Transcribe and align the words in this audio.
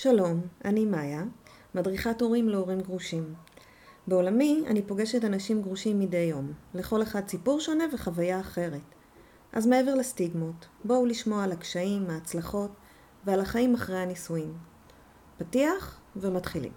שלום, 0.00 0.40
אני 0.64 0.84
מאיה, 0.84 1.22
מדריכת 1.74 2.20
הורים 2.20 2.48
להורים 2.48 2.80
גרושים. 2.80 3.34
בעולמי 4.06 4.64
אני 4.66 4.82
פוגשת 4.82 5.24
אנשים 5.24 5.62
גרושים 5.62 6.00
מדי 6.00 6.16
יום, 6.16 6.52
לכל 6.74 7.02
אחד 7.02 7.28
סיפור 7.28 7.60
שונה 7.60 7.84
וחוויה 7.92 8.40
אחרת. 8.40 8.94
אז 9.52 9.66
מעבר 9.66 9.94
לסטיגמות, 9.94 10.66
בואו 10.84 11.06
לשמוע 11.06 11.44
על 11.44 11.52
הקשיים, 11.52 12.10
ההצלחות 12.10 12.70
ועל 13.24 13.40
החיים 13.40 13.74
אחרי 13.74 13.98
הנישואים. 13.98 14.54
פתיח 15.38 16.00
ומתחילים. 16.16 16.72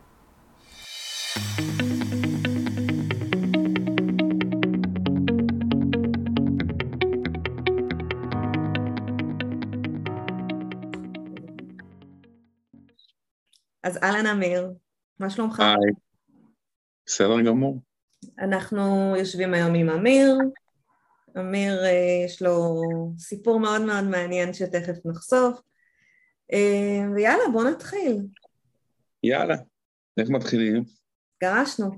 אז 13.92 13.98
אהלן 14.04 14.26
אמיר, 14.26 14.73
מה 15.20 15.30
שלומך? 15.30 15.59
היי, 15.59 15.94
בסדר 17.05 17.41
גמור. 17.45 17.82
אנחנו 18.40 19.13
יושבים 19.18 19.54
היום 19.54 19.76
עם 19.76 19.90
אמיר. 19.90 20.38
אמיר, 21.40 21.86
אה, 21.86 22.23
יש 22.26 22.41
לו 22.41 22.82
סיפור 23.18 23.59
מאוד 23.59 23.82
מאוד 23.82 24.04
מעניין 24.04 24.54
שתכף 24.54 25.05
נחשוף. 25.05 25.62
אה, 26.54 27.12
ויאללה, 27.16 27.44
בוא 27.54 27.63
נתחיל. 27.63 28.18
יאללה, 29.23 29.55
איך 30.18 30.30
מתחילים? 30.30 30.84
גרשנו. 31.44 31.91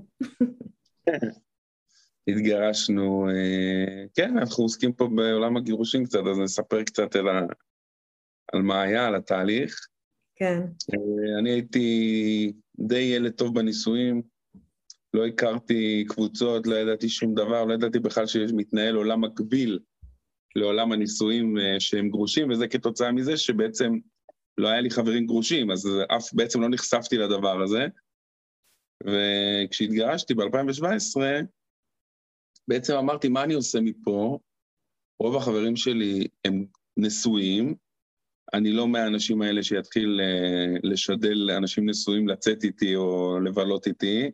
התגרשנו, 2.28 3.28
אה, 3.28 4.04
כן, 4.14 4.38
אנחנו 4.38 4.64
עוסקים 4.64 4.92
פה 4.92 5.08
בעולם 5.16 5.56
הגירושים 5.56 6.04
קצת, 6.04 6.20
אז 6.30 6.38
נספר 6.38 6.82
קצת 6.82 7.16
על, 7.16 7.28
ה... 7.28 7.40
על 8.52 8.62
מה 8.62 8.82
היה, 8.82 9.06
על 9.06 9.14
התהליך. 9.14 9.88
כן. 10.36 10.60
אני 11.38 11.50
הייתי 11.50 12.52
די 12.78 12.98
ילד 12.98 13.32
טוב 13.32 13.54
בנישואים, 13.54 14.22
לא 15.14 15.26
הכרתי 15.26 16.04
קבוצות, 16.08 16.66
לא 16.66 16.74
ידעתי 16.74 17.08
שום 17.08 17.34
דבר, 17.34 17.64
לא 17.64 17.74
ידעתי 17.74 17.98
בכלל 17.98 18.26
שמתנהל 18.26 18.94
עולם 18.96 19.24
מקביל 19.24 19.78
לעולם 20.56 20.92
הנישואים 20.92 21.56
שהם 21.78 22.08
גרושים, 22.08 22.50
וזה 22.50 22.68
כתוצאה 22.68 23.12
מזה 23.12 23.36
שבעצם 23.36 23.92
לא 24.58 24.68
היה 24.68 24.80
לי 24.80 24.90
חברים 24.90 25.26
גרושים, 25.26 25.70
אז 25.70 25.88
אף 26.16 26.34
בעצם 26.34 26.60
לא 26.60 26.68
נחשפתי 26.68 27.16
לדבר 27.16 27.62
הזה. 27.62 27.86
וכשהתגרשתי 29.04 30.34
ב-2017, 30.34 31.20
בעצם 32.68 32.94
אמרתי, 32.94 33.28
מה 33.28 33.44
אני 33.44 33.54
עושה 33.54 33.80
מפה? 33.80 34.38
רוב 35.20 35.36
החברים 35.36 35.76
שלי 35.76 36.28
הם 36.44 36.66
נשואים, 36.96 37.74
אני 38.54 38.72
לא 38.72 38.88
מהאנשים 38.88 39.42
האלה 39.42 39.62
שיתחיל 39.62 40.20
uh, 40.20 40.80
לשדל 40.82 41.34
לאנשים 41.34 41.88
נשואים 41.88 42.28
לצאת 42.28 42.64
איתי 42.64 42.96
או 42.96 43.38
לבלות 43.40 43.86
איתי. 43.86 44.30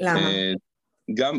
למה? 0.00 0.20
Uh, 0.20 0.58
גם, 1.14 1.38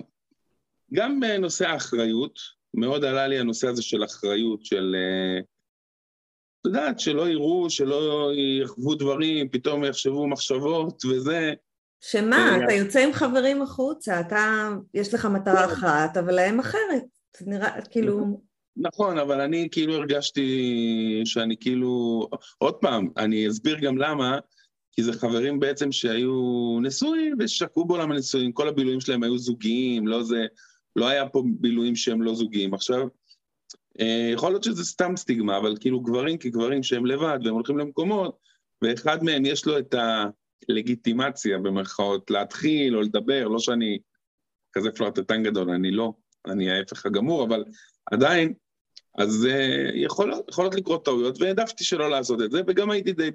גם 0.93 1.19
בנושא 1.19 1.67
האחריות, 1.67 2.39
מאוד 2.73 3.05
עלה 3.05 3.27
לי 3.27 3.39
הנושא 3.39 3.67
הזה 3.67 3.81
של 3.81 4.03
אחריות, 4.03 4.65
של... 4.65 4.95
Uh, 4.95 5.43
את 6.61 6.65
יודעת, 6.65 6.99
שלא 6.99 7.29
יראו, 7.29 7.69
שלא 7.69 8.31
יחוו 8.63 8.95
דברים, 8.95 9.49
פתאום 9.49 9.83
יחשבו 9.83 10.27
מחשבות 10.27 11.05
וזה. 11.05 11.53
שמה, 12.01 12.57
אתה 12.63 12.73
יוצא 12.73 12.99
עם 12.99 13.13
חברים 13.13 13.61
החוצה, 13.61 14.19
אתה, 14.19 14.69
יש 14.93 15.13
לך 15.13 15.25
מטרה 15.25 15.65
אחת, 15.65 16.17
אבל 16.17 16.35
להם 16.35 16.59
אחרת. 16.59 17.03
נראה, 17.41 17.81
כאילו... 17.91 18.46
נכון, 18.79 19.17
אבל 19.17 19.41
אני 19.41 19.67
כאילו 19.71 19.93
הרגשתי 19.93 21.21
שאני 21.25 21.57
כאילו... 21.57 22.27
עוד 22.57 22.73
פעם, 22.75 23.09
אני 23.17 23.47
אסביר 23.47 23.79
גם 23.79 23.97
למה, 23.97 24.39
כי 24.91 25.03
זה 25.03 25.13
חברים 25.13 25.59
בעצם 25.59 25.91
שהיו 25.91 26.79
נשואים 26.81 27.35
ושקעו 27.39 27.85
בעולם 27.85 28.11
הנשואים, 28.11 28.51
כל 28.51 28.67
הבילויים 28.67 29.01
שלהם 29.01 29.23
היו 29.23 29.37
זוגיים, 29.37 30.07
לא 30.07 30.23
זה... 30.23 30.45
לא 30.95 31.07
היה 31.07 31.29
פה 31.29 31.43
בילויים 31.59 31.95
שהם 31.95 32.21
לא 32.21 32.35
זוגיים. 32.35 32.73
עכשיו, 32.73 33.07
אה, 33.99 34.29
יכול 34.33 34.49
להיות 34.51 34.63
שזה 34.63 34.85
סתם 34.85 35.17
סטיגמה, 35.17 35.57
אבל 35.57 35.75
כאילו 35.79 35.99
גברים 35.99 36.37
כגברים 36.37 36.83
שהם 36.83 37.05
לבד 37.05 37.39
והם 37.43 37.53
הולכים 37.53 37.77
למקומות, 37.77 38.37
ואחד 38.81 39.23
מהם 39.23 39.45
יש 39.45 39.65
לו 39.65 39.79
את 39.79 39.95
הלגיטימציה, 40.69 41.57
במרכאות, 41.57 42.31
להתחיל 42.31 42.95
או 42.95 43.01
לדבר, 43.01 43.47
לא 43.47 43.59
שאני 43.59 43.99
כזה 44.73 44.91
פלרטטן 44.91 45.43
גדול, 45.43 45.69
אני 45.69 45.91
לא, 45.91 46.13
אני 46.47 46.71
ההפך 46.71 47.05
הגמור, 47.05 47.43
אבל 47.43 47.63
עדיין, 48.11 48.53
אז 49.17 49.47
uh, 49.49 49.95
יכולות, 49.95 50.49
יכולות 50.49 50.75
לקרות 50.75 51.05
טעויות, 51.05 51.41
והעדפתי 51.41 51.83
שלא 51.83 52.09
לעשות 52.09 52.41
את 52.41 52.51
זה, 52.51 52.61
וגם 52.67 52.91
הייתי 52.91 53.13
די 53.13 53.31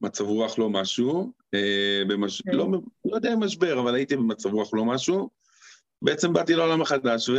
במצב 0.00 0.24
רוח 0.24 0.58
לא 0.58 0.70
משהו, 0.70 1.32
uh, 1.56 2.08
במש... 2.08 2.40
okay. 2.40 2.44
כן. 2.44 2.56
לא, 2.56 2.68
לא 3.04 3.16
יודע 3.16 3.32
אם 3.32 3.44
משבר, 3.44 3.80
אבל 3.80 3.94
הייתי 3.94 4.16
במצב 4.16 4.48
רוח 4.48 4.74
לא 4.74 4.84
משהו. 4.84 5.30
בעצם 6.02 6.32
באתי 6.32 6.54
לעולם 6.54 6.82
החדש, 6.82 7.28
ו... 7.28 7.34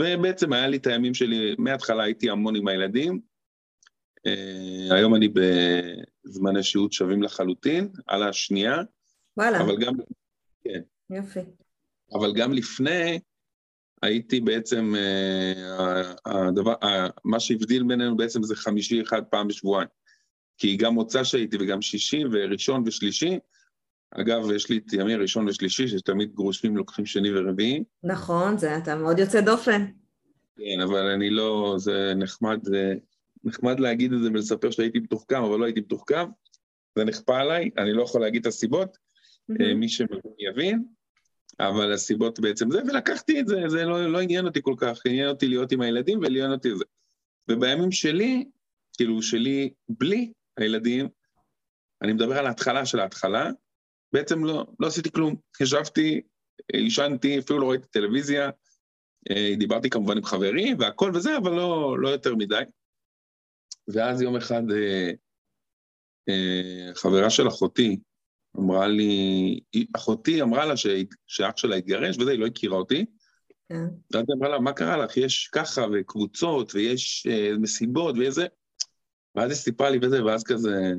ובעצם 0.00 0.52
היה 0.52 0.68
לי 0.68 0.76
את 0.76 0.86
הימים 0.86 1.14
שלי, 1.14 1.54
מההתחלה 1.58 2.02
הייתי 2.02 2.30
המון 2.30 2.56
עם 2.56 2.68
הילדים. 2.68 3.20
Uh, 4.18 4.94
היום 4.94 5.14
אני 5.14 5.28
בזמני 6.24 6.62
שהות 6.62 6.92
שווים 6.92 7.22
לחלוטין, 7.22 7.88
על 8.06 8.22
השנייה. 8.22 8.76
וואלה. 9.36 9.60
אבל 9.60 9.76
גם... 9.84 9.94
כן. 10.64 10.80
יופי. 11.10 11.40
אבל 12.12 12.32
גם 12.34 12.52
לפני, 12.52 13.20
הייתי 14.02 14.40
בעצם, 14.40 14.94
אה, 14.96 16.12
הדבר, 16.26 16.74
מה 17.24 17.40
שהבדיל 17.40 17.82
בינינו 17.82 18.16
בעצם 18.16 18.42
זה 18.42 18.56
חמישי 18.56 19.02
אחד 19.02 19.22
פעם 19.24 19.48
בשבועיים. 19.48 19.88
כי 20.58 20.76
גם 20.76 20.94
מוצא 20.94 21.24
שהייתי 21.24 21.56
וגם 21.60 21.82
שישי 21.82 22.22
וראשון 22.32 22.82
ושלישי, 22.86 23.38
אגב, 24.10 24.50
יש 24.50 24.70
לי 24.70 24.78
את 24.78 24.92
ימי 24.92 25.14
ראשון 25.14 25.48
ושלישי, 25.48 25.88
שתמיד 25.88 26.34
גרושים 26.34 26.76
לוקחים 26.76 27.06
שני 27.06 27.28
ורביעי. 27.34 27.84
נכון, 28.02 28.58
זה 28.58 28.76
אתה 28.76 28.96
מאוד 28.96 29.18
יוצא 29.18 29.40
דופן. 29.40 29.86
כן, 30.56 30.80
אבל 30.80 31.06
אני 31.06 31.30
לא, 31.30 31.74
זה 31.78 32.12
נחמד, 32.16 32.58
זה 32.62 32.94
נחמד 33.44 33.80
להגיד 33.80 34.12
את 34.12 34.22
זה 34.22 34.28
ולספר 34.28 34.70
שהייתי 34.70 34.98
מתוחכם, 34.98 35.42
אבל 35.42 35.58
לא 35.58 35.64
הייתי 35.64 35.80
מתוחכם. 35.80 36.26
זה 36.98 37.04
נכפה 37.04 37.38
עליי, 37.38 37.70
אני 37.78 37.92
לא 37.92 38.02
יכול 38.02 38.20
להגיד 38.20 38.40
את 38.40 38.46
הסיבות, 38.46 38.96
mm-hmm. 38.96 39.74
מי 39.74 39.88
שמבין 39.88 40.32
יבין. 40.38 40.84
אבל 41.60 41.92
הסיבות 41.92 42.40
בעצם 42.40 42.70
זה, 42.70 42.78
ולקחתי 42.82 43.40
את 43.40 43.46
זה, 43.46 43.56
זה 43.68 43.84
לא, 43.84 44.12
לא 44.12 44.20
עניין 44.20 44.46
אותי 44.46 44.60
כל 44.62 44.74
כך, 44.78 45.00
עניין 45.06 45.28
אותי 45.28 45.48
להיות 45.48 45.72
עם 45.72 45.80
הילדים 45.80 46.18
ולעניין 46.18 46.52
אותי 46.52 46.76
זה. 46.76 46.84
ובימים 47.50 47.92
שלי, 47.92 48.44
כאילו 48.96 49.22
שלי 49.22 49.72
בלי 49.88 50.32
הילדים, 50.56 51.08
אני 52.02 52.12
מדבר 52.12 52.38
על 52.38 52.46
ההתחלה 52.46 52.86
של 52.86 53.00
ההתחלה, 53.00 53.50
בעצם 54.12 54.44
לא, 54.44 54.66
לא 54.80 54.86
עשיתי 54.86 55.12
כלום. 55.12 55.36
ישבתי, 55.60 56.20
עישנתי, 56.72 57.38
אפילו 57.38 57.58
לא 57.58 57.70
ראיתי 57.70 57.86
טלוויזיה, 57.90 58.50
אה, 59.30 59.54
דיברתי 59.58 59.90
כמובן 59.90 60.16
עם 60.16 60.24
חברים 60.24 60.76
והכל 60.80 61.10
וזה, 61.14 61.36
אבל 61.36 61.50
לא, 61.50 61.98
לא 61.98 62.08
יותר 62.08 62.34
מדי. 62.34 62.62
ואז 63.88 64.22
יום 64.22 64.36
אחד 64.36 64.62
אה, 64.70 65.10
אה, 66.28 66.94
חברה 66.94 67.30
של 67.30 67.48
אחותי, 67.48 68.00
אמרה 68.58 68.88
לי, 68.88 69.60
אחותי 69.96 70.42
אמרה 70.42 70.66
לה 70.66 70.74
שאח 71.26 71.56
שלה 71.56 71.76
התגרש 71.76 72.18
וזה, 72.18 72.30
היא 72.30 72.38
לא 72.38 72.46
הכירה 72.46 72.76
אותי. 72.76 73.04
כן. 73.68 73.84
ואז 74.12 74.24
היא 74.28 74.36
אמרה 74.38 74.48
לה, 74.48 74.60
מה 74.60 74.72
קרה 74.72 74.96
לך? 74.96 75.16
יש 75.16 75.48
ככה 75.52 75.86
וקבוצות 75.92 76.74
ויש 76.74 77.26
uh, 77.26 77.58
מסיבות 77.58 78.14
ואיזה... 78.18 78.46
ואז 79.34 79.50
היא 79.50 79.56
סיפרה 79.56 79.90
לי 79.90 79.98
וזה, 80.02 80.24
ואז 80.24 80.44
כזה, 80.44 80.92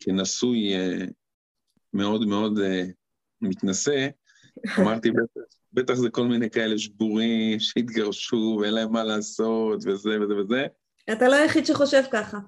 כנשוי 0.00 0.74
uh, 0.74 1.10
מאוד 1.92 2.26
מאוד 2.26 2.58
uh, 2.58 2.92
מתנשא, 3.40 4.08
אמרתי, 4.78 5.10
בטח, 5.10 5.40
בטח 5.72 5.94
זה 5.94 6.10
כל 6.10 6.26
מיני 6.26 6.50
כאלה 6.50 6.78
שבורים 6.78 7.60
שהתגרשו 7.60 8.58
ואין 8.60 8.74
להם 8.74 8.92
מה 8.92 9.04
לעשות 9.04 9.78
וזה 9.86 10.20
וזה 10.22 10.36
וזה. 10.36 10.66
אתה 11.12 11.28
לא 11.28 11.34
היחיד 11.34 11.66
שחושב 11.66 12.02
ככה. 12.12 12.38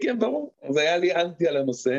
כן, 0.00 0.18
ברור. 0.18 0.54
אז 0.62 0.76
היה 0.76 0.98
לי 0.98 1.14
אנטי 1.14 1.48
על 1.48 1.56
הנושא. 1.56 1.98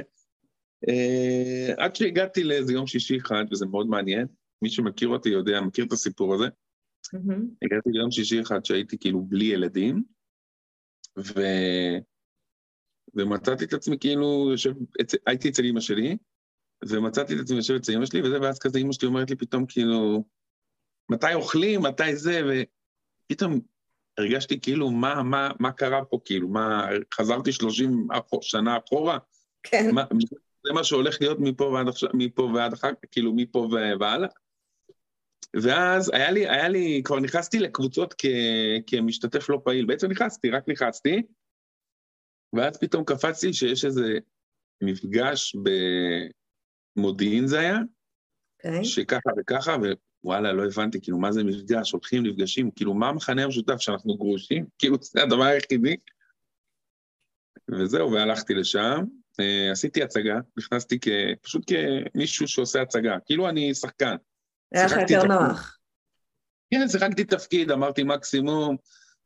Uh, 0.85 1.73
עד 1.77 1.95
שהגעתי 1.95 2.43
לאיזה 2.43 2.73
יום 2.73 2.87
שישי 2.87 3.17
אחד, 3.17 3.45
וזה 3.51 3.65
מאוד 3.65 3.87
מעניין, 3.87 4.27
מי 4.61 4.69
שמכיר 4.69 5.09
אותי 5.09 5.29
יודע, 5.29 5.61
מכיר 5.61 5.85
את 5.85 5.91
הסיפור 5.91 6.33
הזה. 6.33 6.45
Mm-hmm. 6.45 7.41
הגעתי 7.61 7.89
ליום 7.89 8.11
שישי 8.11 8.41
אחד 8.41 8.65
שהייתי 8.65 8.97
כאילו 8.97 9.21
בלי 9.21 9.45
ילדים, 9.45 10.03
ו... 11.17 11.41
ומצאתי 13.15 13.65
את 13.65 13.73
עצמי 13.73 13.99
כאילו, 13.99 14.47
יושב, 14.51 14.73
הייתי 15.25 15.49
אצל 15.49 15.65
אמא 15.65 15.79
שלי, 15.79 16.17
ומצאתי 16.89 17.35
את 17.35 17.39
עצמי 17.39 17.57
יושב 17.57 17.73
אצל 17.73 17.93
אמא 17.93 18.05
שלי, 18.05 18.21
וזה, 18.21 18.41
ואז 18.41 18.59
כזה 18.59 18.79
אמא 18.79 18.91
שלי 18.91 19.07
אומרת 19.07 19.29
לי 19.29 19.35
פתאום 19.35 19.65
כאילו, 19.65 20.23
מתי 21.09 21.33
אוכלים, 21.33 21.81
מתי 21.81 22.15
זה, 22.15 22.41
ופתאום 23.25 23.59
הרגשתי 24.17 24.59
כאילו, 24.61 24.91
מה, 24.91 25.23
מה, 25.23 25.51
מה 25.59 25.71
קרה 25.71 26.05
פה, 26.05 26.19
כאילו, 26.25 26.47
מה, 26.47 26.87
חזרתי 27.13 27.51
30 27.51 28.07
שנה 28.41 28.77
אחורה? 28.85 29.17
כן. 29.63 29.89
מה, 29.93 30.03
זה 30.67 30.73
מה 30.73 30.83
שהולך 30.83 31.17
להיות 31.21 31.37
מפה 31.39 31.63
ועד 31.63 31.87
עכשיו, 31.87 32.09
מפה 32.13 32.43
ועד 32.55 32.73
אחר 32.73 32.89
כאילו 33.11 33.33
מפה 33.35 33.67
והלאה. 33.99 34.29
ואז 35.63 36.11
היה 36.13 36.31
לי, 36.31 36.49
היה 36.49 36.69
לי, 36.69 37.01
כבר 37.05 37.19
נכנסתי 37.19 37.59
לקבוצות 37.59 38.13
כ, 38.17 38.25
כמשתתף 38.87 39.49
לא 39.49 39.61
פעיל, 39.63 39.85
בעצם 39.85 40.11
נכנסתי, 40.11 40.49
רק 40.49 40.63
נכנסתי, 40.67 41.21
ואז 42.53 42.77
פתאום 42.79 43.03
קפצתי 43.03 43.53
שיש 43.53 43.85
איזה 43.85 44.17
מפגש 44.83 45.55
במודיעין 46.95 47.47
זה 47.47 47.59
היה, 47.59 47.77
Okay. 48.57 48.67
אוקיי. 48.67 48.85
שככה 48.85 49.29
וככה, 49.37 49.75
ווואלה, 50.23 50.53
לא 50.53 50.65
הבנתי, 50.65 51.01
כאילו, 51.01 51.17
מה 51.17 51.31
זה 51.31 51.43
מפגש? 51.43 51.91
הולכים, 51.91 52.25
נפגשים, 52.25 52.71
כאילו, 52.71 52.93
מה 52.93 53.09
המכנה 53.09 53.43
המשותף 53.43 53.77
שאנחנו 53.79 54.17
גרושים? 54.17 54.65
כאילו, 54.79 54.97
זה 55.01 55.23
הדבר 55.23 55.43
היחידי. 55.43 55.95
וזהו, 57.69 58.11
והלכתי 58.11 58.53
לשם, 58.53 59.03
עשיתי 59.71 60.03
הצגה, 60.03 60.39
נכנסתי 60.57 60.97
כ... 61.01 61.07
פשוט 61.41 61.63
כמישהו 61.67 62.47
שעושה 62.47 62.81
הצגה, 62.81 63.17
כאילו 63.25 63.49
אני 63.49 63.73
שחקן. 63.73 64.15
היה 64.73 64.85
לך 64.85 64.97
יותר 65.09 65.23
נוח. 65.23 65.77
כן, 66.71 66.87
שיחקתי 66.87 67.23
תפקיד, 67.23 67.71
אמרתי 67.71 68.03
מקסימום, 68.03 68.77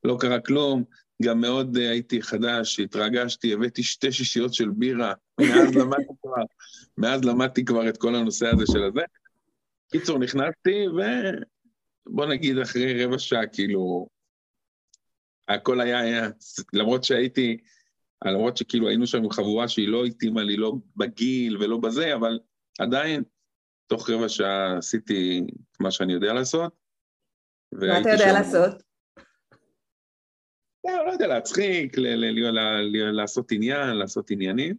לא 0.04 0.18
קרה 0.20 0.40
כלום, 0.40 0.84
גם 1.22 1.42
מאוד 1.42 1.78
uh, 1.78 1.80
הייתי 1.80 2.22
חדש, 2.22 2.80
התרגשתי, 2.80 3.54
הבאתי 3.54 3.84
שתי 3.84 4.12
שישיות 4.12 4.54
של 4.54 4.70
בירה, 4.70 5.14
מאז 5.42 5.76
למדתי 5.82 6.14
כבר, 6.22 6.44
מאז 6.98 7.24
למדתי 7.24 7.66
כבר 7.66 7.90
את 7.90 7.98
כל 7.98 8.16
הנושא 8.16 8.48
הזה 8.48 8.64
של 8.72 8.84
הזה. 8.84 9.02
קיצור, 9.92 10.20
נכנסתי, 10.20 10.86
ובוא 10.88 12.26
נגיד 12.26 12.58
אחרי 12.58 13.06
רבע 13.06 13.20
שעה, 13.20 13.48
כאילו, 13.48 14.08
הכל 15.48 15.82
היה, 15.82 16.00
היה, 16.00 16.30
למרות 16.74 17.04
שהייתי, 17.04 17.58
למרות 18.26 18.58
שכאילו 18.58 18.88
היינו 18.88 19.08
שם 19.08 19.18
עם 19.18 19.32
חבורה 19.32 19.68
שהיא 19.68 19.88
לא 19.88 20.06
התאימה 20.06 20.44
לי, 20.44 20.58
לא 20.58 20.74
בגיל 20.96 21.58
ולא 21.58 21.78
בזה, 21.78 22.16
אבל 22.16 22.40
עדיין, 22.80 23.24
תוך 23.88 24.10
רבע 24.10 24.30
שעה 24.30 24.78
עשיתי 24.78 25.42
מה 25.80 25.92
שאני 25.92 26.14
יודע 26.14 26.34
לעשות. 26.34 26.74
מה 27.72 28.02
אתה 28.02 28.10
יודע 28.10 28.18
שם... 28.18 28.34
לעשות? 28.34 28.84
לא, 30.86 31.06
לא 31.06 31.12
יודע, 31.12 31.28
להצחיק, 31.28 31.96
לעשות 33.14 33.52
עניין, 33.52 33.96
לעשות 33.96 34.32
עניינים. 34.32 34.76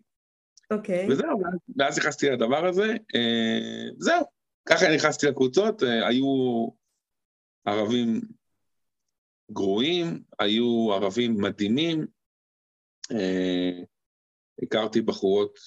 אוקיי. 0.71 1.07
וזהו, 1.11 1.43
ואז 1.77 1.99
נכנסתי 1.99 2.31
לדבר 2.31 2.67
הזה. 2.67 2.95
אה, 3.15 3.89
זהו, 3.99 4.25
ככה 4.69 4.95
נכנסתי 4.95 5.27
לקבוצות, 5.27 5.83
אה, 5.83 6.09
היו 6.09 6.69
ערבים 7.65 8.21
גרועים, 9.53 10.23
היו 10.39 10.93
ערבים 10.93 11.37
מדהימים, 11.37 12.07
הכרתי 14.63 15.01
בחורות, 15.01 15.59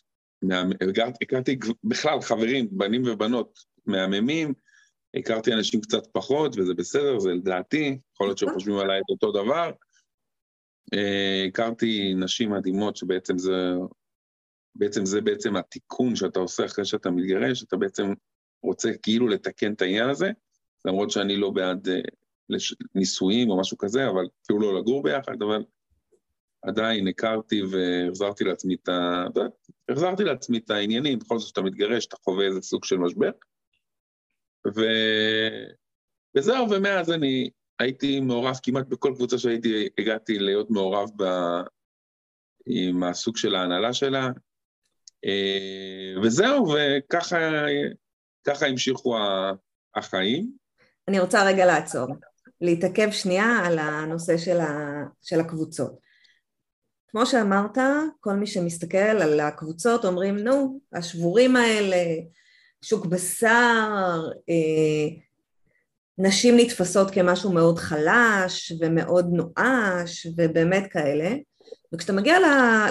הכרתי 1.21 1.59
בכלל 1.83 2.21
חברים, 2.21 2.68
בנים 2.71 3.03
ובנות 3.06 3.59
מהממים, 3.86 4.53
הכרתי 5.15 5.53
אנשים 5.53 5.81
קצת 5.81 6.07
פחות, 6.12 6.57
וזה 6.57 6.74
בסדר, 6.74 7.19
זה 7.19 7.33
לדעתי, 7.33 8.00
יכול 8.13 8.27
להיות 8.27 8.38
שהם 8.38 8.50
אוקיי. 8.50 8.59
חושבים 8.59 8.77
עליי 8.77 9.00
את 9.00 9.09
אותו 9.09 9.31
דבר. 9.31 9.71
אה, 10.94 11.45
הכרתי 11.47 12.13
נשים 12.13 12.51
מדהימות 12.51 12.95
שבעצם 12.95 13.38
זה, 13.38 13.74
בעצם 14.75 15.06
זה 15.06 15.21
בעצם 15.21 15.56
התיקון 15.56 16.15
שאתה 16.15 16.39
עושה 16.39 16.65
אחרי 16.65 16.86
שאתה 16.86 17.12
מתגרש, 17.12 17.63
אתה 17.63 17.77
בעצם 17.77 18.13
רוצה 18.63 18.91
כאילו 19.03 19.27
לתקן 19.27 19.74
את 19.74 19.81
העניין 19.81 20.09
הזה, 20.09 20.31
למרות 20.86 21.12
שאני 21.12 21.38
לא 21.38 21.50
בעד 21.50 21.89
אה, 21.89 22.01
נישואים 22.95 23.50
או 23.50 23.59
משהו 23.59 23.77
כזה, 23.77 24.09
אבל 24.09 24.25
אפילו 24.44 24.59
לא 24.59 24.80
לגור 24.80 25.03
ביחד, 25.03 25.41
אבל 25.41 25.63
עדיין 26.67 27.07
הכרתי 27.07 27.62
והחזרתי 27.63 28.44
לעצמי 28.44 28.75
את 28.75 28.89
ה... 28.89 29.25
החזרתי 29.89 30.23
לעצמי 30.23 30.57
את 30.57 30.69
העניינים, 30.69 31.19
בכל 31.19 31.39
זאת 31.39 31.47
שאתה 31.47 31.62
מתגרש, 31.62 32.06
אתה 32.06 32.15
חווה 32.23 32.45
איזה 32.45 32.62
סוג 32.62 32.85
של 32.85 32.97
משבר. 32.97 33.31
ו... 34.75 34.81
וזהו, 36.38 36.69
ומאז 36.69 37.12
אני 37.12 37.50
הייתי 37.79 38.19
מעורב 38.19 38.56
כמעט 38.63 38.88
בכל 38.88 39.13
קבוצה 39.15 39.38
שהייתי, 39.38 39.89
הגעתי 39.97 40.39
להיות 40.39 40.69
מעורב 40.69 41.09
ב... 41.17 41.23
עם 42.65 43.03
הסוג 43.03 43.38
של 43.38 43.56
ההנהלה 43.56 43.94
שלה, 43.94 44.29
אה, 45.25 46.21
וזהו, 46.23 46.67
וככה 46.67 48.67
המשיכו 48.67 49.17
החיים. 49.95 50.51
אני 51.07 51.19
רוצה 51.19 51.45
רגע 51.45 51.65
לעצור, 51.65 52.07
להתעכב 52.62 53.12
שנייה 53.12 53.59
על 53.65 53.79
הנושא 53.79 54.38
של, 54.38 54.59
ה... 54.59 55.03
של 55.21 55.39
הקבוצות. 55.39 56.05
כמו 57.15 57.25
שאמרת, 57.25 57.77
כל 58.19 58.33
מי 58.33 58.47
שמסתכל 58.47 58.97
על 58.97 59.39
הקבוצות 59.39 60.06
אומרים, 60.06 60.38
נו, 60.38 60.79
השבורים 60.94 61.56
האלה, 61.56 61.97
שוק 62.81 63.06
בשר, 63.06 64.21
אה, 64.50 65.15
נשים 66.17 66.57
נתפסות 66.57 67.12
כמשהו 67.12 67.53
מאוד 67.53 67.79
חלש 67.79 68.73
ומאוד 68.81 69.25
נואש 69.31 70.27
ובאמת 70.38 70.91
כאלה, 70.91 71.29
וכשאתה 71.94 72.13
מגיע 72.13 72.38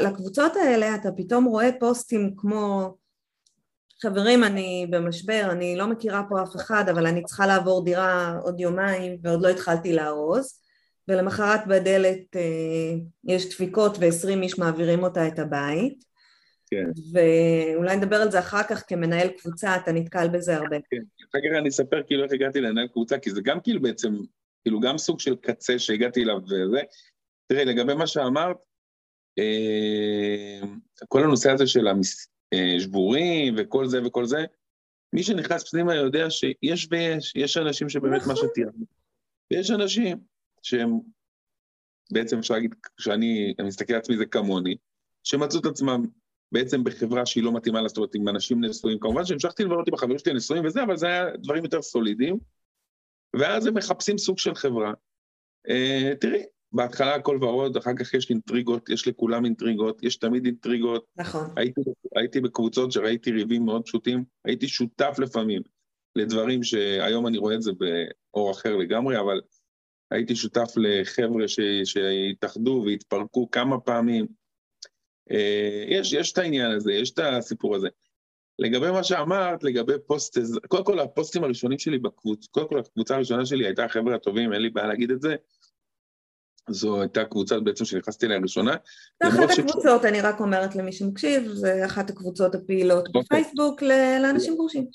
לקבוצות 0.02 0.56
האלה 0.56 0.94
אתה 0.94 1.08
פתאום 1.16 1.44
רואה 1.44 1.70
פוסטים 1.80 2.34
כמו 2.36 2.94
חברים 4.02 4.44
אני 4.44 4.86
במשבר, 4.90 5.48
אני 5.50 5.76
לא 5.76 5.86
מכירה 5.86 6.22
פה 6.28 6.42
אף 6.42 6.56
אחד 6.56 6.88
אבל 6.88 7.06
אני 7.06 7.24
צריכה 7.24 7.46
לעבור 7.46 7.84
דירה 7.84 8.38
עוד 8.42 8.60
יומיים 8.60 9.18
ועוד 9.22 9.42
לא 9.42 9.48
התחלתי 9.48 9.92
לארוז 9.92 10.63
ולמחרת 11.08 11.66
בדלת 11.66 12.36
אה, 12.36 12.94
יש 13.24 13.48
דפיקות 13.48 13.96
ועשרים 14.00 14.42
איש 14.42 14.58
מעבירים 14.58 15.02
אותה 15.02 15.28
את 15.28 15.38
הבית 15.38 16.04
כן. 16.70 16.90
ואולי 17.12 17.96
נדבר 17.96 18.16
על 18.16 18.30
זה 18.30 18.38
אחר 18.38 18.62
כך 18.62 18.84
כמנהל 18.88 19.28
קבוצה, 19.28 19.76
אתה 19.76 19.92
נתקל 19.92 20.28
בזה 20.28 20.56
הרבה. 20.56 20.76
כן, 20.90 21.02
אחר 21.30 21.38
כך 21.38 21.58
אני 21.58 21.68
אספר 21.68 22.02
כאילו 22.06 22.24
איך 22.24 22.32
הגעתי 22.32 22.60
לנהל 22.60 22.88
קבוצה, 22.88 23.18
כי 23.18 23.30
זה 23.30 23.40
גם 23.44 23.60
כאילו 23.60 23.82
בעצם, 23.82 24.14
כאילו 24.62 24.80
גם 24.80 24.98
סוג 24.98 25.20
של 25.20 25.36
קצה 25.36 25.78
שהגעתי 25.78 26.22
אליו 26.22 26.36
וזה. 26.44 26.80
תראי, 27.46 27.64
לגבי 27.64 27.94
מה 27.94 28.06
שאמרת, 28.06 28.56
אה, 29.38 30.60
כל 31.08 31.24
הנושא 31.24 31.50
הזה 31.50 31.66
של 31.66 31.86
השבורים 32.54 33.58
אה, 33.58 33.64
וכל 33.64 33.86
זה 33.86 34.06
וכל 34.06 34.26
זה, 34.26 34.44
מי 35.12 35.22
שנכנס 35.22 35.70
פנימה 35.70 35.94
יודע 35.94 36.30
שיש 36.30 36.88
ויש, 36.90 37.32
יש 37.36 37.56
אנשים 37.56 37.88
שבאמת 37.88 38.22
מה 38.26 38.32
נכון. 38.32 38.48
שתיארנו. 38.50 38.84
ויש 39.50 39.70
אנשים 39.70 40.18
שהם, 40.64 40.90
בעצם 42.12 42.38
אפשר 42.38 42.55
להגיד, 42.55 42.75
כשאני 42.96 43.55
מסתכל 43.62 43.93
על 43.93 43.99
עצמי 43.99 44.16
זה 44.16 44.26
כמוני, 44.26 44.76
שמצאו 45.25 45.61
את 45.61 45.66
עצמם 45.66 46.02
בעצם 46.52 46.84
בחברה 46.84 47.26
שהיא 47.26 47.44
לא 47.44 47.52
מתאימה 47.52 47.81
לה, 47.81 47.88
זאת 47.88 47.96
אומרת, 47.96 48.14
עם 48.14 48.28
אנשים 48.28 48.64
נשואים. 48.64 48.99
כמובן 48.99 49.25
שהמשכתי 49.25 49.64
לברר 49.64 49.78
אותי 49.78 49.90
בחברים 49.90 50.19
שלי 50.19 50.34
נשואים 50.34 50.64
וזה, 50.64 50.82
אבל 50.82 50.96
זה 50.96 51.06
היה 51.06 51.37
דברים 51.37 51.64
יותר 51.64 51.82
סולידיים. 51.82 52.38
ואז 53.38 53.66
הם 53.66 53.75
מחפשים 53.75 54.19
סוג 54.19 54.38
של 54.38 54.55
חברה. 54.55 54.93
Uh, 55.69 56.16
תראי, 56.20 56.43
בהתחלה 56.72 57.14
הכל 57.14 57.38
ורוד, 57.40 57.76
אחר 57.76 57.90
כך 57.99 58.14
יש 58.14 58.31
אינטריגות, 58.31 58.88
יש 58.88 59.08
לכולם 59.08 59.44
אינטריגות, 59.44 60.02
יש 60.02 60.17
תמיד 60.17 60.44
אינטריגות. 60.46 61.06
נכון. 61.17 61.50
הייתי, 61.56 61.81
הייתי 62.17 62.40
בקבוצות 62.40 62.93
שראיתי 62.93 63.31
ריבים 63.31 63.65
מאוד 63.65 63.84
פשוטים, 63.84 64.24
הייתי 64.44 64.69
שותף 64.69 65.17
לפעמים 65.19 65.62
לדברים 66.17 66.62
שהיום 66.62 67.27
אני 67.27 67.38
רואה 67.38 67.55
את 67.55 67.62
זה 67.62 67.72
באור 67.72 68.50
אחר 68.50 68.77
לגמרי, 68.77 69.20
אבל 69.20 69.41
הייתי 70.14 70.36
שותף 70.36 70.72
לחבר'ה 70.76 71.44
שהתאחדו 71.84 72.82
והתפרקו 72.86 73.50
כמה 73.50 73.80
פעמים, 73.80 74.26
אה, 75.30 75.84
יש, 75.88 76.12
יש 76.12 76.32
את 76.32 76.38
העניין 76.38 76.70
הזה, 76.70 76.92
יש 76.92 77.10
את 77.10 77.18
הסיפור 77.18 77.76
הזה. 77.76 77.88
לגבי 78.58 78.90
מה 78.90 79.04
שאמרת, 79.04 79.64
לגבי 79.64 79.92
פוסט, 80.06 80.38
קודם 80.68 80.84
כל 80.84 80.98
הפוסטים 80.98 81.44
הראשונים 81.44 81.78
שלי 81.78 81.98
בקבוצה, 81.98 82.48
קודם 82.50 82.68
כל 82.68 82.78
הקבוצה 82.78 83.14
הראשונה 83.14 83.46
שלי 83.46 83.66
הייתה 83.66 83.84
החבר'ה 83.84 84.14
הטובים, 84.14 84.52
אין 84.52 84.62
לי 84.62 84.70
בעיה 84.70 84.86
להגיד 84.86 85.10
את 85.10 85.20
זה. 85.20 85.36
זו 86.70 87.00
הייתה 87.00 87.24
קבוצה 87.24 87.60
בעצם 87.60 87.84
שנכנסתי 87.84 88.26
אליה 88.26 88.38
ראשונה. 88.38 88.76
זה 89.22 89.28
אחת 89.28 89.58
הקבוצות, 89.58 90.02
ש... 90.02 90.04
אני 90.04 90.20
רק 90.20 90.40
אומרת 90.40 90.76
למי 90.76 90.92
שמקשיב, 90.92 91.48
זה 91.48 91.86
אחת 91.86 92.10
הקבוצות 92.10 92.54
הפעילות 92.54 93.06
אוקיי. 93.06 93.22
בפייסבוק 93.22 93.82
לאנשים 93.82 94.54
גרושים. 94.54 94.86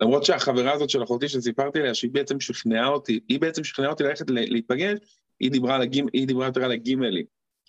למרות 0.00 0.24
שהחברה 0.24 0.72
הזאת 0.72 0.90
של 0.90 1.02
אחותי 1.02 1.28
שסיפרתי 1.28 1.78
עליה, 1.78 1.94
שהיא 1.94 2.10
בעצם 2.10 2.40
שכנעה 2.40 2.88
אותי, 2.88 3.20
היא 3.28 3.40
בעצם 3.40 3.64
שכנעה 3.64 3.90
אותי 3.90 4.02
ללכת 4.02 4.30
להיפגש, 4.30 4.98
היא 5.40 5.50
דיברה, 5.50 5.74
על 5.74 5.82
הגימ, 5.82 6.06
היא 6.12 6.26
דיברה 6.26 6.46
יותר 6.46 6.64
על 6.64 6.72
הגימלים. 6.72 7.24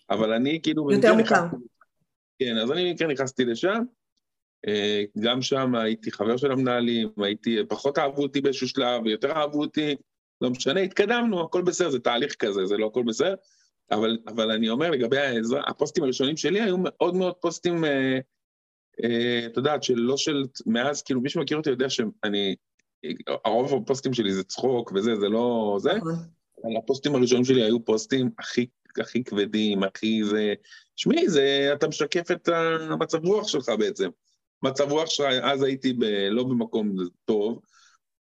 אבל 0.09 0.33
אני 0.33 0.59
כאילו... 0.63 0.91
יותר 0.91 1.13
מוכר. 1.13 1.45
כן, 2.39 2.57
אז 2.57 2.71
אני 2.71 2.95
כן 2.97 3.07
נכנסתי 3.07 3.45
לשם, 3.45 3.83
אה, 4.67 5.03
גם 5.19 5.41
שם 5.41 5.75
הייתי 5.75 6.11
חבר 6.11 6.37
של 6.37 6.51
המנהלים, 6.51 7.09
הייתי, 7.17 7.57
פחות 7.69 7.97
אהבו 7.97 8.21
אותי 8.21 8.41
באיזשהו 8.41 8.67
שלב, 8.67 9.01
ויותר 9.05 9.31
אהבו 9.31 9.61
אותי, 9.61 9.95
לא 10.41 10.49
משנה, 10.49 10.79
התקדמנו, 10.79 11.41
הכל 11.41 11.61
בסדר, 11.61 11.89
זה 11.89 11.99
תהליך 11.99 12.35
כזה, 12.35 12.65
זה 12.65 12.77
לא 12.77 12.85
הכל 12.85 13.03
בסדר, 13.03 13.35
אבל, 13.91 14.17
אבל 14.27 14.51
אני 14.51 14.69
אומר, 14.69 14.91
לגבי 14.91 15.17
העזרה, 15.17 15.61
הפוסטים 15.67 16.03
הראשונים 16.03 16.37
שלי 16.37 16.61
היו 16.61 16.77
מאוד 16.77 17.15
מאוד 17.15 17.33
פוסטים, 17.33 17.85
אה, 17.85 18.19
את 19.45 19.57
יודעת, 19.57 19.83
שלא 19.83 20.17
של, 20.17 20.43
מאז, 20.65 21.01
כאילו, 21.01 21.21
מי 21.21 21.29
שמכיר 21.29 21.57
אותי 21.57 21.69
יודע 21.69 21.89
שאני, 21.89 22.55
הרוב 23.45 23.73
הפוסטים 23.73 24.13
שלי 24.13 24.33
זה 24.33 24.43
צחוק 24.43 24.91
וזה, 24.95 25.15
זה 25.15 25.29
לא 25.29 25.77
זה, 25.79 25.93
נכון. 25.93 26.13
אבל 26.63 26.77
הפוסטים 26.77 27.15
הראשונים 27.15 27.45
שלי 27.45 27.63
היו 27.63 27.85
פוסטים 27.85 28.29
הכי 28.39 28.65
הכי 28.99 29.23
כבדים, 29.23 29.83
הכי 29.83 30.23
זה... 30.23 30.53
שמעי, 30.95 31.29
זה... 31.29 31.69
אתה 31.73 31.87
משקף 31.87 32.31
את 32.31 32.49
המצב 32.89 33.25
רוח 33.25 33.47
שלך 33.47 33.71
בעצם. 33.79 34.09
מצב 34.63 34.91
רוח 34.91 35.09
שלך, 35.09 35.25
אז 35.41 35.63
הייתי 35.63 35.93
ב... 35.93 36.03
לא 36.29 36.43
במקום 36.43 36.95
טוב, 37.25 37.59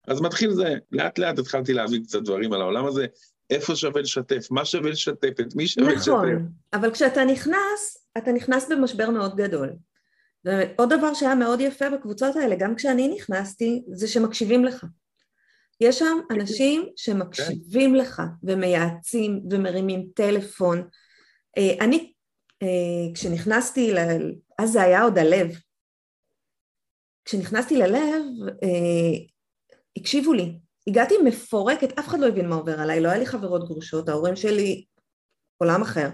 אז 0.08 0.20
מתחיל 0.20 0.50
זה. 0.50 0.74
לאט 0.92 1.18
לאט 1.18 1.38
התחלתי 1.38 1.72
להבין 1.72 2.02
קצת 2.02 2.22
דברים 2.22 2.52
על 2.52 2.60
העולם 2.60 2.86
הזה, 2.86 3.06
איפה 3.50 3.76
שווה 3.76 4.02
לשתף, 4.02 4.50
מה 4.50 4.64
שווה 4.64 4.90
לשתף, 4.90 5.40
את 5.40 5.54
מי 5.54 5.68
שווה 5.68 5.86
נכון, 5.86 5.98
לשתף. 5.98 6.12
נכון, 6.12 6.48
אבל 6.72 6.90
כשאתה 6.90 7.24
נכנס, 7.24 8.08
אתה 8.18 8.32
נכנס 8.32 8.68
במשבר 8.70 9.10
מאוד 9.10 9.36
גדול. 9.36 9.68
ועוד 10.48 10.92
דבר 10.92 11.14
שהיה 11.14 11.34
מאוד 11.34 11.60
יפה 11.60 11.90
בקבוצות 11.90 12.36
האלה, 12.36 12.56
גם 12.58 12.74
כשאני 12.74 13.08
נכנסתי, 13.08 13.82
זה 13.92 14.08
שמקשיבים 14.08 14.64
לך. 14.64 14.86
יש 15.80 15.98
שם 15.98 16.18
אנשים 16.30 16.88
שמקשיבים 16.96 17.90
כן. 17.90 17.96
לך 17.96 18.22
ומייעצים 18.42 19.42
ומרימים 19.50 20.08
טלפון. 20.14 20.88
אה, 21.58 21.84
אני, 21.84 22.12
אה, 22.62 23.14
כשנכנסתי, 23.14 23.92
ל... 23.92 23.98
אז 24.58 24.72
זה 24.72 24.82
היה 24.82 25.02
עוד 25.02 25.18
הלב. 25.18 25.56
כשנכנסתי 27.24 27.76
ללב, 27.76 28.22
אה, 28.62 29.24
הקשיבו 29.96 30.32
לי. 30.32 30.58
הגעתי 30.86 31.14
מפורקת, 31.24 31.98
אף 31.98 32.08
אחד 32.08 32.18
לא 32.18 32.26
הבין 32.26 32.48
מה 32.48 32.54
עובר 32.54 32.80
עליי, 32.80 33.00
לא 33.00 33.08
היה 33.08 33.18
לי 33.18 33.26
חברות 33.26 33.68
גרושות, 33.68 34.08
ההורים 34.08 34.36
שלי 34.36 34.84
עולם 35.58 35.82
אחר. 35.82 36.08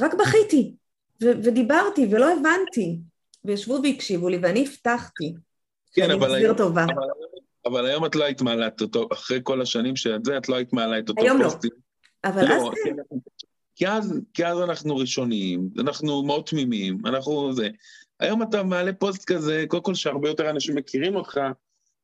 רק 0.00 0.14
בכיתי, 0.14 0.76
ו- 1.22 1.44
ודיברתי, 1.44 2.06
ולא 2.10 2.32
הבנתי. 2.32 2.98
וישבו 3.44 3.80
והקשיבו 3.82 4.28
לי, 4.28 4.38
ואני 4.42 4.66
הבטחתי. 4.68 5.34
כן, 5.92 6.10
אבל 6.10 6.34
היום, 6.34 6.56
טובה. 6.56 6.84
אבל, 6.84 6.94
אבל 7.66 7.86
היום 7.86 8.04
את 8.04 8.14
לא 8.14 8.24
היית 8.24 8.42
מעלה 8.42 8.66
את 8.66 8.80
אותו, 8.80 9.08
אחרי 9.12 9.40
כל 9.42 9.62
השנים 9.62 9.96
שאת 9.96 10.24
זה, 10.24 10.36
את 10.36 10.48
לא 10.48 10.56
היית 10.56 10.72
מעלה 10.72 10.98
את 10.98 11.08
אותו 11.08 11.22
היום 11.22 11.38
לא. 11.38 11.44
פוסטים. 11.44 11.70
לא, 12.24 12.30
אבל 12.30 12.48
לא, 12.48 12.54
אז 12.54 12.62
כן. 12.84 12.96
כי 13.76 13.88
אז, 13.88 14.20
כי 14.34 14.46
אז 14.46 14.60
אנחנו 14.60 14.96
ראשונים, 14.96 15.68
אנחנו 15.78 16.22
מאוד 16.22 16.44
תמימים, 16.44 16.98
אנחנו 17.06 17.52
זה. 17.52 17.68
היום 18.20 18.42
אתה 18.42 18.62
מעלה 18.62 18.92
פוסט 18.92 19.24
כזה, 19.24 19.64
קודם 19.68 19.82
כל 19.82 19.94
שהרבה 19.94 20.28
יותר 20.28 20.50
אנשים 20.50 20.74
מכירים 20.74 21.16
אותך, 21.16 21.40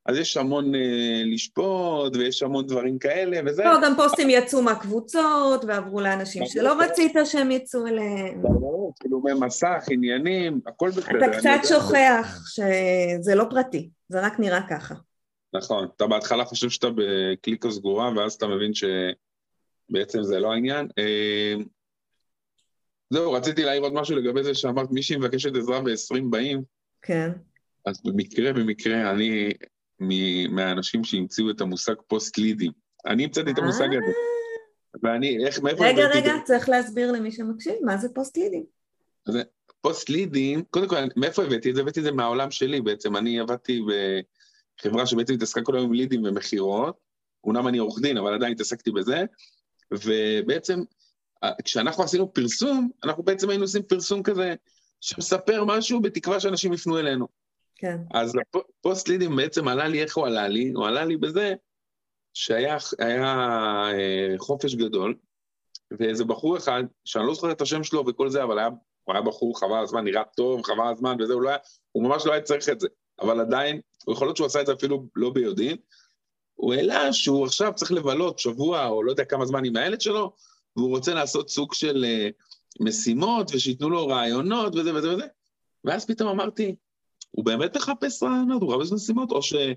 אז 0.09 0.19
יש 0.19 0.37
המון 0.37 0.75
אה, 0.75 1.23
לשפוט, 1.25 2.17
ויש 2.17 2.43
המון 2.43 2.67
דברים 2.67 2.99
כאלה, 2.99 3.41
וזה... 3.47 3.65
לא, 3.65 3.79
גם 3.83 3.93
פוסטים 3.97 4.31
יצאו 4.31 4.63
מהקבוצות, 4.63 5.65
ועברו 5.65 6.01
לאנשים 6.01 6.47
שלא 6.47 6.81
רצית 6.81 7.13
שהם 7.25 7.51
יצאו 7.51 7.87
אליהם. 7.87 8.43
ברור, 8.43 8.95
כאילו 9.01 9.23
במסך, 9.23 9.85
עניינים, 9.91 10.61
הכל 10.67 10.91
בסדר. 10.91 11.19
אתה 11.19 11.39
קצת 11.39 11.69
שוכח 11.69 12.45
שזה 12.47 13.35
לא 13.35 13.45
פרטי, 13.51 13.91
זה 14.09 14.21
רק 14.21 14.41
נראה 14.41 14.61
ככה. 14.71 14.95
נכון, 15.55 15.89
אתה 15.97 16.07
בהתחלה 16.07 16.45
חושב 16.45 16.69
שאתה 16.69 16.87
בקליקה 16.97 17.71
סגורה, 17.71 18.11
ואז 18.17 18.35
אתה 18.35 18.47
מבין 18.47 18.73
שבעצם 18.75 20.23
זה 20.23 20.39
לא 20.39 20.53
העניין. 20.53 20.89
אה, 20.99 21.55
זהו, 23.11 23.33
רציתי 23.33 23.65
להעיר 23.65 23.83
עוד 23.83 23.93
משהו 23.93 24.17
לגבי 24.17 24.43
זה 24.43 24.55
שאמרת, 24.55 24.91
מישהי 24.91 25.17
מבקשת 25.17 25.57
עזרה 25.57 25.81
ב-20 25.81 26.23
באים. 26.31 26.63
כן. 27.03 27.31
אז 27.85 28.01
במקרה, 28.05 28.53
במקרה, 28.53 29.11
אני 29.11 29.53
מהאנשים 30.49 31.05
שהמציאו 31.05 31.51
את 31.51 31.61
המושג 31.61 31.95
פוסט-לידים. 32.07 32.73
אני 33.07 33.25
המצאתי 33.25 33.51
את 33.51 33.59
המושג 33.59 33.89
הזה. 33.89 34.13
ואני, 35.03 35.47
איך, 35.47 35.61
מאיפה... 35.61 35.85
רגע, 35.87 36.07
רגע, 36.15 36.33
צריך 36.45 36.69
להסביר 36.69 37.13
למי 37.13 37.33
שמקשיב, 37.33 37.75
מה 37.85 37.97
זה 37.97 38.09
פוסט-לידים? 38.09 38.65
פוסט-לידים, 39.81 40.63
קודם 40.71 40.89
כל, 40.89 40.97
מאיפה 41.17 41.43
הבאתי 41.43 41.71
את 41.71 41.75
זה? 41.75 41.81
הבאתי 41.81 42.01
את 42.01 42.05
זה 42.05 42.13
מהעולם 42.13 42.51
שלי 42.51 42.81
בעצם. 42.81 43.17
אני 43.17 43.41
עבדתי 43.41 43.81
בחברה 44.79 45.07
שבעצם 45.07 45.35
התעסקה 45.35 45.63
כל 45.63 45.77
היום 45.77 45.87
עם 45.87 45.93
לידים 45.93 46.25
ומכירות. 46.25 46.97
אומנם 47.45 47.69
אני 47.69 47.79
עורך 47.79 48.01
דין, 48.01 48.17
אבל 48.19 48.35
עדיין 48.35 48.53
התעסקתי 48.53 48.91
בזה. 48.91 49.25
ובעצם, 49.93 50.81
כשאנחנו 51.65 52.05
עשינו 52.05 52.33
פרסום, 52.33 52.91
אנחנו 53.05 53.23
בעצם 53.23 53.51
היינו 53.51 53.65
עושים 53.65 53.83
פרסום 53.83 54.23
כזה 54.23 54.55
שמספר 55.01 55.65
משהו 55.65 56.01
בתקווה 56.01 56.41
שאנשים 56.41 56.73
יפנו 56.73 56.99
אלינו. 56.99 57.29
כן. 57.79 57.97
אז 58.15 58.35
הפוסט 58.55 59.09
לידים 59.09 59.37
בעצם 59.37 59.69
עלה 59.69 59.89
לי, 59.89 60.03
איך 60.03 60.17
הוא 60.17 60.27
עלה 60.27 60.49
לי? 60.49 60.73
הוא 60.75 60.87
עלה 60.87 61.05
לי 61.05 61.17
בזה 61.17 61.55
שהיה 62.35 62.77
היה, 62.99 63.35
אה, 63.93 64.35
חופש 64.39 64.75
גדול, 64.75 65.15
ואיזה 65.91 66.25
בחור 66.25 66.57
אחד, 66.57 66.83
שאני 67.05 67.27
לא 67.27 67.35
זוכר 67.35 67.53
את 67.53 67.61
השם 67.61 67.85
שלו 67.85 68.07
וכל 68.07 68.31
זה, 68.31 68.43
אבל 68.43 68.59
היה, 68.59 68.69
הוא 69.05 69.15
היה 69.15 69.23
בחור 69.23 69.61
חבל 69.61 69.83
הזמן, 69.83 70.05
נראה 70.05 70.23
טוב, 70.37 70.63
חבל 70.63 70.87
הזמן 70.93 71.17
וזה, 71.21 71.33
הוא, 71.33 71.43
לא 71.43 71.49
היה, 71.49 71.59
הוא 71.93 72.05
ממש 72.05 72.27
לא 72.27 72.33
היה 72.33 72.43
צריך 72.43 72.69
את 72.69 72.81
זה. 72.81 72.89
אבל 73.21 73.41
עדיין, 73.41 73.81
יכול 74.11 74.27
להיות 74.27 74.37
שהוא 74.37 74.47
עשה 74.47 74.61
את 74.61 74.67
זה 74.67 74.73
אפילו 74.73 75.07
לא 75.17 75.31
ביודעין, 75.31 75.77
הוא 76.55 76.75
העלה 76.75 77.13
שהוא 77.13 77.47
עכשיו 77.47 77.73
צריך 77.75 77.93
לבלות 77.93 78.39
שבוע 78.39 78.87
או 78.87 79.03
לא 79.03 79.11
יודע 79.11 79.25
כמה 79.25 79.47
זמן 79.47 79.65
עם 79.65 79.77
הילד 79.77 80.01
שלו, 80.01 80.33
והוא 80.77 80.89
רוצה 80.89 81.15
לעשות 81.15 81.51
סוג 81.51 81.75
של 81.75 82.05
uh, 82.05 82.85
משימות 82.85 83.51
ושייתנו 83.55 83.91
לו 83.91 84.07
רעיונות 84.07 84.75
וזה 84.75 84.95
וזה 84.95 85.15
וזה. 85.15 85.27
ואז 85.85 86.07
פתאום 86.07 86.29
אמרתי, 86.29 86.75
הוא 87.31 87.45
באמת 87.45 87.77
מחפש 87.77 88.23
רעיונות, 88.23 88.63
הוא 88.63 88.77
מחפש 88.77 88.93
משימות, 88.93 89.31
או 89.31 89.43
שהוא 89.43 89.75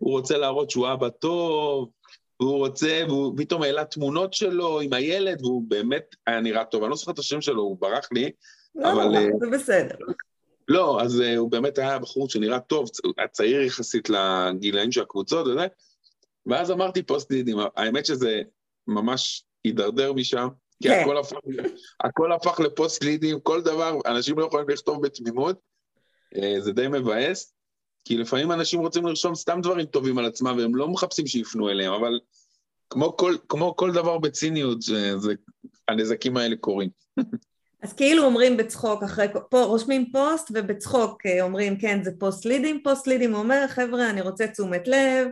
רוצה 0.00 0.38
להראות 0.38 0.70
שהוא 0.70 0.92
אבא 0.92 1.08
טוב, 1.08 1.90
והוא 2.40 2.58
רוצה, 2.58 3.02
והוא 3.08 3.34
פתאום 3.36 3.62
העלה 3.62 3.84
תמונות 3.84 4.34
שלו 4.34 4.80
עם 4.80 4.92
הילד, 4.92 5.40
והוא 5.40 5.62
באמת 5.68 6.14
היה 6.26 6.40
נראה 6.40 6.64
טוב. 6.64 6.82
אני 6.82 6.90
לא 6.90 6.96
זוכר 6.96 7.12
את 7.12 7.18
השם 7.18 7.40
שלו, 7.40 7.62
הוא 7.62 7.76
ברח 7.80 8.08
לי, 8.12 8.30
לא, 8.74 8.92
אבל... 8.92 9.04
לא, 9.04 9.20
זה 9.40 9.46
בסדר. 9.52 9.96
לא, 10.68 11.02
אז 11.02 11.20
uh, 11.20 11.38
הוא 11.38 11.50
באמת 11.50 11.78
היה 11.78 11.98
בחור 11.98 12.28
שנראה 12.28 12.60
טוב, 12.60 12.88
צעיר 13.32 13.60
יחסית 13.60 14.08
לגילאים 14.10 14.92
של 14.92 15.02
הקבוצות 15.02 15.46
וזה, 15.46 15.66
ואז 16.46 16.70
אמרתי 16.70 17.02
פוסט 17.02 17.32
לידים, 17.32 17.58
האמת 17.76 18.06
שזה 18.06 18.42
ממש 18.86 19.44
הידרדר 19.64 20.12
משם, 20.12 20.48
כי 20.82 20.88
כן. 20.88 21.00
הכל 21.02 21.18
הפך, 21.18 21.38
הכל 22.04 22.32
הפך 22.32 22.60
לפוסט 22.60 23.04
leads, 23.04 23.40
כל 23.40 23.62
דבר, 23.62 23.98
אנשים 24.06 24.38
לא 24.38 24.44
יכולים 24.44 24.68
לכתוב 24.68 25.06
בתמימות, 25.06 25.56
אה, 25.56 25.62
זה 26.58 26.72
די 26.72 26.88
מבאס, 26.88 27.54
כי 28.04 28.18
לפעמים 28.18 28.52
אנשים 28.52 28.80
רוצים 28.80 29.06
לרשום 29.06 29.34
סתם 29.34 29.60
דברים 29.62 29.86
טובים 29.86 30.18
על 30.18 30.24
עצמם, 30.24 30.56
והם 30.58 30.76
לא 30.76 30.88
מחפשים 30.88 31.26
שיפנו 31.26 31.70
אליהם, 31.70 31.92
אבל 31.92 32.20
כמו 32.90 33.16
כל, 33.16 33.36
כמו 33.48 33.76
כל 33.76 33.92
דבר 33.92 34.18
בציניות, 34.18 34.82
זה, 34.82 35.18
זה, 35.18 35.32
הנזקים 35.88 36.36
האלה 36.36 36.56
קורים. 36.56 36.88
אז 37.82 37.92
כאילו 37.92 38.24
אומרים 38.24 38.56
בצחוק, 38.56 39.02
אחרי, 39.02 39.26
פה 39.50 39.62
רושמים 39.62 40.12
פוסט 40.12 40.50
ובצחוק 40.54 41.26
אה, 41.26 41.42
אומרים 41.42 41.78
כן 41.78 42.04
זה 42.04 42.10
פוסט 42.18 42.44
leads, 42.44 42.80
פוסט 42.84 43.06
leads 43.06 43.34
אומר 43.34 43.64
חבר'ה 43.68 44.10
אני 44.10 44.20
רוצה 44.20 44.46
תשומת 44.46 44.88
לב, 44.88 45.28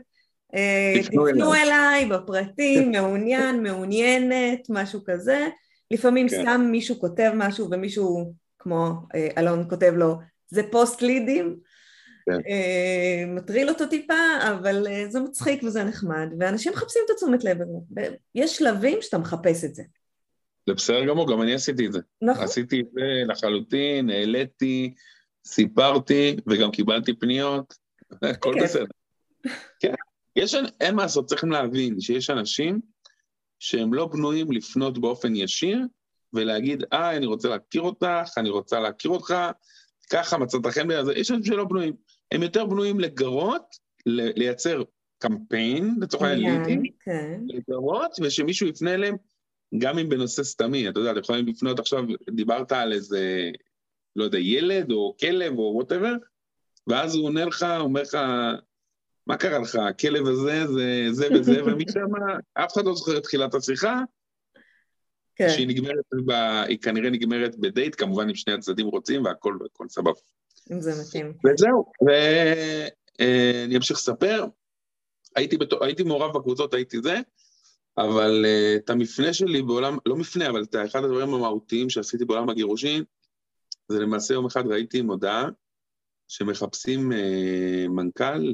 אה, 0.54 0.94
תפנו 1.02 1.54
אליי 1.54 2.06
בפרטים, 2.06 2.90
מעוניין, 2.92 3.62
מעוניינת, 3.62 4.66
משהו 4.68 5.00
כזה, 5.04 5.48
לפעמים 5.90 6.28
כן. 6.28 6.42
סתם 6.42 6.68
מישהו 6.70 7.00
כותב 7.00 7.30
משהו 7.34 7.68
ומישהו 7.70 8.32
כמו 8.58 8.92
אלון 9.38 9.66
כותב 9.70 9.92
לו 9.96 10.16
זה 10.48 10.62
פוסט 10.70 11.02
לידים, 11.02 11.56
כן. 12.26 12.40
אה, 12.48 13.24
מטריל 13.26 13.68
אותו 13.68 13.86
טיפה, 13.86 14.14
אבל 14.50 14.86
אה, 14.86 15.04
זה 15.08 15.20
מצחיק 15.20 15.62
וזה 15.62 15.84
נחמד, 15.84 16.28
ואנשים 16.40 16.72
מחפשים 16.72 17.02
את 17.04 17.10
התשומת 17.10 17.44
לב 17.44 17.58
הזה. 17.62 18.16
יש 18.34 18.56
שלבים 18.56 18.98
שאתה 19.02 19.18
מחפש 19.18 19.64
את 19.64 19.74
זה. 19.74 19.82
זה 20.66 20.74
בסדר 20.74 21.04
גמור, 21.06 21.32
גם 21.32 21.42
אני 21.42 21.54
עשיתי 21.54 21.86
את 21.86 21.92
זה. 21.92 22.00
נכון. 22.22 22.44
עשיתי 22.44 22.80
את 22.80 22.86
זה 22.92 23.32
לחלוטין, 23.32 24.10
העליתי, 24.10 24.94
סיפרתי, 25.46 26.36
וגם 26.46 26.70
קיבלתי 26.70 27.14
פניות, 27.14 27.74
הכל 28.22 28.54
כן. 28.54 28.64
בסדר. 28.64 28.84
כן, 29.80 29.94
יש, 30.36 30.54
אין 30.80 30.94
מה 30.94 31.02
לעשות, 31.02 31.26
צריכים 31.26 31.50
להבין 31.50 32.00
שיש 32.00 32.30
אנשים 32.30 32.80
שהם 33.58 33.94
לא 33.94 34.06
בנויים 34.06 34.52
לפנות 34.52 34.98
באופן 34.98 35.36
ישיר 35.36 35.78
ולהגיד, 36.32 36.84
אה, 36.92 37.16
אני 37.16 37.26
רוצה 37.26 37.48
להכיר 37.48 37.82
אותך, 37.82 38.28
אני 38.36 38.48
רוצה 38.48 38.80
להכיר 38.80 39.10
אותך, 39.10 39.34
ככה 40.12 40.38
מצאת 40.38 40.66
חן 40.66 40.88
בעיה, 40.88 41.02
יש 41.16 41.30
אנשים 41.30 41.44
שלא 41.44 41.64
בנויים. 41.64 41.94
הם 42.32 42.42
יותר 42.42 42.66
בנויים 42.66 43.00
לגרות, 43.00 43.76
לייצר 44.06 44.82
קמפיין, 45.18 45.94
לצורך 46.00 46.22
העניין 46.22 46.62
לידים, 46.62 46.82
כן. 47.00 47.40
לגרות, 47.46 48.16
ושמישהו 48.22 48.66
יפנה 48.66 48.94
אליהם, 48.94 49.16
גם 49.78 49.98
אם 49.98 50.08
בנושא 50.08 50.42
סתמי, 50.42 50.88
אתה 50.88 51.00
יודע, 51.00 51.10
אתם 51.10 51.20
יכולים 51.20 51.46
לפנות 51.46 51.78
עכשיו, 51.78 52.04
דיברת 52.30 52.72
על 52.72 52.92
איזה, 52.92 53.50
לא 54.16 54.24
יודע, 54.24 54.38
ילד 54.38 54.92
או 54.92 55.14
כלב 55.20 55.58
או 55.58 55.72
whatever, 55.74 56.12
ואז 56.86 57.14
הוא 57.14 57.24
עונה 57.24 57.44
לך, 57.44 57.66
אומר 57.78 58.02
לך, 58.02 58.18
מה 59.26 59.36
קרה 59.36 59.58
לך, 59.58 59.74
הכלב 59.74 60.26
הזה, 60.26 60.66
זה 60.66 61.06
זה 61.10 61.28
וזה, 61.34 61.62
ומשם 61.66 62.06
אף 62.54 62.72
אחד 62.72 62.84
לא 62.84 62.94
זוכר 62.94 63.18
את 63.18 63.22
תחילת 63.22 63.54
השיחה, 63.54 64.02
כן. 65.38 65.48
שהיא 65.48 65.68
נגמרת, 65.68 66.04
ב, 66.26 66.30
היא 66.68 66.78
כנראה 66.78 67.10
נגמרת 67.10 67.56
בדייט, 67.56 67.94
כמובן 67.98 68.28
אם 68.28 68.34
שני 68.34 68.52
הצדדים 68.52 68.86
רוצים 68.86 69.24
והכל 69.24 69.58
והכל 69.60 69.88
סבבה. 69.88 70.20
אם 70.72 70.80
זה 70.80 70.92
מתאים. 71.02 71.32
וזהו, 71.44 71.92
ואני 72.06 73.76
אמשיך 73.76 73.96
לספר. 73.96 74.46
הייתי, 75.36 75.56
בת... 75.56 75.68
הייתי 75.80 76.02
מעורב 76.02 76.36
בקבוצות, 76.36 76.74
הייתי 76.74 77.02
זה, 77.02 77.20
אבל 77.98 78.44
uh, 78.44 78.78
את 78.84 78.90
המפנה 78.90 79.32
שלי 79.32 79.62
בעולם, 79.62 79.98
לא 80.06 80.16
מפנה, 80.16 80.48
אבל 80.48 80.62
את 80.62 80.76
אחד 80.86 81.04
הדברים 81.04 81.34
המהותיים 81.34 81.90
שעשיתי 81.90 82.24
בעולם 82.24 82.50
הגירושין, 82.50 83.04
זה 83.88 83.98
למעשה 83.98 84.34
יום 84.34 84.46
אחד 84.46 84.66
ראיתי 84.66 85.02
מודעה 85.02 85.48
שמחפשים 86.28 87.12
uh, 87.12 87.88
מנכ"ל 87.88 88.52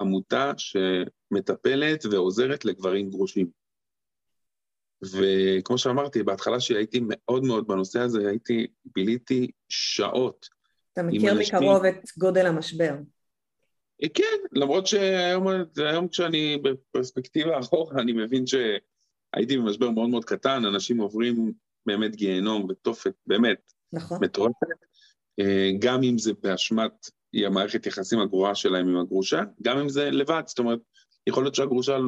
לעמותה 0.00 0.52
שמטפלת 0.56 2.04
ועוזרת 2.10 2.64
לגברים 2.64 3.10
גרושים. 3.10 3.61
וכמו 5.04 5.78
שאמרתי, 5.78 6.22
בהתחלה 6.22 6.60
שהייתי 6.60 7.00
מאוד 7.02 7.44
מאוד 7.44 7.66
בנושא 7.66 8.00
הזה, 8.00 8.28
הייתי, 8.28 8.66
ביליתי 8.84 9.50
שעות. 9.68 10.48
אתה 10.92 11.02
מכיר 11.02 11.34
מקרוב 11.34 11.84
את 11.84 12.02
גודל 12.18 12.46
המשבר. 12.46 12.94
אה, 14.02 14.08
כן, 14.08 14.38
למרות 14.52 14.86
שהיום 14.86 16.08
כשאני 16.08 16.58
בפרספקטיבה 16.62 17.60
אחורה, 17.60 18.02
אני 18.02 18.12
מבין 18.12 18.44
שהייתי 18.46 19.56
במשבר 19.56 19.90
מאוד 19.90 20.08
מאוד 20.08 20.24
קטן, 20.24 20.64
אנשים 20.64 20.98
עוברים 20.98 21.52
באמת 21.86 22.16
גיהנום 22.16 22.66
ותופת, 22.70 23.14
באמת, 23.26 23.72
נכון. 23.92 24.18
מטורפת. 24.24 24.66
אה, 25.40 25.70
גם 25.78 26.02
אם 26.02 26.18
זה 26.18 26.32
באשמת 26.42 26.92
המערכת 27.34 27.86
יחסים 27.86 28.18
הגרועה 28.18 28.54
שלהם 28.54 28.88
עם 28.88 28.96
הגרושה, 28.96 29.42
גם 29.62 29.78
אם 29.78 29.88
זה 29.88 30.10
לבד, 30.10 30.42
זאת 30.46 30.58
אומרת, 30.58 30.78
יכול 31.26 31.42
להיות 31.44 31.54
שהגרושה 31.54 31.98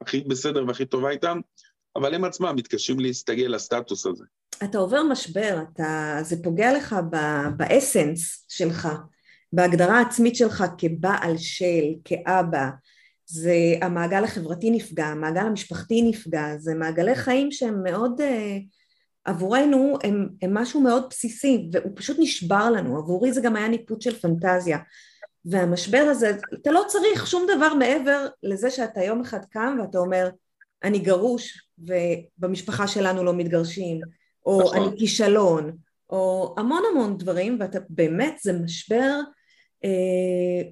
הכי 0.00 0.20
בסדר 0.20 0.66
והכי 0.66 0.84
טובה 0.84 1.10
איתם, 1.10 1.40
אבל 1.98 2.14
הם 2.14 2.24
עצמם 2.24 2.54
מתקשים 2.56 3.00
להסתגל 3.00 3.46
לסטטוס 3.46 4.06
הזה. 4.06 4.24
אתה 4.64 4.78
עובר 4.78 5.02
משבר, 5.02 5.58
אתה, 5.72 6.18
זה 6.22 6.42
פוגע 6.42 6.72
לך 6.76 6.96
באסנס 7.56 8.44
שלך, 8.48 8.88
בהגדרה 9.52 9.98
העצמית 9.98 10.36
שלך 10.36 10.64
כבעל 10.78 11.38
של, 11.38 11.84
כאבא, 12.04 12.68
זה 13.26 13.54
המעגל 13.82 14.24
החברתי 14.24 14.70
נפגע, 14.70 15.06
המעגל 15.06 15.46
המשפחתי 15.46 16.02
נפגע, 16.02 16.56
זה 16.58 16.74
מעגלי 16.74 17.14
חיים 17.14 17.52
שהם 17.52 17.82
מאוד, 17.82 18.20
אה, 18.20 18.58
עבורנו 19.24 19.98
הם, 20.04 20.28
הם 20.42 20.54
משהו 20.54 20.80
מאוד 20.80 21.04
בסיסי 21.10 21.68
והוא 21.72 21.92
פשוט 21.94 22.16
נשבר 22.20 22.70
לנו, 22.70 22.98
עבורי 22.98 23.32
זה 23.32 23.40
גם 23.40 23.56
היה 23.56 23.68
ניפוץ 23.68 24.04
של 24.04 24.18
פנטזיה. 24.20 24.78
והמשבר 25.44 26.06
הזה, 26.10 26.30
אתה 26.54 26.70
לא 26.70 26.84
צריך 26.88 27.26
שום 27.26 27.46
דבר 27.56 27.74
מעבר 27.74 28.26
לזה 28.42 28.70
שאתה 28.70 29.02
יום 29.04 29.20
אחד 29.20 29.44
קם 29.44 29.76
ואתה 29.80 29.98
אומר 29.98 30.28
אני 30.84 30.98
גרוש 30.98 31.68
ובמשפחה 31.78 32.86
שלנו 32.86 33.24
לא 33.24 33.34
מתגרשים, 33.34 34.00
או 34.46 34.60
נכון. 34.60 34.76
אני 34.76 34.98
כישלון, 34.98 35.76
או 36.10 36.54
המון 36.58 36.82
המון 36.92 37.16
דברים 37.18 37.56
ואתה 37.60 37.78
באמת 37.88 38.38
זה 38.42 38.52
משבר 38.52 39.14
אה, 39.84 40.70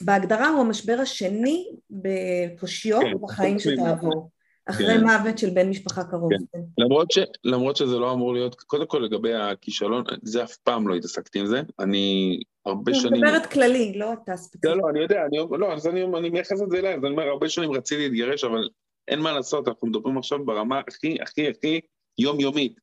בהגדרה 0.00 0.48
הוא 0.48 0.60
המשבר 0.60 0.96
השני 1.02 1.68
בקושיות 1.90 3.02
כן, 3.02 3.20
בחיים 3.22 3.58
שתעבור, 3.58 4.30
אחרי 4.66 4.86
כן. 4.86 5.04
מוות 5.04 5.38
של 5.38 5.50
בן 5.50 5.68
משפחה 5.68 6.04
קרוב. 6.04 6.30
כן. 6.52 6.58
למרות, 6.78 7.10
ש, 7.10 7.18
למרות 7.44 7.76
שזה 7.76 7.98
לא 7.98 8.12
אמור 8.12 8.34
להיות, 8.34 8.54
קודם 8.54 8.86
כל 8.86 8.98
לגבי 8.98 9.34
הכישלון, 9.34 10.04
זה 10.22 10.44
אף 10.44 10.56
פעם 10.56 10.88
לא 10.88 10.94
התעסקתי 10.94 11.38
עם 11.38 11.46
זה, 11.46 11.62
אני 11.80 12.38
הרבה 12.66 12.94
שנים... 12.94 13.14
אני 13.14 13.22
מדברת 13.22 13.46
כללי, 13.46 13.92
לא 13.96 14.12
אתה 14.12 14.36
ספציפית. 14.36 14.70
לא, 14.70 14.76
לא, 14.76 14.90
אני 14.90 15.00
יודע, 15.00 15.22
אני, 15.26 15.38
לא, 15.58 15.72
אז 15.72 15.86
אני, 15.86 16.04
אני 16.18 16.30
מייחס 16.30 16.62
את 16.62 16.70
זה 16.70 16.78
אליי, 16.78 16.94
אז 16.94 17.04
אני 17.04 17.10
אומר, 17.10 17.22
הרבה 17.22 17.48
שנים 17.48 17.72
רציתי 17.72 18.08
להתגרש, 18.08 18.44
אבל 18.44 18.68
אין 19.08 19.20
מה 19.20 19.32
לעשות, 19.32 19.68
אנחנו 19.68 19.88
מדברים 19.88 20.18
עכשיו 20.18 20.44
ברמה 20.44 20.80
הכי, 20.88 21.22
הכי, 21.22 21.48
הכי 21.48 21.80
יומיומית. 22.18 22.80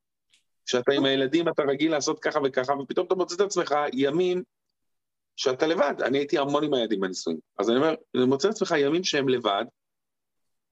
כשאתה 0.66 0.94
עם 0.94 1.06
הילדים 1.06 1.48
אתה 1.50 1.64
רגיל 1.64 1.92
לעשות 1.92 2.20
ככה 2.20 2.40
וככה, 2.46 2.74
ופתאום 2.74 3.08
אתה 3.08 3.16
מוצא 3.16 3.36
את 3.36 3.42
עצמך 3.42 3.76
ימים 3.94 4.44
שאתה 5.36 5.68
לבד. 5.68 5.94
אני 6.02 6.18
הייתי 6.18 6.38
המון 6.38 6.64
עם 6.64 6.74
הילדים 6.74 7.00
בנישואים. 7.00 7.40
אז 7.60 7.70
אני 7.70 7.78
אומר, 7.78 7.96
אני 8.16 8.26
מוצא 8.26 8.50
את 8.50 8.54
עצמך 8.54 8.76
ימים 8.78 9.04
שהם 9.04 9.30
לבד, 9.30 9.66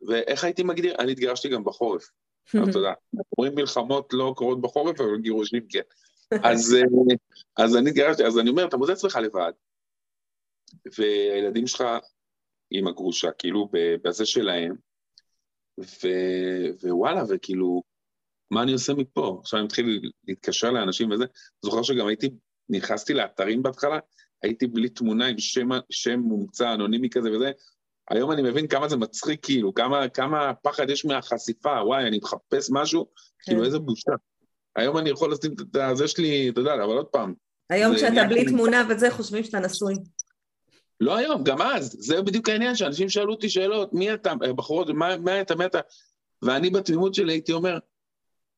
ואיך 0.07 0.43
הייתי 0.43 0.63
מגדיר? 0.63 0.95
אני 0.99 1.11
התגרשתי 1.11 1.49
גם 1.49 1.63
בחורף. 1.63 2.09
אז 2.67 2.75
יודע, 2.75 2.93
אומרים 3.37 3.55
מלחמות 3.55 4.13
לא 4.13 4.33
קורות 4.37 4.61
בחורף, 4.61 5.01
אבל 5.01 5.17
גירושים 5.21 5.67
כן. 5.69 5.81
אז, 6.51 6.77
אז 7.57 7.75
אני 7.75 7.89
התגרשתי, 7.89 8.25
אז 8.25 8.39
אני 8.39 8.49
אומר, 8.49 8.67
אתה 8.67 8.77
מוצא 8.77 8.91
את 8.91 8.97
עצמך 8.97 9.15
לבד, 9.15 9.51
והילדים 10.97 11.67
שלך 11.67 11.83
עם 12.71 12.87
הגרושה, 12.87 13.31
כאילו, 13.31 13.69
בזה 14.03 14.25
שלהם, 14.25 14.75
ו, 15.79 16.07
ווואלה, 16.83 17.23
וכאילו, 17.29 17.83
מה 18.51 18.63
אני 18.63 18.73
עושה 18.73 18.93
מפה? 18.93 19.39
עכשיו 19.41 19.59
אני 19.59 19.65
מתחיל 19.65 20.11
להתקשר 20.27 20.71
לאנשים 20.71 21.11
וזה. 21.11 21.25
זוכר 21.61 21.83
שגם 21.83 22.07
הייתי, 22.07 22.29
נכנסתי 22.69 23.13
לאתרים 23.13 23.63
בהתחלה, 23.63 23.99
הייתי 24.43 24.67
בלי 24.67 24.89
תמונה 24.89 25.27
עם 25.27 25.37
שם, 25.37 25.69
שם 25.89 26.19
מומצא, 26.19 26.73
אנונימי 26.73 27.09
כזה 27.09 27.31
וזה. 27.31 27.51
היום 28.09 28.31
אני 28.31 28.41
מבין 28.41 28.67
כמה 28.67 28.89
זה 28.89 28.97
מצחיק, 28.97 29.45
כאילו, 29.45 29.73
כמה, 29.73 30.09
כמה 30.09 30.53
פחד 30.53 30.89
יש 30.89 31.05
מהחשיפה, 31.05 31.81
וואי, 31.85 32.07
אני 32.07 32.19
מחפש 32.23 32.69
משהו, 32.71 33.05
כן. 33.05 33.51
כאילו, 33.51 33.65
איזה 33.65 33.79
בושה. 33.79 34.11
היום 34.75 34.97
אני 34.97 35.09
יכול 35.09 35.31
לשים 35.31 35.51
את 35.91 35.97
זה 35.97 36.07
שלי, 36.07 36.49
אתה 36.49 36.61
יודע, 36.61 36.73
אבל 36.73 36.97
עוד 36.97 37.05
פעם. 37.05 37.33
היום 37.69 37.95
כשאתה 37.95 38.23
בלי 38.29 38.45
תמונה 38.45 38.87
וזה, 38.89 39.11
חושבים 39.11 39.43
שאתה 39.43 39.59
נשוי. 39.59 39.95
לא 41.01 41.17
היום, 41.17 41.43
גם 41.43 41.61
אז, 41.61 41.95
זה 41.99 42.21
בדיוק 42.21 42.49
העניין, 42.49 42.75
שאנשים 42.75 43.09
שאלו 43.09 43.33
אותי 43.33 43.49
שאלות, 43.49 43.93
מי 43.93 44.13
אתה, 44.13 44.35
בחורות, 44.35 44.89
מה, 44.89 45.17
מה 45.17 45.41
אתה, 45.41 45.55
מי 45.55 45.65
אתה, 45.65 45.79
ואני 46.41 46.69
בתמימות 46.69 47.15
שלי 47.15 47.33
הייתי 47.33 47.53
אומר, 47.53 47.77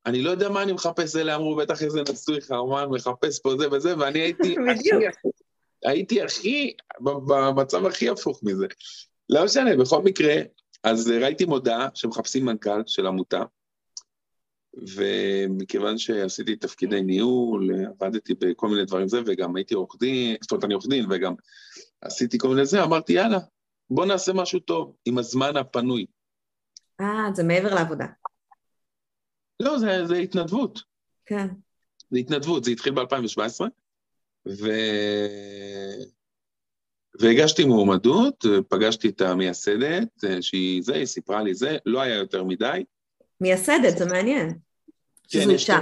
אני 0.06 0.22
לא 0.22 0.32
יודע 0.32 0.50
מה 0.50 0.64
אני 0.64 0.72
מחפש, 0.72 1.16
אלה 1.16 1.36
אמרו, 1.36 1.56
בטח 1.56 1.84
איזה 1.84 2.02
נשוי 2.12 2.42
חרמן 2.42 2.86
מחפש 2.90 3.40
פה 3.40 3.58
זה 3.58 3.72
וזה, 3.72 3.98
ואני 3.98 4.20
הייתי 4.20 4.56
הכי, 4.72 4.90
הייתי 5.86 6.22
הכי, 6.22 6.74
במצב 7.00 7.86
הכי 7.86 8.10
הפוך 8.10 8.44
מזה. 8.44 8.66
לא 9.30 9.46
משנה, 9.46 9.78
בכל 9.78 10.02
מקרה, 10.02 10.36
אז 10.84 11.08
ראיתי 11.08 11.46
מודעה 11.46 11.88
שמחפשים 11.94 12.46
מנכ"ל 12.46 12.82
של 12.86 13.08
עמותה, 13.08 13.44
ומכיוון 14.96 15.98
שעשיתי 15.98 16.56
תפקידי 16.56 17.02
ניהול, 17.02 17.70
עבדתי 17.86 18.34
בכל 18.40 18.68
מיני 18.68 18.86
דברים 18.86 19.08
זה, 19.08 19.22
וגם 19.26 19.56
הייתי 19.56 19.74
עורך 19.74 19.96
דין, 20.00 20.36
זאת 20.42 20.52
אומרת, 20.52 20.64
אני 20.64 20.74
עורך 20.74 20.88
דין, 20.88 21.06
וגם 21.10 21.34
עשיתי 22.04 22.38
כל 22.38 22.48
מיני 22.48 22.66
זה, 22.66 22.84
אמרתי, 22.84 23.14
יאללה, 23.14 23.38
בוא 23.90 24.06
נעשה 24.06 24.34
משהו 24.34 24.60
טוב 24.60 24.96
עם 25.06 25.18
הזמן 25.18 25.58
הפנוי. 25.58 26.06
אה, 27.02 27.30
זה 27.34 27.44
מעבר 27.44 27.76
לעבודה. 27.76 28.06
לא, 29.60 29.78
זה, 29.78 30.06
זה 30.06 30.16
התנדבות. 30.16 30.80
כן. 31.26 31.48
זה 32.12 32.20
התנדבות, 32.20 32.64
זה 32.64 32.72
התחיל 32.72 32.94
ב-2017, 32.94 33.62
ו... 34.48 34.70
והגשתי 37.20 37.66
מועמדות, 37.66 38.46
פגשתי 38.70 39.10
את 39.10 39.22
המייסדת, 39.22 40.24
שהיא 40.42 40.84
זה, 40.84 40.94
היא 40.94 41.06
סיפרה 41.06 41.44
לי 41.44 41.54
זה, 41.54 41.78
לא 41.86 42.02
היה 42.02 42.16
יותר 42.16 42.44
מדי. 42.44 42.84
מייסדת, 43.42 43.98
זה 43.98 44.06
מעניין. 44.06 44.60
כן, 45.28 45.50
יש 45.52 45.64
שתי, 45.64 45.74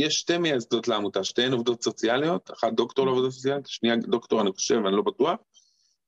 יש 0.00 0.14
שתי 0.14 0.38
מייסדות 0.38 0.88
לעמותה, 0.88 1.24
שתיהן 1.24 1.52
עובדות 1.52 1.82
סוציאליות, 1.82 2.50
אחת 2.50 2.72
דוקטור 2.72 3.06
לעבודות 3.06 3.32
סוציאליות, 3.32 3.66
שנייה 3.66 3.96
דוקטור, 3.96 4.40
אני 4.40 4.52
חושב, 4.52 4.80
אני 4.86 4.96
לא 4.96 5.02
בטוח, 5.02 5.36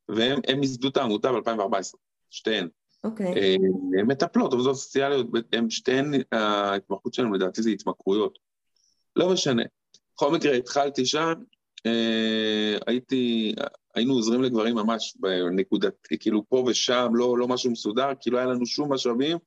והם 0.09 0.63
ייסדו 0.63 0.89
את 0.89 0.97
העמותה 0.97 1.33
ב-2014, 1.33 1.97
שתיהן. 2.31 2.69
אוקיי. 3.05 3.27
אה, 3.27 3.55
הן 3.99 4.07
מטפלות, 4.07 4.53
עובדות 4.53 4.77
סוציאליות, 4.77 5.27
הן 5.53 5.71
שתיהן, 5.71 6.13
ההתמחות 6.33 7.15
שלנו 7.15 7.35
לדעתי 7.35 7.63
זה 7.63 7.71
התמכרויות. 7.71 8.39
לא 9.17 9.33
משנה. 9.33 9.63
בכל 10.15 10.33
מקרה, 10.33 10.53
התחלתי 10.53 11.07
שם, 11.07 11.33
אה, 11.87 12.79
הייתי, 12.87 13.55
היינו 13.95 14.15
עוזרים 14.15 14.43
לגברים 14.43 14.75
ממש 14.75 15.17
בנקודת, 15.21 15.95
כאילו 16.21 16.49
פה 16.49 16.65
ושם, 16.67 17.09
לא, 17.15 17.39
לא 17.39 17.49
משהו 17.49 17.71
מסודר, 17.71 18.11
כי 18.21 18.31
לא 18.31 18.39
היה 18.39 18.47
לנו 18.47 18.67
שום 18.67 18.93
משאבים. 18.93 19.39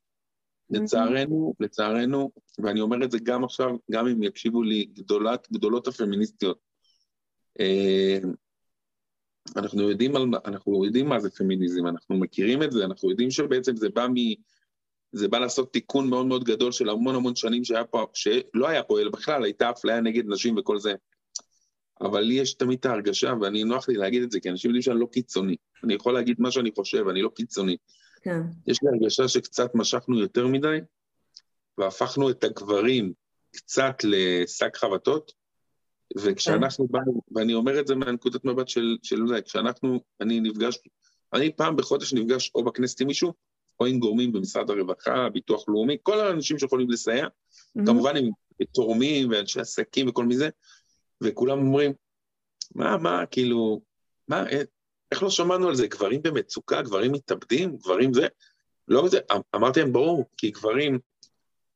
לצערנו, 0.70 1.54
לצערנו, 1.60 2.32
ואני 2.60 2.82
אומר 2.82 3.04
את 3.04 3.12
זה 3.12 3.18
גם 3.24 3.44
עכשיו, 3.44 3.70
גם 3.92 4.08
אם 4.08 4.24
יקשיבו 4.24 4.64
לי 4.64 4.86
גדולת, 4.86 5.48
גדולות 5.52 5.88
הפמיניסטיות, 5.88 6.60
אה, 7.60 8.20
אנחנו 9.56 9.90
יודעים, 9.90 10.16
על, 10.16 10.26
אנחנו 10.46 10.86
יודעים 10.86 11.10
מה 11.10 11.20
זה 11.20 11.30
פמיניזם, 11.30 11.88
אנחנו 11.88 12.18
מכירים 12.18 12.64
את 12.64 12.72
זה, 12.72 12.86
אנחנו 12.86 13.10
יודעים 13.10 13.32
שבעצם 13.32 13.76
זה 13.76 13.90
בא 13.90 14.08
מ... 14.08 14.14
זה 15.12 15.28
בא 15.28 15.40
לעשות 15.40 15.74
תיקון 15.74 16.10
מאוד 16.10 16.26
מאוד 16.26 16.44
גדול 16.44 16.72
של 16.72 16.90
המון 16.90 17.16
המון 17.16 17.36
שנים 17.36 17.64
שהיה 17.64 17.84
פה, 17.84 18.06
שלא 18.14 18.68
היה 18.68 18.84
פועל 18.84 19.10
בכלל, 19.10 19.44
הייתה 19.44 19.70
אפליה 19.70 20.02
נגד 20.02 20.24
נשים 20.28 20.58
וכל 20.58 20.80
זה. 20.80 20.94
אבל 22.02 22.22
לי 22.22 22.34
יש 22.34 22.54
תמיד 22.54 22.80
את 22.80 22.86
ההרגשה, 22.86 23.34
ואני 23.42 23.64
נוח 23.64 23.90
לי 23.90 23.96
להגיד 23.96 24.24
את 24.24 24.32
זה, 24.32 24.40
כי 24.40 24.50
אנשים 24.50 24.70
יודעים 24.70 24.82
שאני 24.82 25.00
לא 25.00 25.08
קיצוני. 25.12 25.56
אני 25.84 25.94
יכול 25.94 26.14
להגיד 26.14 26.36
מה 26.40 26.52
שאני 26.52 26.72
חושב, 26.76 27.08
אני 27.08 27.22
לא 27.22 27.30
קיצוני. 27.36 27.78
כן. 28.26 28.42
יש 28.68 28.80
לי 28.84 28.90
הרגשה 28.90 29.28
שקצת 29.28 29.76
משכנו 29.76 30.20
יותר 30.20 30.48
מדי, 30.48 30.78
והפכנו 31.78 32.30
את 32.30 32.44
הגברים 32.44 33.14
קצת 33.56 33.96
לשק 34.04 34.78
חבטות, 34.78 35.32
וכשאנחנו 36.18 36.88
באנו, 36.88 37.22
ואני 37.36 37.54
אומר 37.54 37.80
את 37.80 37.88
זה 37.88 37.96
מהנקודת 37.96 38.46
מבט 38.46 38.68
של, 38.68 38.98
של 39.04 39.28
זה, 39.28 39.42
כשאנחנו, 39.42 40.00
אני 40.22 40.40
נפגש, 40.40 40.80
אני 41.34 41.52
פעם 41.56 41.76
בחודש 41.76 42.14
נפגש 42.14 42.52
או 42.56 42.64
בכנסת 42.64 43.02
עם 43.02 43.08
מישהו, 43.08 43.34
או 43.80 43.86
עם 43.86 44.00
גורמים 44.00 44.32
במשרד 44.32 44.70
הרווחה, 44.70 45.30
ביטוח 45.30 45.64
לאומי, 45.68 45.98
כל 46.04 46.20
האנשים 46.20 46.60
שיכולים 46.60 46.90
לסייע, 46.90 47.26
mm-hmm. 47.26 47.86
כמובן 47.86 48.18
עם 48.18 48.30
תורמים 48.74 49.30
ואנשי 49.30 49.60
עסקים 49.60 50.10
וכל 50.10 50.26
מיני, 50.26 50.46
וכולם 51.24 51.58
אומרים, 51.58 51.94
מה, 52.76 52.98
מה, 52.98 53.26
כאילו, 53.26 53.82
מה, 54.28 54.50
אה, 54.50 54.62
איך 55.12 55.24
לא 55.24 55.30
שמענו 55.30 55.68
על 55.68 55.76
זה? 55.76 55.88
גברים 55.88 56.22
במצוקה, 56.22 56.82
גברים 56.82 57.12
מתאבדים, 57.12 57.76
גברים 57.78 58.14
זה? 58.14 58.28
לא 58.88 59.08
זה, 59.08 59.20
אמ, 59.32 59.42
אמרתי 59.56 59.80
להם, 59.80 59.94
ברור, 59.94 60.26
כי 60.38 60.52
גברים, 60.52 61.00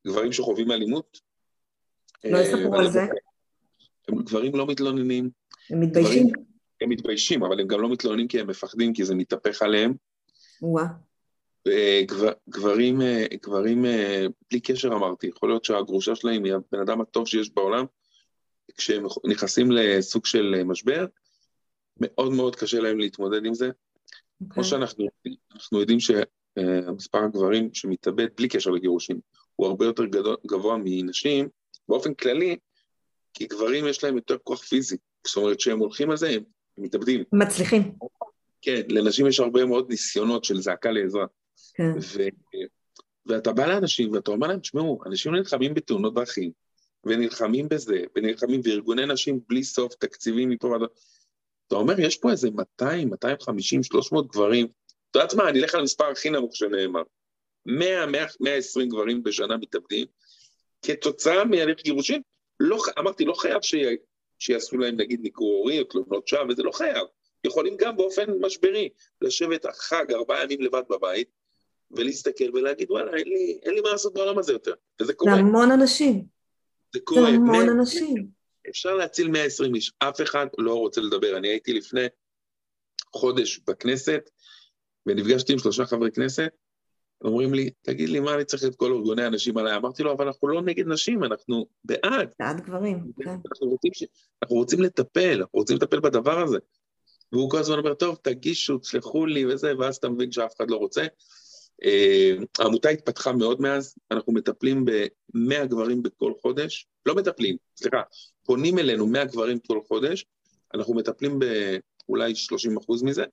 גברים 0.06 0.32
שחווים 0.32 0.70
אלימות... 0.70 1.20
לא 2.24 2.38
יספרו 2.38 2.74
על 2.74 2.90
זה. 2.90 3.06
הם 4.08 4.22
גברים 4.22 4.56
לא 4.56 4.66
מתלוננים. 4.66 5.30
הם 5.70 5.80
מתביישים? 5.80 6.26
גברים, 6.26 6.44
הם 6.80 6.88
מתביישים, 6.88 7.42
אבל 7.42 7.60
הם 7.60 7.66
גם 7.66 7.80
לא 7.80 7.88
מתלוננים 7.88 8.28
כי 8.28 8.40
הם 8.40 8.46
מפחדים, 8.46 8.92
כי 8.92 9.04
זה 9.04 9.14
מתהפך 9.14 9.62
עליהם. 9.62 9.94
וואה. 10.62 10.86
גברים, 12.48 13.00
גברים, 13.42 13.84
בלי 14.50 14.60
קשר 14.60 14.88
אמרתי, 14.88 15.26
יכול 15.26 15.48
להיות 15.48 15.64
שהגרושה 15.64 16.14
שלהם 16.14 16.44
היא 16.44 16.54
הבן 16.54 16.80
אדם 16.80 17.00
הטוב 17.00 17.28
שיש 17.28 17.50
בעולם, 17.54 17.84
כשהם 18.76 19.04
נכנסים 19.24 19.70
לסוג 19.70 20.26
של 20.26 20.62
משבר, 20.64 21.06
מאוד 22.00 22.32
מאוד 22.32 22.56
קשה 22.56 22.80
להם 22.80 22.98
להתמודד 22.98 23.44
עם 23.44 23.54
זה. 23.54 23.68
Okay. 23.68 23.70
כמו 24.38 24.48
אוקיי. 24.48 24.64
שאנחנו 24.64 25.08
אנחנו 25.54 25.80
יודעים 25.80 25.98
שמספר 26.00 27.24
הגברים 27.24 27.74
שמתאבד 27.74 28.26
בלי 28.36 28.48
קשר 28.48 28.70
לגירושים 28.70 29.20
הוא 29.56 29.66
הרבה 29.66 29.84
יותר 29.84 30.04
גדול, 30.04 30.36
גבוה 30.46 30.76
מנשים, 30.84 31.48
באופן 31.88 32.14
כללי, 32.14 32.56
כי 33.34 33.46
גברים 33.46 33.86
יש 33.86 34.04
להם 34.04 34.16
יותר 34.16 34.36
כוח 34.44 34.62
פיזי. 34.62 34.96
זאת 35.26 35.36
אומרת, 35.36 35.56
כשהם 35.56 35.78
הולכים 35.78 36.10
על 36.10 36.16
זה, 36.16 36.30
הם 36.30 36.42
מתאבדים. 36.78 37.24
מצליחים. 37.32 37.92
כן, 38.62 38.80
לנשים 38.88 39.26
יש 39.26 39.40
הרבה 39.40 39.64
מאוד 39.64 39.90
ניסיונות 39.90 40.44
של 40.44 40.60
זעקה 40.60 40.90
לעזרה. 40.90 41.26
כן. 41.74 41.90
ו... 41.98 42.22
ואתה 43.26 43.52
בא 43.52 43.66
לאנשים 43.66 44.12
ואתה 44.12 44.30
אומר 44.30 44.46
להם, 44.46 44.60
תשמעו, 44.60 45.00
אנשים 45.06 45.34
נלחמים 45.34 45.74
בתאונות 45.74 46.14
דרכים, 46.14 46.50
ונלחמים 47.04 47.68
בזה, 47.68 48.02
ונלחמים, 48.16 48.60
וארגוני 48.64 49.06
נשים 49.06 49.40
בלי 49.48 49.64
סוף, 49.64 49.94
תקציבים 49.94 50.48
מפה 50.48 50.66
ועד... 50.66 50.80
אתה 51.70 51.78
אומר, 51.78 52.00
יש 52.00 52.16
פה 52.16 52.30
איזה 52.30 52.50
200, 52.50 53.10
250, 53.10 53.82
300 53.82 54.26
גברים. 54.26 54.66
אתה 55.10 55.18
יודעת 55.18 55.34
מה, 55.34 55.48
אני 55.48 55.60
אלך 55.60 55.74
על 55.74 55.80
המספר 55.80 56.04
הכי 56.04 56.30
נמוך 56.30 56.56
שנאמר. 56.56 57.02
100, 57.66 58.06
100, 58.06 58.26
120 58.40 58.88
גברים 58.88 59.22
בשנה 59.22 59.56
מתאבדים, 59.56 60.06
כתוצאה 60.82 61.44
מהליך 61.44 61.82
גירושין. 61.82 62.22
לא, 62.60 62.78
אמרתי, 62.98 63.24
לא 63.24 63.32
חייב 63.32 63.62
ש... 63.62 63.74
שיעשו 64.38 64.78
להם 64.78 64.96
נגיד 64.96 65.20
ניכור 65.20 65.58
הורי 65.58 65.78
או 65.78 65.84
תלונות 65.84 66.28
שווא, 66.28 66.44
וזה 66.48 66.62
לא 66.62 66.72
חייב. 66.72 67.06
יכולים 67.44 67.76
גם 67.76 67.96
באופן 67.96 68.30
משברי 68.40 68.88
לשבת 69.22 69.66
חג 69.66 70.04
ארבעה 70.12 70.44
ימים 70.44 70.60
לבד 70.60 70.82
בבית, 70.90 71.28
ולהסתכל 71.90 72.56
ולהגיד, 72.56 72.90
וואלה, 72.90 73.16
אין 73.16 73.28
לי, 73.28 73.58
אין 73.62 73.74
לי 73.74 73.80
מה 73.80 73.90
לעשות 73.90 74.14
בעולם 74.14 74.38
הזה 74.38 74.52
יותר. 74.52 74.74
וזה 75.00 75.12
קורה. 75.12 75.34
זה 75.34 75.38
המון 75.38 75.70
אנשים. 75.70 76.24
זה 76.94 77.00
קורה. 77.00 77.22
זה 77.22 77.28
המון 77.28 77.66
100, 77.66 77.72
אנשים. 77.72 78.39
אפשר 78.68 78.94
להציל 78.94 79.28
120 79.28 79.74
איש, 79.74 79.92
אף 79.98 80.20
אחד 80.20 80.46
לא 80.58 80.74
רוצה 80.74 81.00
לדבר. 81.00 81.36
אני 81.36 81.48
הייתי 81.48 81.72
לפני 81.72 82.06
חודש 83.16 83.60
בכנסת, 83.68 84.30
ונפגשתי 85.06 85.52
עם 85.52 85.58
שלושה 85.58 85.86
חברי 85.86 86.10
כנסת, 86.10 86.50
אומרים 87.24 87.54
לי, 87.54 87.70
תגיד 87.82 88.08
לי, 88.08 88.20
מה 88.20 88.34
אני 88.34 88.44
צריך 88.44 88.64
את 88.64 88.76
כל 88.76 88.92
ארגוני 88.92 89.24
הנשים 89.24 89.58
עליי? 89.58 89.76
אמרתי 89.76 90.02
לו, 90.02 90.12
אבל 90.12 90.26
אנחנו 90.26 90.48
לא 90.48 90.62
נגד 90.62 90.88
נשים, 90.88 91.24
אנחנו 91.24 91.66
בעד. 91.84 92.34
בעד 92.38 92.60
גברים, 92.60 93.12
כן. 93.24 93.30
אנחנו 93.30 93.68
רוצים, 93.68 93.90
ש... 93.94 94.04
אנחנו 94.42 94.56
רוצים 94.56 94.80
לטפל, 94.80 95.38
אנחנו 95.40 95.58
רוצים 95.58 95.76
לטפל 95.76 96.00
בדבר 96.00 96.38
הזה. 96.38 96.58
והוא 97.32 97.50
כל 97.50 97.58
הזמן 97.58 97.78
אומר, 97.78 97.94
טוב, 97.94 98.18
תגישו, 98.22 98.78
תסלחו 98.78 99.26
לי 99.26 99.46
וזה, 99.46 99.72
ואז 99.78 99.96
אתה 99.96 100.08
מבין 100.08 100.32
שאף 100.32 100.56
אחד 100.56 100.70
לא 100.70 100.76
רוצה. 100.76 101.06
אה, 101.84 102.32
העמותה 102.58 102.88
התפתחה 102.88 103.32
מאוד 103.32 103.60
מאז, 103.60 103.94
אנחנו 104.10 104.32
מטפלים 104.32 104.84
ב-100 104.84 105.66
גברים 105.66 106.02
בכל 106.02 106.32
חודש, 106.42 106.86
לא 107.06 107.14
מטפלים, 107.14 107.56
סליחה, 107.76 108.02
פונים 108.44 108.78
אלינו 108.78 109.06
100 109.06 109.24
גברים 109.24 109.58
כל 109.58 109.80
חודש, 109.88 110.26
אנחנו 110.74 110.94
מטפלים 110.94 111.38
באולי 111.38 112.34
30 112.34 112.76
אחוז 112.76 113.02
מזה, 113.02 113.24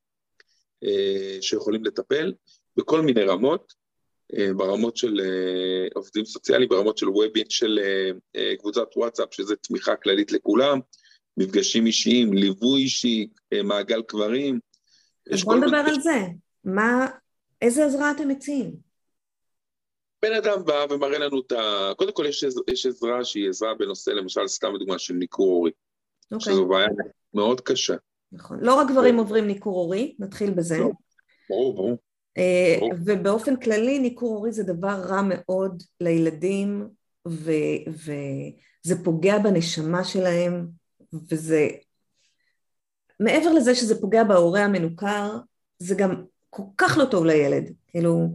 אה, 0.84 1.38
שיכולים 1.42 1.86
לטפל, 1.86 2.34
בכל 2.78 3.02
מיני 3.02 3.24
רמות, 3.24 3.74
אה, 4.38 4.54
ברמות 4.58 4.98
של 4.98 5.20
עובדים 5.96 6.26
סוציאליים, 6.26 6.70
ברמות 6.70 6.98
של 6.98 7.10
וובינג, 7.10 7.46
של 7.50 7.80
קבוצת 8.60 8.88
וואטסאפ, 8.96 9.34
שזה 9.34 9.56
תמיכה 9.56 9.96
כללית 9.96 10.32
לכולם, 10.32 10.80
מפגשים 11.38 11.86
אישיים, 11.86 12.34
ליווי 12.34 12.82
אישי, 12.82 13.28
מעגל 13.64 14.02
קברים. 14.02 14.60
אז 15.32 15.44
בוא 15.44 15.56
נדבר 15.56 15.78
על 15.78 16.02
זה. 16.02 16.26
מה, 16.64 17.08
איזה 17.62 17.86
עזרה 17.86 18.12
אתם 18.12 18.28
מציעים? 18.28 18.88
בן 20.22 20.34
אדם 20.34 20.66
בא 20.66 20.86
ומראה 20.90 21.18
לנו 21.18 21.40
את 21.40 21.52
ה... 21.52 21.92
קודם 21.98 22.12
כל 22.14 22.26
יש, 22.26 22.46
יש 22.68 22.86
עזרה 22.86 23.26
שהיא 23.26 23.50
עזרה 23.50 23.74
בנושא, 23.80 24.10
למשל, 24.10 24.48
סתם 24.48 24.74
דוגמה 24.80 25.00
של 25.00 25.14
ניכור 25.14 25.52
הורי. 25.52 25.72
Okay. 25.72 26.36
אוקיי. 26.36 26.54
שזו 26.54 26.66
בעיה 26.66 26.88
מאוד 27.34 27.62
קשה. 27.62 27.96
נכון. 28.32 28.60
לא 28.62 28.76
רק 28.76 28.88
גברים 28.92 29.18
עוברים 29.18 29.48
ניכור 29.48 29.80
הורי, 29.80 30.16
נתחיל 30.20 30.52
בזה. 30.52 30.78
לא, 30.78 30.92
ברור, 31.50 31.76
ברור. 31.76 31.98
אה, 32.38 32.76
ברור. 32.80 32.94
ובאופן 33.06 33.56
כללי 33.56 34.00
ניכור 34.00 34.36
הורי 34.36 34.52
זה 34.52 34.64
דבר 34.64 35.02
רע 35.08 35.22
מאוד 35.30 35.84
לילדים, 36.02 36.88
ו- 37.28 37.84
וזה 37.88 39.04
פוגע 39.04 39.38
בנשמה 39.38 40.04
שלהם, 40.04 40.68
וזה... 41.32 41.68
מעבר 43.20 43.54
לזה 43.54 43.76
שזה 43.76 44.02
פוגע 44.02 44.24
בהורה 44.24 44.64
המנוכר, 44.64 45.38
זה 45.80 45.96
גם 45.96 46.24
כל 46.58 46.64
כך 46.78 46.98
לא 46.98 47.06
טוב 47.06 47.26
לילד, 47.26 47.74
כאילו, 47.88 48.28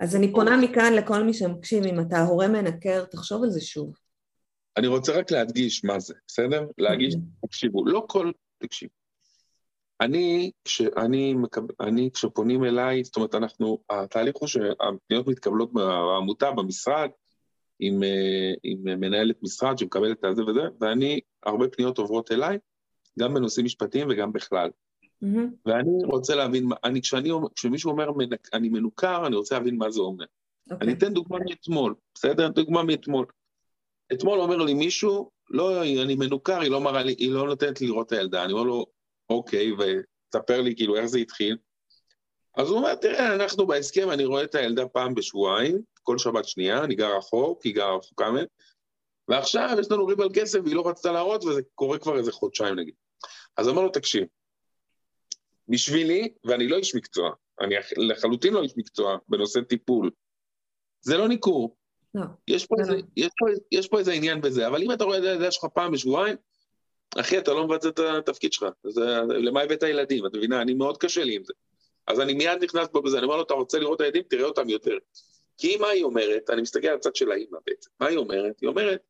אז 0.00 0.16
אני 0.16 0.32
פונה 0.32 0.56
מכאן 0.56 0.92
לכל 0.92 1.22
מי 1.22 1.34
שמקשיב, 1.34 1.84
אם 1.84 2.00
אתה 2.00 2.22
הורה 2.22 2.48
מנקר, 2.48 3.04
תחשוב 3.04 3.42
על 3.42 3.50
זה 3.50 3.60
שוב. 3.60 3.94
אני 4.76 4.86
רוצה 4.86 5.18
רק 5.18 5.30
להדגיש 5.30 5.84
מה 5.84 6.00
זה, 6.00 6.14
בסדר? 6.26 6.66
להגיש, 6.78 7.14
תקשיבו, 7.46 7.86
לא 7.86 8.04
כל, 8.08 8.32
תקשיב. 8.58 8.88
אני, 10.00 10.50
כשאני, 10.64 11.34
מקב- 11.34 11.74
אני, 11.80 12.10
כשפונים 12.14 12.64
אליי, 12.64 13.04
זאת 13.04 13.16
אומרת, 13.16 13.34
אנחנו, 13.34 13.78
התהליך 13.90 14.36
הוא 14.36 14.48
שהפניות 14.48 15.26
מתקבלות 15.26 15.72
בעמותה, 15.72 16.50
במשרד, 16.50 17.08
עם, 17.80 18.02
אה, 18.02 18.52
עם 18.62 19.00
מנהלת 19.00 19.42
משרד 19.42 19.78
שמקבלת 19.78 20.18
את 20.18 20.24
הזה 20.24 20.44
וזה, 20.44 20.62
ואני, 20.80 21.20
הרבה 21.42 21.68
פניות 21.68 21.98
עוברות 21.98 22.32
אליי, 22.32 22.58
גם 23.18 23.34
בנושאים 23.34 23.66
משפטיים 23.66 24.06
וגם 24.10 24.32
בכלל. 24.32 24.70
מהמם. 25.24 25.50
ואני 25.66 26.04
רוצה 26.04 26.34
להבין, 26.34 26.68
אני, 26.84 27.02
כשאני, 27.02 27.30
כשמישהו 27.54 27.90
אומר 27.90 28.08
אני 28.52 28.68
מנוכר, 28.68 29.26
אני 29.26 29.36
רוצה 29.36 29.58
להבין 29.58 29.76
מה 29.76 29.90
זה 29.90 30.00
אומר. 30.00 30.24
אני 30.70 30.74
אוקיי. 30.74 30.92
אתן 30.92 31.14
דוגמה 31.14 31.38
מאתמול, 31.48 31.94
בסדר? 32.14 32.48
דוגמה 32.48 32.82
מאתמול. 32.82 33.26
אתמול 34.12 34.40
אומר 34.40 34.56
לי 34.56 34.74
מישהו, 34.74 35.30
לא, 35.50 35.82
אני 35.82 36.14
מנוכר, 36.14 36.60
היא 36.60 36.70
לא 36.70 36.80
מראה 36.80 37.02
לי, 37.02 37.14
היא 37.18 37.30
לא 37.30 37.46
נותנת 37.46 37.80
לי 37.80 37.86
לראות 37.86 38.06
את 38.06 38.12
הילדה. 38.12 38.44
אני 38.44 38.52
אומר 38.52 38.62
לו, 38.62 38.86
אוקיי, 39.30 39.72
ותספר 39.72 40.60
לי 40.60 40.76
כאילו 40.76 40.96
איך 40.96 41.06
זה 41.06 41.18
התחיל. 41.18 41.56
אז 42.56 42.68
הוא 42.68 42.78
אומר, 42.78 42.94
תראה, 42.94 43.34
אנחנו 43.34 43.66
בהסכם, 43.66 44.10
אני 44.10 44.24
רואה 44.24 44.44
את 44.44 44.54
הילדה 44.54 44.88
פעם 44.88 45.14
בשבועיים, 45.14 45.78
כל 46.02 46.18
שבת 46.18 46.44
שנייה, 46.44 46.84
אני 46.84 46.94
גר 46.94 47.16
רחוק, 47.16 47.62
היא 47.64 47.74
גרה 47.74 47.96
רחוקה 47.96 48.30
מהם, 48.30 48.46
ועכשיו 49.28 49.76
יש 49.80 49.90
לנו 49.90 50.06
ריב 50.06 50.20
על 50.20 50.28
כסף 50.34 50.58
והיא 50.64 50.76
לא 50.76 50.88
רצתה 50.88 51.12
להראות, 51.12 51.44
וזה 51.44 51.60
קורה 51.74 51.98
כבר 51.98 52.18
איזה 52.18 52.32
חודשיים 52.32 52.74
נגיד. 52.74 52.94
אז 53.56 53.68
אמר 53.68 53.82
לו, 53.82 53.88
תקשיב, 53.88 54.24
בשבילי, 55.68 56.28
ואני 56.44 56.68
לא 56.68 56.76
איש 56.76 56.94
מקצוע, 56.94 57.30
אני 57.60 57.74
לחלוטין 57.96 58.54
לא 58.54 58.62
איש 58.62 58.72
מקצוע 58.76 59.16
בנושא 59.28 59.60
טיפול, 59.60 60.10
זה 61.00 61.16
לא 61.16 61.28
ניכור. 61.28 61.76
לא. 62.14 62.24
יש 62.48 62.66
פה, 62.66 62.76
לא, 62.78 62.80
איזה. 62.80 62.96
יש, 63.16 63.30
פה, 63.38 63.46
יש 63.72 63.88
פה 63.88 63.98
איזה 63.98 64.12
עניין 64.12 64.40
בזה, 64.40 64.66
אבל 64.66 64.82
אם 64.82 64.92
אתה 64.92 65.04
רואה 65.04 65.18
את 65.18 65.22
הילדה 65.22 65.50
שלך 65.50 65.64
פעם 65.74 65.92
בשבועיים, 65.92 66.36
אחי, 67.20 67.38
אתה 67.38 67.52
לא 67.52 67.66
מבצע 67.66 67.88
את 67.88 67.98
התפקיד 67.98 68.52
שלך. 68.52 68.68
זה, 68.86 69.20
למה 69.28 69.60
הבאת 69.60 69.82
ילדים? 69.82 70.26
את 70.26 70.34
מבינה? 70.34 70.62
אני 70.62 70.74
מאוד 70.74 70.98
קשה 70.98 71.24
לי 71.24 71.36
עם 71.36 71.44
זה. 71.44 71.52
אז 72.06 72.20
אני 72.20 72.34
מיד 72.34 72.64
נכנס 72.64 72.88
פה 72.92 73.00
בזה, 73.00 73.18
אני 73.18 73.24
אומר 73.24 73.36
לו, 73.36 73.42
אתה 73.42 73.54
רוצה 73.54 73.78
לראות 73.78 73.96
את 73.96 74.00
הילדים? 74.00 74.22
תראה 74.28 74.44
אותם 74.44 74.68
יותר. 74.68 74.96
כי 75.58 75.76
מה 75.76 75.88
היא 75.88 76.04
אומרת? 76.04 76.50
אני 76.50 76.62
מסתכל 76.62 76.88
על 76.88 76.96
הצד 76.96 77.16
של 77.16 77.32
האימא 77.32 77.58
בעצם. 77.66 77.90
מה 78.00 78.06
היא 78.06 78.16
אומרת? 78.16 78.60
היא 78.60 78.68
אומרת, 78.68 79.00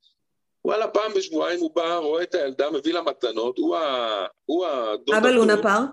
וואלה, 0.65 0.89
פעם 0.89 1.13
בשבועיים 1.17 1.61
הוא 1.61 1.75
בא, 1.75 1.97
רואה 1.97 2.23
את 2.23 2.35
הילדה, 2.35 2.71
מביא 2.71 2.95
לה 2.95 3.03
מתנות, 3.03 3.59
הוא 3.59 3.77
ה... 3.77 4.27
הוא 4.45 4.67
הדוד 4.67 5.17
אבא. 5.17 5.31
לונה 5.31 5.63
פארק? 5.63 5.91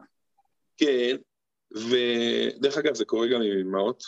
כן, 0.82 1.16
ודרך 1.72 2.78
אגב, 2.78 2.94
זה 2.96 3.06
קורה 3.06 3.28
גם 3.28 3.42
עם 3.42 3.52
אמהות. 3.60 4.04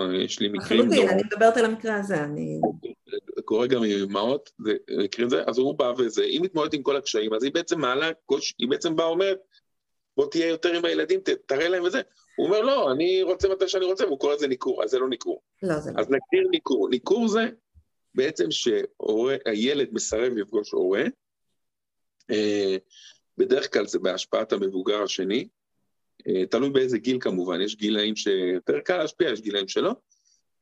אה, 0.00 0.16
יש 0.24 0.40
לי 0.40 0.48
מקרים... 0.48 0.80
לחלוטין, 0.80 1.06
לא- 1.06 1.12
אני 1.12 1.22
מדברת 1.32 1.56
על 1.56 1.64
המקרה 1.64 1.96
הזה, 1.96 2.24
אני... 2.24 2.60
קורה 3.44 3.66
גם 3.66 3.82
עם 3.84 3.90
אמהות, 4.10 4.50
זה- 4.64 4.76
מקרים 5.04 5.28
זה, 5.30 5.42
אז 5.46 5.58
הוא 5.58 5.78
בא 5.78 5.92
וזה, 5.98 6.22
היא 6.22 6.40
מתמודדת 6.40 6.74
עם 6.74 6.82
כל 6.82 6.96
הקשיים, 6.96 7.34
אז 7.34 7.44
היא 7.44 7.52
בעצם 7.52 7.80
מעלה 7.80 8.10
היא 8.58 8.68
בעצם 8.68 8.96
באה 8.96 9.06
אומרת, 9.06 9.38
בוא 10.16 10.30
תהיה 10.30 10.48
יותר 10.48 10.72
עם 10.72 10.84
הילדים, 10.84 11.20
ת- 11.20 11.28
תראה 11.46 11.68
להם 11.68 11.82
וזה. 11.82 12.00
הוא 12.36 12.46
אומר, 12.46 12.60
לא, 12.60 12.92
אני 12.92 13.22
רוצה 13.22 13.48
מתי 13.48 13.68
שאני 13.68 13.84
רוצה, 13.84 14.04
והוא 14.06 14.18
קורא 14.18 14.34
לזה 14.34 14.48
ניכור, 14.48 14.84
אז 14.84 14.90
זה 14.90 14.98
לא 14.98 15.08
ניכור. 15.08 15.42
לא, 15.62 15.78
זה 15.80 15.90
לא. 15.92 16.00
אז 16.00 16.06
נגדיר 16.06 16.48
ניכור. 16.50 16.88
ניכור 16.88 17.28
זה 17.28 17.48
בעצם 18.14 18.50
שהילד 18.50 19.88
מסרב 19.92 20.32
לפגוש 20.36 20.70
הורה, 20.70 21.02
אה, 22.30 22.76
בדרך 23.38 23.72
כלל 23.72 23.86
זה 23.86 23.98
בהשפעת 23.98 24.52
המבוגר 24.52 25.02
השני, 25.02 25.48
תלוי 26.50 26.70
באיזה 26.70 26.98
גיל 26.98 27.18
כמובן, 27.20 27.60
יש 27.60 27.76
גילאים 27.76 28.16
שיותר 28.16 28.80
קל 28.80 28.96
להשפיע, 28.96 29.30
יש 29.32 29.40
גילאים 29.40 29.68
שלא, 29.68 29.92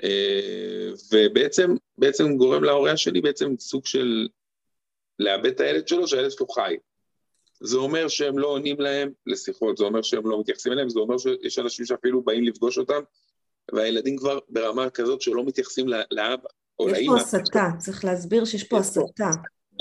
אה, 0.02 0.90
ובעצם 1.12 1.74
בעצם 1.98 2.36
גורם 2.36 2.64
להורה 2.64 2.92
השני 2.92 3.20
בעצם 3.20 3.54
סוג 3.58 3.86
של 3.86 4.28
לאבד 5.18 5.46
את 5.46 5.60
הילד 5.60 5.88
שלו, 5.88 6.08
שהילד 6.08 6.30
שלו 6.30 6.48
חי. 6.48 6.76
זה 7.60 7.76
אומר 7.76 8.08
שהם 8.08 8.38
לא 8.38 8.46
עונים 8.46 8.80
להם 8.80 9.10
לשיחות, 9.26 9.76
זה 9.76 9.84
אומר 9.84 10.02
שהם 10.02 10.26
לא 10.26 10.40
מתייחסים 10.40 10.72
אליהם, 10.72 10.88
זה 10.88 10.98
אומר 10.98 11.18
שיש 11.18 11.58
אנשים 11.58 11.86
שאפילו 11.86 12.22
באים 12.22 12.44
לפגוש 12.44 12.78
אותם, 12.78 13.00
והילדים 13.72 14.16
כבר 14.16 14.38
ברמה 14.48 14.90
כזאת 14.90 15.20
שלא 15.20 15.44
מתייחסים 15.44 15.86
לאבא 15.88 16.48
או 16.78 16.88
יש 16.88 16.92
לאימא. 16.92 17.16
פה 17.16 17.20
הסתה, 17.20 17.68
צריך 17.78 18.04
להסביר 18.04 18.44
שיש 18.44 18.62
יש 18.62 18.68
פה. 18.68 18.78
הסתה. 18.78 19.30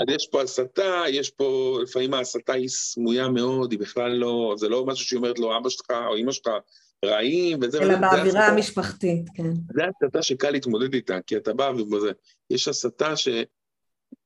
אז 0.02 0.14
יש 0.14 0.26
פה 0.26 0.42
הסתה, 0.42 1.02
יש 1.08 1.30
פה, 1.30 1.78
לפעמים 1.82 2.14
ההסתה 2.14 2.52
היא 2.52 2.68
סמויה 2.68 3.28
מאוד, 3.28 3.72
היא 3.72 3.80
בכלל 3.80 4.12
לא, 4.12 4.54
זה 4.58 4.68
לא 4.68 4.86
משהו 4.86 5.06
שהיא 5.06 5.16
אומרת 5.16 5.38
לו, 5.38 5.56
אבא 5.56 5.68
שלך 5.68 5.90
או 5.90 6.16
אמא 6.16 6.32
שלך 6.32 6.48
רעים, 7.04 7.58
וזה... 7.62 7.82
אלא 7.82 7.96
באווירה 7.96 8.46
הסתה- 8.46 8.52
המשפחתית, 8.52 9.24
כן. 9.34 9.52
זה 9.74 9.82
הסתה 9.84 10.22
שקל 10.22 10.50
להתמודד 10.50 10.94
איתה, 10.94 11.18
כי 11.26 11.36
אתה 11.36 11.54
בא 11.54 11.72
וזה, 11.92 12.10
יש 12.50 12.68
הסתה 12.68 13.16
ש... 13.16 13.28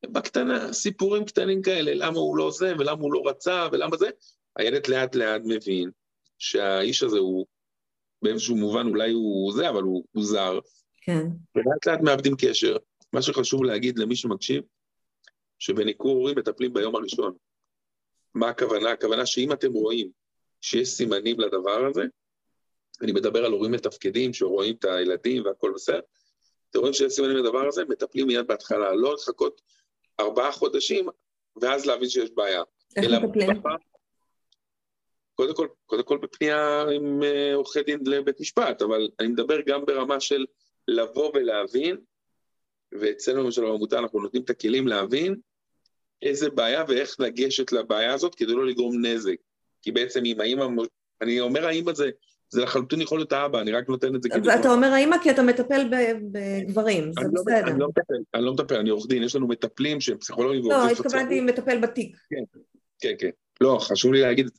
בקטנה, 0.06 0.72
סיפורים 0.72 1.24
קטנים 1.24 1.62
כאלה, 1.62 1.94
למה 1.94 2.18
הוא 2.18 2.36
לא 2.36 2.50
זה, 2.50 2.72
ולמה 2.78 3.02
הוא 3.02 3.12
לא 3.12 3.22
רצה, 3.26 3.68
ולמה 3.72 3.96
זה, 3.96 4.08
הילד 4.56 4.86
לאט 4.88 5.14
לאט 5.14 5.42
מבין 5.44 5.90
שהאיש 6.38 7.02
הזה 7.02 7.18
הוא, 7.18 7.46
באיזשהו 8.22 8.56
מובן 8.56 8.86
אולי 8.86 9.12
הוא 9.12 9.52
זה, 9.52 9.68
אבל 9.68 9.82
הוא, 9.82 10.04
הוא 10.12 10.24
זר, 10.24 10.58
כן. 11.02 11.26
ולאט 11.54 11.86
לאט 11.86 12.00
מאבדים 12.00 12.34
קשר. 12.38 12.76
מה 13.12 13.22
שחשוב 13.22 13.64
להגיד 13.64 13.98
למי 13.98 14.16
שמקשיב, 14.16 14.62
שבניכור 15.58 16.16
הורים 16.16 16.38
מטפלים 16.38 16.72
ביום 16.72 16.96
הראשון. 16.96 17.36
מה 18.34 18.48
הכוונה? 18.48 18.90
הכוונה 18.90 19.26
שאם 19.26 19.52
אתם 19.52 19.72
רואים 19.72 20.10
שיש 20.60 20.88
סימנים 20.88 21.40
לדבר 21.40 21.86
הזה, 21.86 22.02
אני 23.02 23.12
מדבר 23.12 23.44
על 23.44 23.52
הורים 23.52 23.72
מתפקדים 23.72 24.32
שרואים 24.32 24.74
את 24.78 24.84
הילדים 24.84 25.44
והכל 25.44 25.72
בסדר, 25.74 26.00
אתם 26.70 26.78
רואים 26.78 26.94
שיש 26.94 27.12
סימנים 27.12 27.36
לדבר 27.36 27.68
הזה, 27.68 27.84
מטפלים 27.84 28.26
מיד 28.26 28.46
בהתחלה, 28.46 28.94
לא 28.94 29.14
לחכות 29.14 29.60
ארבעה 30.20 30.52
חודשים 30.52 31.08
ואז 31.62 31.86
להבין 31.86 32.08
שיש 32.08 32.30
בעיה. 32.30 32.62
איך 32.96 33.10
מטפלים? 33.22 33.62
קודם 35.34 35.54
כל, 35.54 35.68
קודם 35.86 36.02
כל 36.02 36.18
בפנייה 36.18 36.82
עם 36.82 37.22
אה, 37.22 37.54
עורכי 37.54 37.82
דין 37.82 38.00
לבית 38.06 38.40
משפט, 38.40 38.82
אבל 38.82 39.08
אני 39.20 39.28
מדבר 39.28 39.60
גם 39.66 39.84
ברמה 39.84 40.20
של 40.20 40.44
לבוא 40.88 41.30
ולהבין, 41.34 41.96
ואצלנו 42.92 43.42
למשל 43.42 43.62
בעמותה 43.62 43.98
אנחנו 43.98 44.20
נותנים 44.20 44.42
את 44.42 44.50
הכלים 44.50 44.88
להבין 44.88 45.34
איזה 46.22 46.50
בעיה 46.50 46.84
ואיך 46.88 47.16
לגשת 47.18 47.72
לבעיה 47.72 48.14
הזאת 48.14 48.34
כדי 48.34 48.52
לא 48.52 48.66
לגרום 48.66 49.06
נזק. 49.06 49.36
כי 49.82 49.92
בעצם 49.92 50.24
אם 50.24 50.40
האמא, 50.40 50.82
אני 51.22 51.40
אומר 51.40 51.66
האמא 51.66 51.92
זה, 51.92 52.10
זה 52.50 52.62
לחלוטין 52.62 53.00
יכול 53.00 53.18
להיות 53.18 53.32
האבא, 53.32 53.60
אני 53.60 53.72
רק 53.72 53.88
נותן 53.88 54.16
את 54.16 54.22
זה 54.22 54.28
כדוגמה. 54.28 54.56
ואתה 54.56 54.72
אומר 54.72 54.86
האמא 54.86 55.16
כי 55.22 55.30
אתה 55.30 55.42
מטפל 55.42 55.88
בגברים, 56.32 57.12
זה 57.12 57.28
לא 57.32 57.42
בסדר. 57.46 57.66
אני 57.70 57.80
לא 57.80 57.88
מטפל, 57.88 58.14
אני 58.34 58.44
לא 58.44 58.52
מטפל, 58.52 58.76
אני 58.76 58.90
עורך 58.90 59.06
דין, 59.08 59.22
יש 59.22 59.36
לנו 59.36 59.48
מטפלים 59.48 60.00
שהם 60.00 60.18
פסיכולוגים 60.18 60.70
לא, 60.70 60.90
התכוונתי 60.90 61.40
מטפל 61.40 61.80
בתיק. 61.80 62.16
כן, 62.30 62.60
כן, 63.00 63.14
כן. 63.18 63.30
לא, 63.60 63.78
חשוב 63.80 64.12
לי 64.12 64.20
להגיד, 64.20 64.50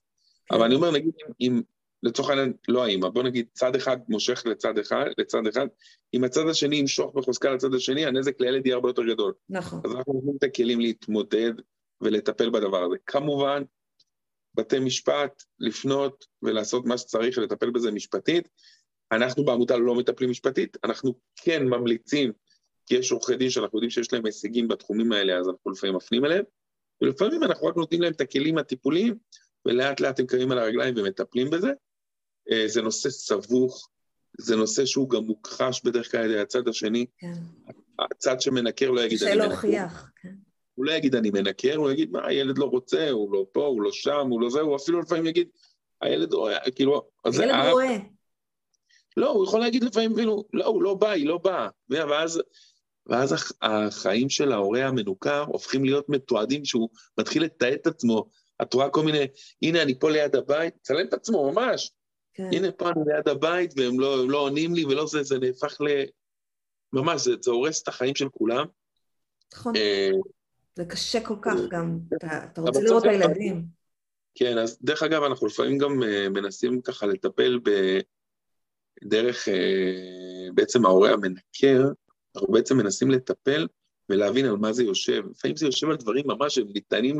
אבל 0.51 0.63
אני 0.63 0.75
אומר, 0.75 0.91
נגיד, 0.91 1.11
אם 1.41 1.61
לצורך 2.07 2.29
העניין, 2.29 2.53
לא 2.67 2.85
האמא, 2.85 3.09
בוא 3.09 3.23
נגיד 3.23 3.45
צד 3.53 3.75
אחד 3.75 3.97
מושך 4.09 4.43
לצד 4.45 4.77
אחד, 4.77 5.05
לצד 5.17 5.47
אחד, 5.47 5.67
אם 6.13 6.23
הצד 6.23 6.47
השני 6.49 6.75
ימשוך 6.75 7.15
בחוזקה 7.15 7.53
לצד 7.53 7.73
השני, 7.73 8.05
הנזק 8.05 8.41
לילד 8.41 8.65
יהיה 8.65 8.75
הרבה 8.75 8.89
יותר 8.89 9.03
גדול. 9.03 9.33
נכון. 9.49 9.81
אז 9.85 9.91
אנחנו 9.91 10.13
נותנים 10.13 10.35
את 10.37 10.43
הכלים 10.43 10.79
להתמודד 10.79 11.53
ולטפל 12.01 12.49
בדבר 12.49 12.83
הזה. 12.83 12.95
כמובן, 13.05 13.63
בתי 14.53 14.79
משפט, 14.79 15.43
לפנות 15.59 16.25
ולעשות 16.41 16.85
מה 16.85 16.97
שצריך 16.97 17.37
ולטפל 17.37 17.69
בזה 17.69 17.91
משפטית. 17.91 18.49
אנחנו 19.11 19.45
בעמותה 19.45 19.77
לא 19.77 19.95
מטפלים 19.95 20.29
משפטית, 20.29 20.77
אנחנו 20.83 21.13
כן 21.35 21.65
ממליצים, 21.65 22.31
כי 22.85 22.95
יש 22.95 23.11
עורכי 23.11 23.35
דין 23.35 23.49
שאנחנו 23.49 23.77
יודעים 23.77 23.89
שיש 23.89 24.13
להם 24.13 24.25
הישגים 24.25 24.67
בתחומים 24.67 25.11
האלה, 25.11 25.37
אז 25.37 25.49
אנחנו 25.49 25.71
לפעמים 25.71 25.95
מפנים 25.95 26.25
אליהם, 26.25 26.43
ולפעמים 27.01 27.43
אנחנו 27.43 27.67
רק 27.67 27.75
נותנים 27.75 28.01
להם 28.01 28.13
את 28.13 28.21
הכלים 28.21 28.57
הטיפוליים, 28.57 29.17
ולאט 29.65 29.99
לאט 29.99 30.19
הם 30.19 30.25
קמים 30.25 30.51
על 30.51 30.57
הרגליים 30.57 30.93
ומטפלים 30.97 31.49
בזה. 31.49 31.71
אה, 32.51 32.67
זה 32.67 32.81
נושא 32.81 33.09
סבוך, 33.09 33.89
זה 34.37 34.55
נושא 34.55 34.85
שהוא 34.85 35.09
גם 35.09 35.23
מוכחש 35.23 35.81
בדרך 35.85 36.11
כלל 36.11 36.19
על 36.19 36.31
ידי 36.31 36.39
הצד 36.39 36.67
השני. 36.67 37.05
כן. 37.17 37.33
הצד 37.99 38.41
שמנקר 38.41 38.91
לא 38.91 39.01
יגיד... 39.01 39.17
קשה 39.17 39.35
להוכיח, 39.35 40.11
כן. 40.21 40.33
הוא 40.75 40.85
לא 40.85 40.91
יגיד 40.91 41.15
אני 41.15 41.29
מנקר, 41.29 41.75
הוא 41.75 41.91
יגיד 41.91 42.11
מה, 42.11 42.27
הילד 42.27 42.57
לא 42.57 42.65
רוצה, 42.65 43.09
הוא 43.09 43.33
לא 43.33 43.45
פה, 43.51 43.65
הוא 43.65 43.81
לא 43.81 43.91
שם, 43.91 44.27
הוא 44.29 44.41
לא 44.41 44.49
זה, 44.49 44.61
הוא 44.61 44.75
אפילו 44.75 44.99
לפעמים 45.01 45.25
יגיד, 45.25 45.47
הילד 46.01 46.33
רואה, 46.33 46.71
כאילו... 46.75 47.07
הילד 47.25 47.71
רואה. 47.71 47.97
לא, 49.17 49.29
הוא 49.29 49.43
יכול 49.43 49.59
להגיד 49.59 49.83
לפעמים, 49.83 50.15
כאילו, 50.15 50.43
לא, 50.53 50.65
הוא 50.65 50.83
לא 50.83 50.93
בא, 50.93 51.09
היא 51.09 51.27
לא 51.27 51.37
באה. 51.37 51.69
ואז, 51.89 52.41
ואז 53.05 53.35
החיים 53.61 54.29
של 54.29 54.51
ההורה 54.51 54.87
המנוכר 54.87 55.43
הופכים 55.47 55.85
להיות 55.85 56.09
מתועדים, 56.09 56.65
שהוא 56.65 56.89
מתחיל 57.19 57.43
לתעד 57.43 57.73
את 57.73 57.87
עצמו. 57.87 58.29
את 58.61 58.73
רואה 58.73 58.89
כל 58.89 59.03
מיני, 59.03 59.27
הנה 59.61 59.81
אני 59.81 59.99
פה 59.99 60.09
ליד 60.09 60.35
הבית, 60.35 60.73
צלם 60.81 61.07
את 61.07 61.13
עצמו 61.13 61.51
ממש. 61.51 61.91
כן. 62.37 62.49
הנה 62.51 62.71
פה 62.71 62.89
אני 62.89 63.01
ליד 63.05 63.27
הבית 63.27 63.73
והם 63.77 63.99
לא, 63.99 64.27
לא 64.27 64.37
עונים 64.37 64.73
לי 64.73 64.85
ולא 64.85 65.05
זה, 65.05 65.23
זה 65.23 65.39
נהפך 65.39 65.81
ל... 65.81 65.87
ממש, 66.93 67.21
זה, 67.21 67.31
זה 67.41 67.51
הורס 67.51 67.83
את 67.83 67.87
החיים 67.87 68.15
של 68.15 68.29
כולם. 68.29 68.65
נכון. 69.53 69.75
אה, 69.75 70.09
זה 70.75 70.85
קשה 70.85 71.21
כל 71.21 71.35
כך 71.41 71.55
גם, 71.69 71.99
אתה, 72.17 72.45
אתה 72.45 72.61
רוצה 72.61 72.79
לראות 72.81 73.05
את 73.05 73.09
הילדים. 73.09 73.65
כן, 74.35 74.57
אז 74.57 74.77
דרך 74.81 75.03
אגב, 75.03 75.23
אנחנו 75.23 75.47
לפעמים 75.47 75.77
גם 75.77 76.03
uh, 76.03 76.29
מנסים 76.29 76.81
ככה 76.81 77.05
לטפל 77.05 77.59
בדרך 79.03 79.47
בעצם 80.53 80.85
ההורה 80.85 81.11
המנקר, 81.11 81.83
אנחנו 82.35 82.53
בעצם 82.53 82.77
מנסים 82.77 83.11
לטפל 83.11 83.67
ולהבין 84.09 84.45
על 84.45 84.57
מה 84.57 84.73
זה 84.73 84.83
יושב. 84.83 85.23
לפעמים 85.31 85.55
זה 85.55 85.65
יושב 85.65 85.89
על 85.89 85.95
דברים 85.95 86.27
ממש 86.27 86.55
שהם 86.55 86.67
ניתנים 86.73 87.19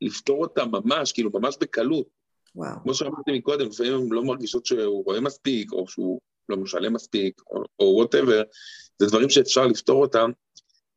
לפתור 0.00 0.42
אותם 0.42 0.68
ממש, 0.72 1.12
כאילו 1.12 1.30
ממש 1.34 1.56
בקלות. 1.60 2.21
וואו. 2.54 2.76
כמו 2.82 2.94
שאמרתי 2.94 3.38
מקודם, 3.38 3.68
לפעמים 3.68 3.94
הן 3.94 4.08
לא 4.10 4.24
מרגישות 4.24 4.66
שהוא 4.66 5.04
רואה 5.04 5.20
מספיק, 5.20 5.72
או 5.72 5.88
שהוא 5.88 6.20
לא 6.48 6.56
משלם 6.56 6.92
מספיק, 6.92 7.42
או 7.78 7.94
וואטאבר, 7.96 8.42
זה 8.98 9.06
דברים 9.06 9.30
שאפשר 9.30 9.66
לפתור 9.66 10.02
אותם, 10.02 10.30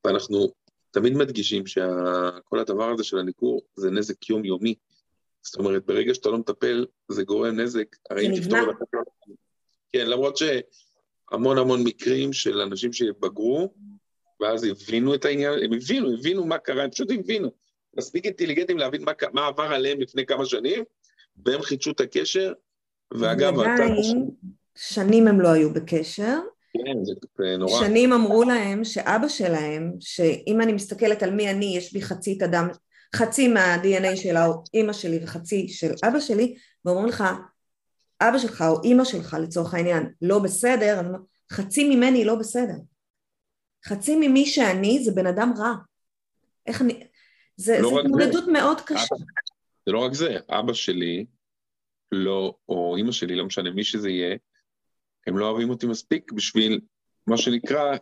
ואנחנו 0.06 0.52
תמיד 0.92 1.14
מדגישים 1.14 1.68
שכל 1.68 2.60
הדבר 2.60 2.90
הזה 2.90 3.04
של 3.04 3.18
הניכור 3.18 3.62
זה 3.76 3.92
נזק 3.92 4.30
יומיומי. 4.30 4.76
זאת 5.44 5.56
אומרת, 5.56 5.86
ברגע 5.86 6.14
שאתה 6.14 6.30
לא 6.30 6.38
מטפל, 6.38 6.86
זה 7.10 7.24
גורם 7.24 7.60
נזק. 7.60 7.96
זה 8.14 8.28
נבנה. 8.28 8.64
כן, 9.94 10.08
למרות 10.08 10.38
שהמון 10.38 11.58
המון 11.58 11.84
מקרים 11.84 12.34
של 12.34 12.62
אנשים 12.62 12.94
שבגרו, 12.94 13.74
ואז 14.42 14.64
הבינו 14.64 15.16
את 15.16 15.26
העניין, 15.26 15.54
הם 15.64 15.74
הבינו, 15.74 16.14
הבינו 16.14 16.46
מה 16.46 16.58
קרה, 16.58 16.84
הם 16.84 16.92
פשוט 16.92 17.12
הבינו. 17.12 17.52
מספיק 17.98 18.26
אינטליגנטים 18.26 18.78
להבין 18.78 19.04
מה, 19.04 19.12
מה 19.34 19.48
עבר 19.48 19.64
עליהם 19.64 20.02
לפני 20.02 20.26
כמה 20.26 20.46
שנים, 20.46 20.84
והם 21.46 21.62
חידשו 21.62 21.92
את 21.92 22.00
הקשר, 22.00 22.54
ואגב... 23.14 23.58
ועדיין, 23.58 24.30
שנים 24.76 25.28
הם 25.28 25.42
לא 25.42 25.48
היו 25.48 25.74
בקשר, 25.74 26.40
כן, 26.74 27.04
זה 27.38 27.58
נורא. 27.58 27.86
שנים 27.86 28.14
אמרו 28.14 28.44
להם 28.44 28.84
שאבא 28.84 29.28
שלהם, 29.28 29.92
שאם 30.00 30.62
אני 30.62 30.74
מסתכלת 30.74 31.24
על 31.24 31.32
מי 31.32 31.50
אני, 31.50 31.78
יש 31.78 31.94
בי 31.94 32.02
חצי 32.02 32.38
את 32.38 32.44
אדם, 32.44 32.68
חצי 33.16 33.48
מה-DNA 33.48 34.16
של 34.16 34.36
אימא 34.74 34.94
שלי 34.94 35.20
וחצי 35.24 35.68
של 35.68 35.92
אבא 36.08 36.20
שלי, 36.20 36.56
ואומרים 36.86 37.08
לך, 37.08 37.24
אבא 38.22 38.38
שלך 38.38 38.64
או 38.68 38.84
אימא 38.84 39.04
שלך 39.04 39.38
לצורך 39.42 39.74
העניין 39.74 40.10
לא 40.22 40.40
בסדר, 40.40 41.02
חצי 41.52 41.96
ממני 41.96 42.26
לא 42.26 42.36
בסדר. 42.36 42.76
חצי 43.86 44.16
ממי 44.16 44.46
שאני 44.46 45.04
זה 45.04 45.12
בן 45.12 45.28
אדם 45.28 45.54
רע. 45.58 45.74
איך 46.68 46.82
אני... 46.82 47.08
זה 47.58 47.80
לא 47.82 48.00
התמודדות 48.00 48.44
מאוד 48.48 48.82
קשה. 48.82 49.16
זה 49.86 49.92
לא 49.92 50.00
רק 50.00 50.14
זה, 50.14 50.38
אבא 50.50 50.74
שלי, 50.74 51.26
לא, 52.12 52.56
או 52.70 52.96
אימא 52.96 53.12
שלי, 53.12 53.36
לא 53.36 53.46
משנה, 53.46 53.72
מי 53.72 53.84
שזה 53.84 54.10
יהיה, 54.10 54.36
הם 55.28 55.38
לא 55.38 55.50
אוהבים 55.50 55.70
אותי 55.70 55.88
מספיק 55.88 56.32
בשביל, 56.32 56.80
מה 57.28 57.38
שנקרא, 57.38 57.94
אה, 57.94 57.98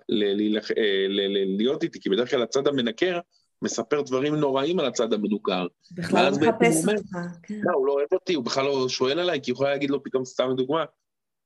להיות 1.57 1.83
איתי, 1.83 1.99
כי 1.99 2.09
בדרך 2.09 2.29
כלל 2.29 2.41
הצד 2.41 2.67
המנקר 2.67 3.19
מספר 3.61 4.01
דברים 4.01 4.35
נוראים 4.35 4.79
על 4.79 4.85
הצד 4.85 5.13
המנוכר. 5.13 5.67
בכלל 5.91 6.31
לא 6.31 6.37
מחפש 6.37 6.87
אותך, 6.87 7.17
כן. 7.43 7.61
לא, 7.63 7.73
הוא 7.73 7.87
לא 7.87 7.93
אוהב 7.93 8.07
אותי, 8.13 8.33
הוא 8.33 8.45
בכלל 8.45 8.65
לא 8.65 8.89
שואל 8.89 9.19
עליי, 9.19 9.39
כי 9.43 9.51
הוא 9.51 9.55
יכול 9.55 9.67
להגיד 9.67 9.89
לו 9.89 10.03
פתאום, 10.03 10.25
סתם 10.25 10.49
לדוגמה, 10.49 10.85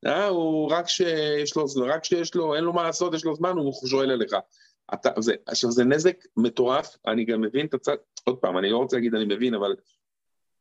אה, 0.06 0.28
הוא 0.28 0.72
רק 0.72 0.88
שיש 0.88 1.56
לו, 1.56 1.66
רק 1.86 2.04
שיש 2.04 2.36
לו, 2.36 2.56
אין 2.56 2.64
לו 2.64 2.74
מה 2.74 2.84
לעשות, 2.84 3.14
יש 3.14 3.26
לו 3.26 3.36
זמן, 3.36 3.50
הוא 3.50 3.74
שואל 3.88 4.12
עליך. 4.12 4.36
אתה, 4.94 5.10
זה, 5.20 5.36
עכשיו, 5.46 5.72
זה 5.72 5.84
נזק 5.84 6.18
מטורף, 6.38 6.96
אני 7.08 7.26
גם 7.26 7.42
מבין 7.42 7.66
את 7.66 7.74
הצד, 7.74 7.96
עוד 8.24 8.38
פעם, 8.38 8.58
אני 8.58 8.70
לא 8.70 8.78
רוצה 8.78 8.96
להגיד 8.96 9.16
אני 9.16 9.26
מבין, 9.26 9.54
אבל 9.54 9.76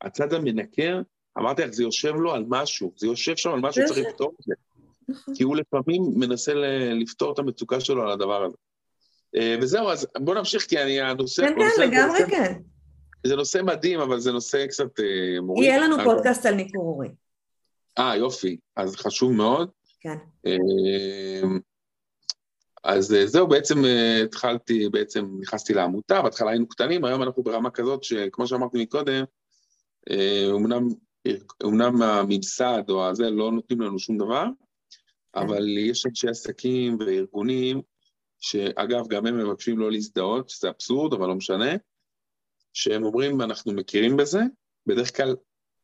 הצד 0.02 0.32
המנקר, 0.32 1.00
אמרתי 1.38 1.62
לך, 1.62 1.70
זה 1.70 1.82
יושב 1.82 2.14
לו 2.14 2.34
על 2.34 2.44
משהו, 2.48 2.92
זה 2.96 3.06
יושב 3.06 3.36
שם 3.36 3.50
על 3.50 3.60
משהו, 3.60 3.86
צריך 3.86 4.06
לפתור 4.06 4.32
את 4.40 4.44
זה. 4.44 4.54
נכון. 5.08 5.34
כי 5.34 5.42
הוא 5.42 5.56
לפעמים 5.56 6.02
מנסה 6.16 6.52
לפתור 7.00 7.32
את 7.32 7.38
המצוקה 7.38 7.80
שלו 7.80 8.02
על 8.02 8.10
הדבר 8.10 8.44
הזה. 8.44 8.56
אה, 9.36 9.56
וזהו, 9.60 9.88
אז 9.88 10.06
בואו 10.18 10.38
נמשיך, 10.38 10.66
כי 10.66 10.82
אני, 10.82 11.00
הנושא... 11.00 11.42
כן, 11.42 11.54
כן, 11.58 11.82
לגמרי 11.82 12.18
כן. 12.30 12.60
זה 13.26 13.36
נושא 13.36 13.60
מדהים, 13.64 14.00
אבל 14.00 14.20
זה 14.20 14.32
נושא 14.32 14.66
קצת 14.66 15.00
אה, 15.00 15.40
מוריד. 15.40 15.64
יהיה 15.64 15.80
לנו 15.80 15.96
פודקאסט 16.04 16.46
על 16.46 16.54
ניכור 16.54 16.84
הורי. 16.84 17.08
אה, 17.98 18.16
יופי. 18.16 18.56
אז 18.76 18.96
חשוב 18.96 19.32
מאוד. 19.32 19.70
כן. 20.00 20.16
אה, 20.46 21.48
אז 22.84 23.16
זהו, 23.24 23.46
בעצם 23.46 23.82
התחלתי, 24.24 24.88
בעצם 24.88 25.26
נכנסתי 25.40 25.74
לעמותה, 25.74 26.22
בהתחלה 26.22 26.50
היינו 26.50 26.68
קטנים, 26.68 27.04
היום 27.04 27.22
אנחנו 27.22 27.42
ברמה 27.42 27.70
כזאת 27.70 28.04
שכמו 28.04 28.46
שאמרתי 28.46 28.82
מקודם, 28.82 29.24
אמנם, 30.56 30.88
אמנם 31.64 32.02
הממסד 32.02 32.82
או 32.88 33.08
הזה 33.08 33.30
לא 33.30 33.52
נותנים 33.52 33.80
לנו 33.80 33.98
שום 33.98 34.18
דבר, 34.18 34.44
כן. 35.32 35.40
אבל 35.40 35.78
יש 35.78 36.06
אנשי 36.06 36.28
עסקים 36.28 36.96
וארגונים, 37.00 37.80
שאגב, 38.40 39.08
גם 39.08 39.26
הם 39.26 39.38
מבקשים 39.38 39.78
לא 39.78 39.90
להזדהות, 39.90 40.50
שזה 40.50 40.68
אבסורד, 40.68 41.12
אבל 41.12 41.26
לא 41.28 41.34
משנה, 41.34 41.72
שהם 42.72 43.04
אומרים, 43.04 43.40
אנחנו 43.40 43.72
מכירים 43.72 44.16
בזה, 44.16 44.40
בדרך 44.86 45.16
כלל 45.16 45.36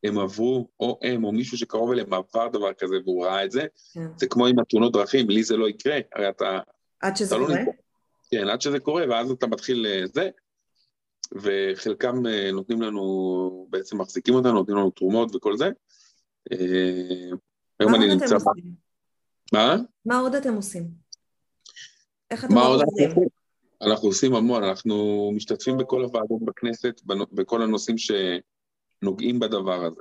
הם 0.04 0.18
עברו, 0.18 0.68
או 0.80 0.98
הם, 1.02 1.24
או 1.24 1.32
מישהו 1.32 1.58
שקרוב 1.58 1.90
אליהם 1.90 2.12
עבר 2.14 2.48
דבר 2.48 2.72
כזה 2.72 2.96
והוא 3.04 3.26
ראה 3.26 3.44
את 3.44 3.50
זה, 3.50 3.66
כן. 3.94 4.06
זה 4.16 4.26
כמו 4.26 4.46
עם 4.46 4.58
התאונות 4.58 4.92
דרכים, 4.92 5.30
לי 5.30 5.42
זה 5.42 5.56
לא 5.56 5.68
יקרה, 5.68 5.98
הרי 6.14 6.28
אתה... 6.28 6.58
עד 7.00 7.16
שזה 7.16 7.36
לא 7.36 7.46
קורה? 7.46 7.64
לא 7.66 7.72
כן, 8.30 8.48
עד 8.48 8.60
שזה 8.60 8.80
קורה, 8.80 9.04
ואז 9.10 9.30
אתה 9.30 9.46
מתחיל 9.46 9.86
אה, 9.86 10.06
זה, 10.06 10.30
וחלקם 11.34 12.26
אה, 12.26 12.52
נותנים 12.52 12.82
לנו, 12.82 13.66
בעצם 13.70 14.00
מחזיקים 14.00 14.34
אותנו, 14.34 14.52
נותנים 14.52 14.76
לנו 14.76 14.90
תרומות 14.90 15.36
וכל 15.36 15.56
זה. 15.56 15.70
אה, 16.52 17.30
היום 17.80 17.94
אני 17.94 18.14
נמצא... 18.14 18.36
מה? 19.52 19.76
מה 20.06 20.18
עוד 20.18 20.34
אתם 20.34 20.54
עושים? 20.54 20.90
איך 22.30 22.44
אתם 22.44 22.54
עושים? 22.54 23.10
אנחנו 23.82 24.08
עושים 24.08 24.34
המון, 24.34 24.64
אנחנו 24.64 25.30
משתתפים 25.34 25.76
בכל 25.78 26.02
הוועדות 26.02 26.44
בכנסת, 26.44 27.00
בכל 27.32 27.62
הנושאים 27.62 27.96
שנוגעים 27.98 29.40
בדבר 29.40 29.84
הזה. 29.84 30.00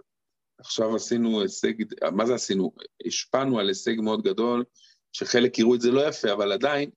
עכשיו 0.58 0.96
עשינו 0.96 1.42
הישג, 1.42 1.74
מה 2.12 2.26
זה 2.26 2.36
עשינו? 2.36 2.72
השפענו 3.06 3.60
על 3.60 3.68
הישג 3.68 4.02
מאוד 4.02 4.22
גדול, 4.22 4.64
שחלק 5.12 5.60
יראו 5.60 5.76
את 5.76 5.82
זה 5.82 5.92
לא 5.92 6.08
יפה, 6.08 6.34
אבל 6.34 6.52
עדיין 6.52 6.90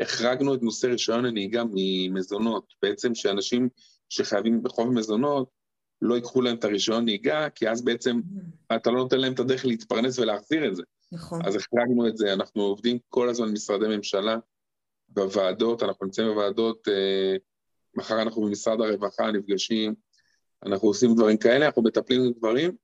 החרגנו 0.00 0.54
את 0.54 0.62
נושא 0.62 0.86
רישיון 0.86 1.24
הנהיגה 1.24 1.62
ממזונות. 1.74 2.74
בעצם 2.82 3.14
שאנשים 3.14 3.68
שחייבים 4.08 4.62
בחוב 4.62 4.92
מזונות, 4.92 5.48
לא 6.02 6.14
ייקחו 6.14 6.42
להם 6.42 6.56
את 6.56 6.64
הרישיון 6.64 7.04
נהיגה, 7.04 7.48
כי 7.50 7.68
אז 7.68 7.84
בעצם 7.84 8.20
mm-hmm. 8.20 8.76
אתה 8.76 8.90
לא 8.90 8.96
נותן 8.96 9.18
להם 9.20 9.32
את 9.32 9.40
הדרך 9.40 9.64
להתפרנס 9.64 10.18
ולהחזיר 10.18 10.68
את 10.68 10.76
זה. 10.76 10.82
נכון. 11.12 11.46
אז 11.46 11.56
החרגנו 11.56 12.08
את 12.08 12.16
זה, 12.16 12.32
אנחנו 12.32 12.62
עובדים 12.62 12.98
כל 13.08 13.28
הזמן 13.28 13.48
במשרדי 13.48 13.96
ממשלה, 13.96 14.36
בוועדות, 15.08 15.82
אנחנו 15.82 16.06
נמצאים 16.06 16.28
בוועדות, 16.28 16.88
אה, 16.88 17.36
מחר 17.94 18.22
אנחנו 18.22 18.42
במשרד 18.42 18.80
הרווחה 18.80 19.30
נפגשים, 19.30 19.94
אנחנו 20.66 20.88
עושים 20.88 21.14
דברים 21.14 21.36
כאלה, 21.36 21.66
אנחנו 21.66 21.82
מטפלים 21.82 22.32
בדברים, 22.32 22.76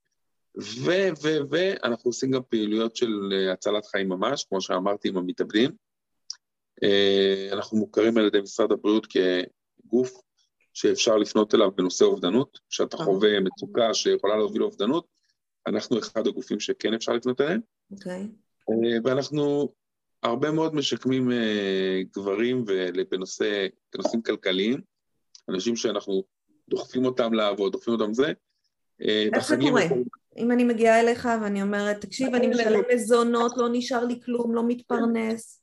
ו, 0.60 0.90
ו, 1.22 1.38
ואנחנו 1.50 2.08
עושים 2.08 2.30
גם 2.30 2.40
פעילויות 2.48 2.96
של 2.96 3.32
אה, 3.32 3.52
הצלת 3.52 3.86
חיים 3.86 4.08
ממש, 4.08 4.44
כמו 4.48 4.60
שאמרתי, 4.60 5.08
עם 5.08 5.16
המתאבדים. 5.16 5.70
אה, 6.82 7.48
אנחנו 7.52 7.78
מוכרים 7.78 8.16
על 8.18 8.26
ידי 8.26 8.40
משרד 8.40 8.72
הבריאות 8.72 9.06
כגוף 9.06 10.20
שאפשר 10.74 11.16
לפנות 11.16 11.54
אליו 11.54 11.70
בנושא 11.70 12.04
אובדנות, 12.04 12.58
כשאתה 12.70 12.96
אה. 12.96 13.04
חווה 13.04 13.40
מצוקה 13.40 13.94
שיכולה 13.94 14.36
להוביל 14.36 14.60
לאובדנות, 14.60 15.06
אנחנו 15.66 15.98
אחד 15.98 16.26
הגופים 16.26 16.60
שכן 16.60 16.94
אפשר 16.94 17.12
לפנות 17.12 17.40
אליהם. 17.40 17.60
אוקיי. 17.90 18.28
Okay. 18.70 18.74
ואנחנו 19.04 19.68
הרבה 20.22 20.50
מאוד 20.50 20.74
משקמים 20.74 21.30
גברים 22.14 22.64
בנושא, 23.10 23.66
בנושאים 23.94 24.22
כלכליים, 24.22 24.80
אנשים 25.48 25.76
שאנחנו 25.76 26.24
דוחפים 26.68 27.04
אותם 27.04 27.32
לעבוד, 27.32 27.72
דוחפים 27.72 27.94
אותם 27.94 28.14
זה. 28.14 28.32
איך 29.34 29.48
זה 29.48 29.56
קורה? 29.56 29.82
אם 30.36 30.50
אני 30.50 30.64
מגיעה 30.64 31.00
אליך 31.00 31.28
ואני 31.42 31.62
אומרת, 31.62 32.00
תקשיב, 32.00 32.34
אני 32.34 32.46
משלם 32.46 32.80
מזונות, 32.94 33.52
לא 33.56 33.68
נשאר 33.72 34.04
לי 34.04 34.20
כלום, 34.24 34.54
לא 34.54 34.62
מתפרנס. 34.68 35.59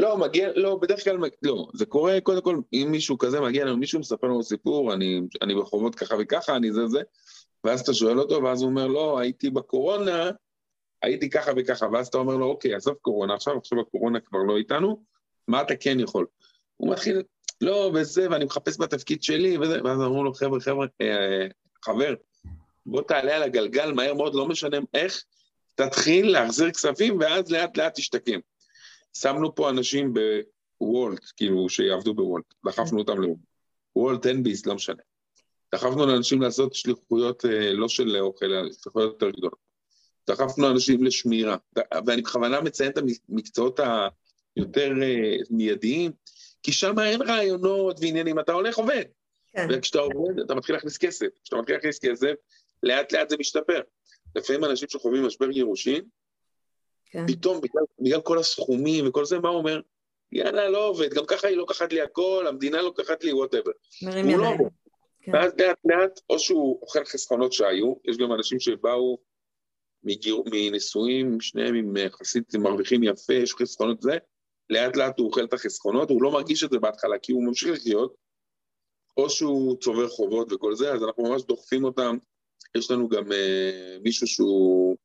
לא, 0.00 0.18
מגיע, 0.18 0.48
לא, 0.54 0.78
בדרך 0.82 1.04
כלל, 1.04 1.18
לא, 1.42 1.68
זה 1.74 1.86
קורה, 1.86 2.20
קודם 2.20 2.42
כל, 2.42 2.60
אם 2.72 2.88
מישהו 2.90 3.18
כזה 3.18 3.40
מגיע 3.40 3.64
לנו, 3.64 3.76
מישהו 3.76 4.00
מספר 4.00 4.26
לנו 4.26 4.42
סיפור, 4.42 4.94
אני, 4.94 5.20
אני 5.42 5.54
בחובות 5.54 5.94
ככה 5.94 6.14
וככה, 6.20 6.56
אני 6.56 6.72
זה 6.72 6.86
זה, 6.86 7.00
ואז 7.64 7.80
אתה 7.80 7.94
שואל 7.94 8.18
אותו, 8.18 8.42
ואז 8.42 8.62
הוא 8.62 8.70
אומר, 8.70 8.86
לא, 8.86 9.18
הייתי 9.18 9.50
בקורונה, 9.50 10.30
הייתי 11.02 11.30
ככה 11.30 11.50
וככה, 11.56 11.86
ואז 11.92 12.08
אתה 12.08 12.18
אומר 12.18 12.36
לו, 12.36 12.46
אוקיי, 12.46 12.74
עזוב 12.74 12.94
קורונה 12.94 13.34
עכשיו, 13.34 13.58
עכשיו 13.58 13.80
הקורונה 13.80 14.20
כבר 14.20 14.38
לא 14.38 14.56
איתנו, 14.56 15.04
מה 15.48 15.62
אתה 15.62 15.76
כן 15.76 16.00
יכול? 16.00 16.26
הוא 16.76 16.92
מתחיל, 16.92 17.22
לא, 17.60 17.90
וזה, 17.94 18.30
ואני 18.30 18.44
מחפש 18.44 18.80
בתפקיד 18.80 19.22
שלי, 19.22 19.58
וזה, 19.58 19.80
ואז 19.84 20.00
אמרו 20.00 20.24
לו, 20.24 20.34
חבר'ה, 20.34 20.60
חבר'ה, 20.60 20.86
אה, 21.00 21.46
חבר, 21.84 22.14
בוא 22.86 23.02
תעלה 23.02 23.36
על 23.36 23.42
הגלגל 23.42 23.92
מהר 23.92 24.14
מאוד, 24.14 24.34
לא 24.34 24.48
משנה 24.48 24.76
איך, 24.94 25.24
תתחיל 25.74 26.32
להחזיר 26.32 26.70
כספים 26.70 27.18
ואז 27.20 27.50
לאט 27.50 27.76
לאט 27.76 27.94
תשתקם. 27.94 28.40
שמנו 29.16 29.54
פה 29.54 29.70
אנשים 29.70 30.14
בוולט, 30.80 31.24
כאילו, 31.36 31.68
שיעבדו 31.68 32.14
בוולט, 32.14 32.44
דחפנו 32.66 32.98
אותם 32.98 33.20
לוולט. 33.20 33.38
וולט, 33.96 34.26
אין 34.26 34.42
ביס, 34.42 34.66
לא 34.66 34.74
משנה. 34.74 35.02
דחפנו 35.74 36.06
לאנשים 36.06 36.42
לעשות 36.42 36.74
שליחויות 36.74 37.44
אה, 37.44 37.72
לא 37.72 37.88
של 37.88 38.16
אוכל, 38.16 38.46
אלא 38.46 38.72
שליחויות 38.72 39.12
יותר 39.12 39.30
גדולות. 39.30 39.58
דחפנו 40.30 40.70
אנשים 40.70 41.04
לשמירה, 41.04 41.56
ואני 42.06 42.22
בכוונה 42.22 42.60
מציין 42.60 42.90
את 42.90 42.98
המקצועות 43.28 43.80
היותר 44.56 44.92
אה, 45.02 45.36
מיידיים, 45.50 46.12
כי 46.62 46.72
שם 46.72 46.98
אין 46.98 47.22
רעיונות 47.22 47.96
ועניינים, 48.00 48.38
אתה 48.38 48.52
הולך 48.52 48.76
עובד. 48.76 49.04
כן. 49.52 49.66
וכשאתה 49.70 49.98
עובד, 49.98 50.40
אתה 50.40 50.54
מתחיל 50.54 50.74
להכניס 50.74 50.98
כסף. 50.98 51.26
כשאתה 51.44 51.56
מתחיל 51.56 51.74
להכניס 51.74 51.98
כסף, 51.98 52.32
לאט 52.82 53.12
לאט 53.12 53.30
זה 53.30 53.36
משתפר. 53.40 53.80
לפעמים 54.36 54.64
אנשים 54.64 54.88
שחווים 54.88 55.26
משבר 55.26 55.50
גירושין, 55.50 56.04
כן. 57.10 57.26
פתאום 57.26 57.60
בגלל, 57.60 57.82
בגלל 57.98 58.20
כל 58.20 58.38
הסכומים 58.38 59.08
וכל 59.08 59.24
זה, 59.24 59.38
מה 59.38 59.48
הוא 59.48 59.58
אומר? 59.58 59.80
יאללה, 60.32 60.68
לא 60.68 60.88
עובד, 60.88 61.14
גם 61.14 61.26
ככה 61.26 61.48
היא 61.48 61.56
לוקחת 61.56 61.92
לי 61.92 62.00
הכל, 62.00 62.44
המדינה 62.48 62.82
לוקחת 62.82 63.24
לי 63.24 63.32
וואטאבר. 63.32 63.70
מרים 64.02 64.26
לא 64.26 64.32
ידיים. 64.32 64.60
לא 64.60 64.66
כן. 65.22 65.32
ואז 65.34 65.52
לאט 65.58 65.78
לאט, 65.84 66.20
או 66.30 66.38
שהוא 66.38 66.78
אוכל 66.82 67.04
חסכונות 67.04 67.52
שהיו, 67.52 67.94
יש 68.04 68.16
גם 68.16 68.32
אנשים 68.32 68.60
שבאו 68.60 69.18
מגיר... 70.04 70.42
מנישואים, 70.46 71.40
שניהם 71.40 71.74
עם 71.74 71.96
יחסית 71.96 72.54
מרוויחים 72.54 73.02
יפה, 73.02 73.34
יש 73.34 73.54
חסכונות 73.54 74.02
זה, 74.02 74.18
לאט 74.70 74.96
לאט 74.96 75.18
הוא 75.18 75.26
אוכל 75.26 75.44
את 75.44 75.52
החסכונות, 75.52 76.10
הוא 76.10 76.22
לא 76.22 76.30
מרגיש 76.30 76.64
את 76.64 76.70
זה 76.70 76.78
בהתחלה, 76.78 77.18
כי 77.18 77.32
הוא 77.32 77.44
ממשיך 77.44 77.70
לחיות, 77.70 78.14
או 79.16 79.30
שהוא 79.30 79.76
צובר 79.80 80.08
חובות 80.08 80.52
וכל 80.52 80.74
זה, 80.74 80.92
אז 80.92 81.04
אנחנו 81.04 81.22
ממש 81.22 81.42
דוחפים 81.42 81.84
אותם 81.84 82.16
יש 82.76 82.90
לנו 82.90 83.08
גם 83.08 83.32
אה, 83.32 83.96
מישהו 84.02 84.26
שהוא 84.26 84.96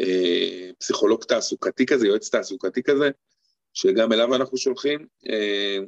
אה, 0.00 0.70
פסיכולוג 0.78 1.24
תעסוקתי 1.24 1.86
כזה, 1.86 2.06
יועץ 2.06 2.28
תעסוקתי 2.28 2.82
כזה, 2.82 3.10
שגם 3.74 4.12
אליו 4.12 4.34
אנחנו 4.34 4.56
שולחים. 4.58 5.06
אה, 5.28 5.78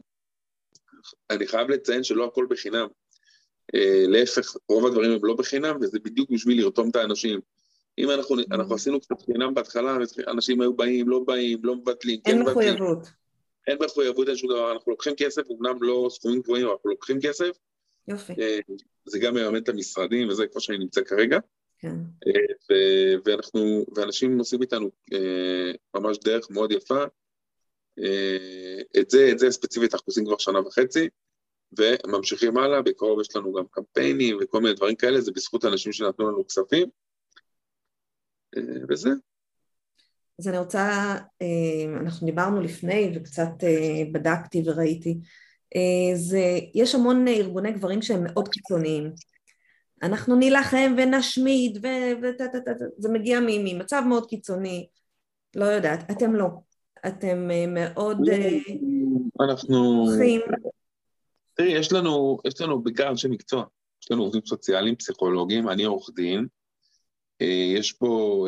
אני 1.30 1.46
חייב 1.46 1.68
לציין 1.68 2.04
שלא 2.04 2.24
הכל 2.24 2.46
בחינם. 2.50 2.86
אה, 3.74 4.04
להפך, 4.06 4.56
רוב 4.68 4.86
הדברים 4.86 5.10
הם 5.10 5.18
לא 5.22 5.34
בחינם, 5.34 5.76
וזה 5.80 5.98
בדיוק 5.98 6.30
בשביל 6.30 6.60
לרתום 6.60 6.90
את 6.90 6.96
האנשים. 6.96 7.40
אם 7.98 8.10
אנחנו, 8.10 8.36
mm-hmm. 8.36 8.54
אנחנו 8.54 8.74
עשינו 8.74 9.00
קצת 9.00 9.22
חינם 9.22 9.54
בהתחלה, 9.54 9.96
אנשים 10.28 10.60
היו 10.60 10.74
באים, 10.74 11.08
לא 11.08 11.20
באים, 11.26 11.58
לא 11.62 11.76
מבטלים, 11.76 12.20
כן 12.24 12.42
מבטלים. 12.42 12.68
אין 12.68 12.74
מחויבות. 12.74 13.08
אין 13.66 13.78
מחויבות, 13.84 14.28
אין 14.28 14.36
שום 14.36 14.50
דבר. 14.50 14.72
אנחנו 14.72 14.92
לוקחים 14.92 15.14
כסף, 15.16 15.42
אמנם 15.50 15.82
לא 15.82 16.08
סכומים 16.10 16.40
גבוהים, 16.40 16.66
אנחנו 16.70 16.90
לוקחים 16.90 17.20
כסף. 17.20 17.50
יופי. 18.08 18.32
אה, 18.38 18.58
זה 19.04 19.18
גם 19.18 19.34
מממן 19.34 19.62
את 19.62 19.68
המשרדים, 19.68 20.28
וזה 20.28 20.42
איפה 20.42 20.60
שאני 20.60 20.78
נמצא 20.78 21.00
כרגע. 21.02 21.38
כן. 21.78 21.94
ו- 22.70 23.14
ואנחנו, 23.24 23.84
ואנשים 23.96 24.38
עושים 24.38 24.62
איתנו 24.62 24.90
אה, 25.12 25.72
ממש 25.94 26.18
דרך 26.24 26.50
מאוד 26.50 26.72
יפה. 26.72 27.04
אה, 27.98 29.00
את 29.00 29.10
זה, 29.10 29.28
את 29.32 29.38
זה 29.38 29.50
ספציפית 29.50 29.94
אנחנו 29.94 30.04
עושים 30.06 30.24
כבר 30.24 30.38
שנה 30.38 30.60
וחצי, 30.60 31.08
וממשיכים 31.78 32.58
הלאה, 32.58 32.82
בקרוב 32.82 33.20
יש 33.20 33.36
לנו 33.36 33.52
גם 33.52 33.64
קמפיינים 33.70 34.38
וכל 34.40 34.60
מיני 34.60 34.74
דברים 34.74 34.96
כאלה, 34.96 35.20
זה 35.20 35.32
בזכות 35.32 35.64
אנשים 35.64 35.92
שנתנו 35.92 36.28
לנו 36.28 36.46
כספים, 36.46 36.88
אה, 38.56 38.62
וזה. 38.88 39.10
אז 40.38 40.48
אני 40.48 40.58
רוצה, 40.58 41.14
אה, 41.42 42.00
אנחנו 42.00 42.26
דיברנו 42.26 42.60
לפני 42.60 43.12
וקצת 43.16 43.50
אה, 43.62 44.02
בדקתי 44.12 44.62
וראיתי, 44.66 45.18
אה, 45.76 46.16
זה, 46.16 46.58
יש 46.74 46.94
המון 46.94 47.28
ארגוני 47.28 47.72
גברים 47.72 48.02
שהם 48.02 48.24
מאוד 48.24 48.48
קיצוניים. 48.48 49.12
אנחנו 50.02 50.36
נילחם 50.36 50.94
ונשמיד, 50.96 51.86
וזה 52.22 53.08
מגיע 53.08 53.38
ממצב 53.42 54.02
מאוד 54.08 54.26
קיצוני, 54.26 54.86
לא 55.56 55.64
יודעת, 55.64 56.10
אתם 56.10 56.34
לא. 56.34 56.48
אתם 57.06 57.50
אה, 57.50 57.64
מאוד... 57.66 58.28
אה, 58.28 58.58
אנחנו... 59.40 60.06
תראי, 61.54 61.72
יש 61.72 61.92
לנו, 61.92 62.38
יש 62.44 62.60
לנו 62.60 62.82
בעיקר 62.82 63.10
אנשי 63.10 63.28
מקצוע. 63.28 63.64
יש 64.02 64.10
לנו 64.10 64.22
עובדים 64.22 64.42
סוציאליים, 64.46 64.96
פסיכולוגים, 64.96 65.68
אני 65.68 65.84
עורך 65.84 66.10
דין. 66.14 66.46
יש 67.74 67.92
פה 67.92 68.46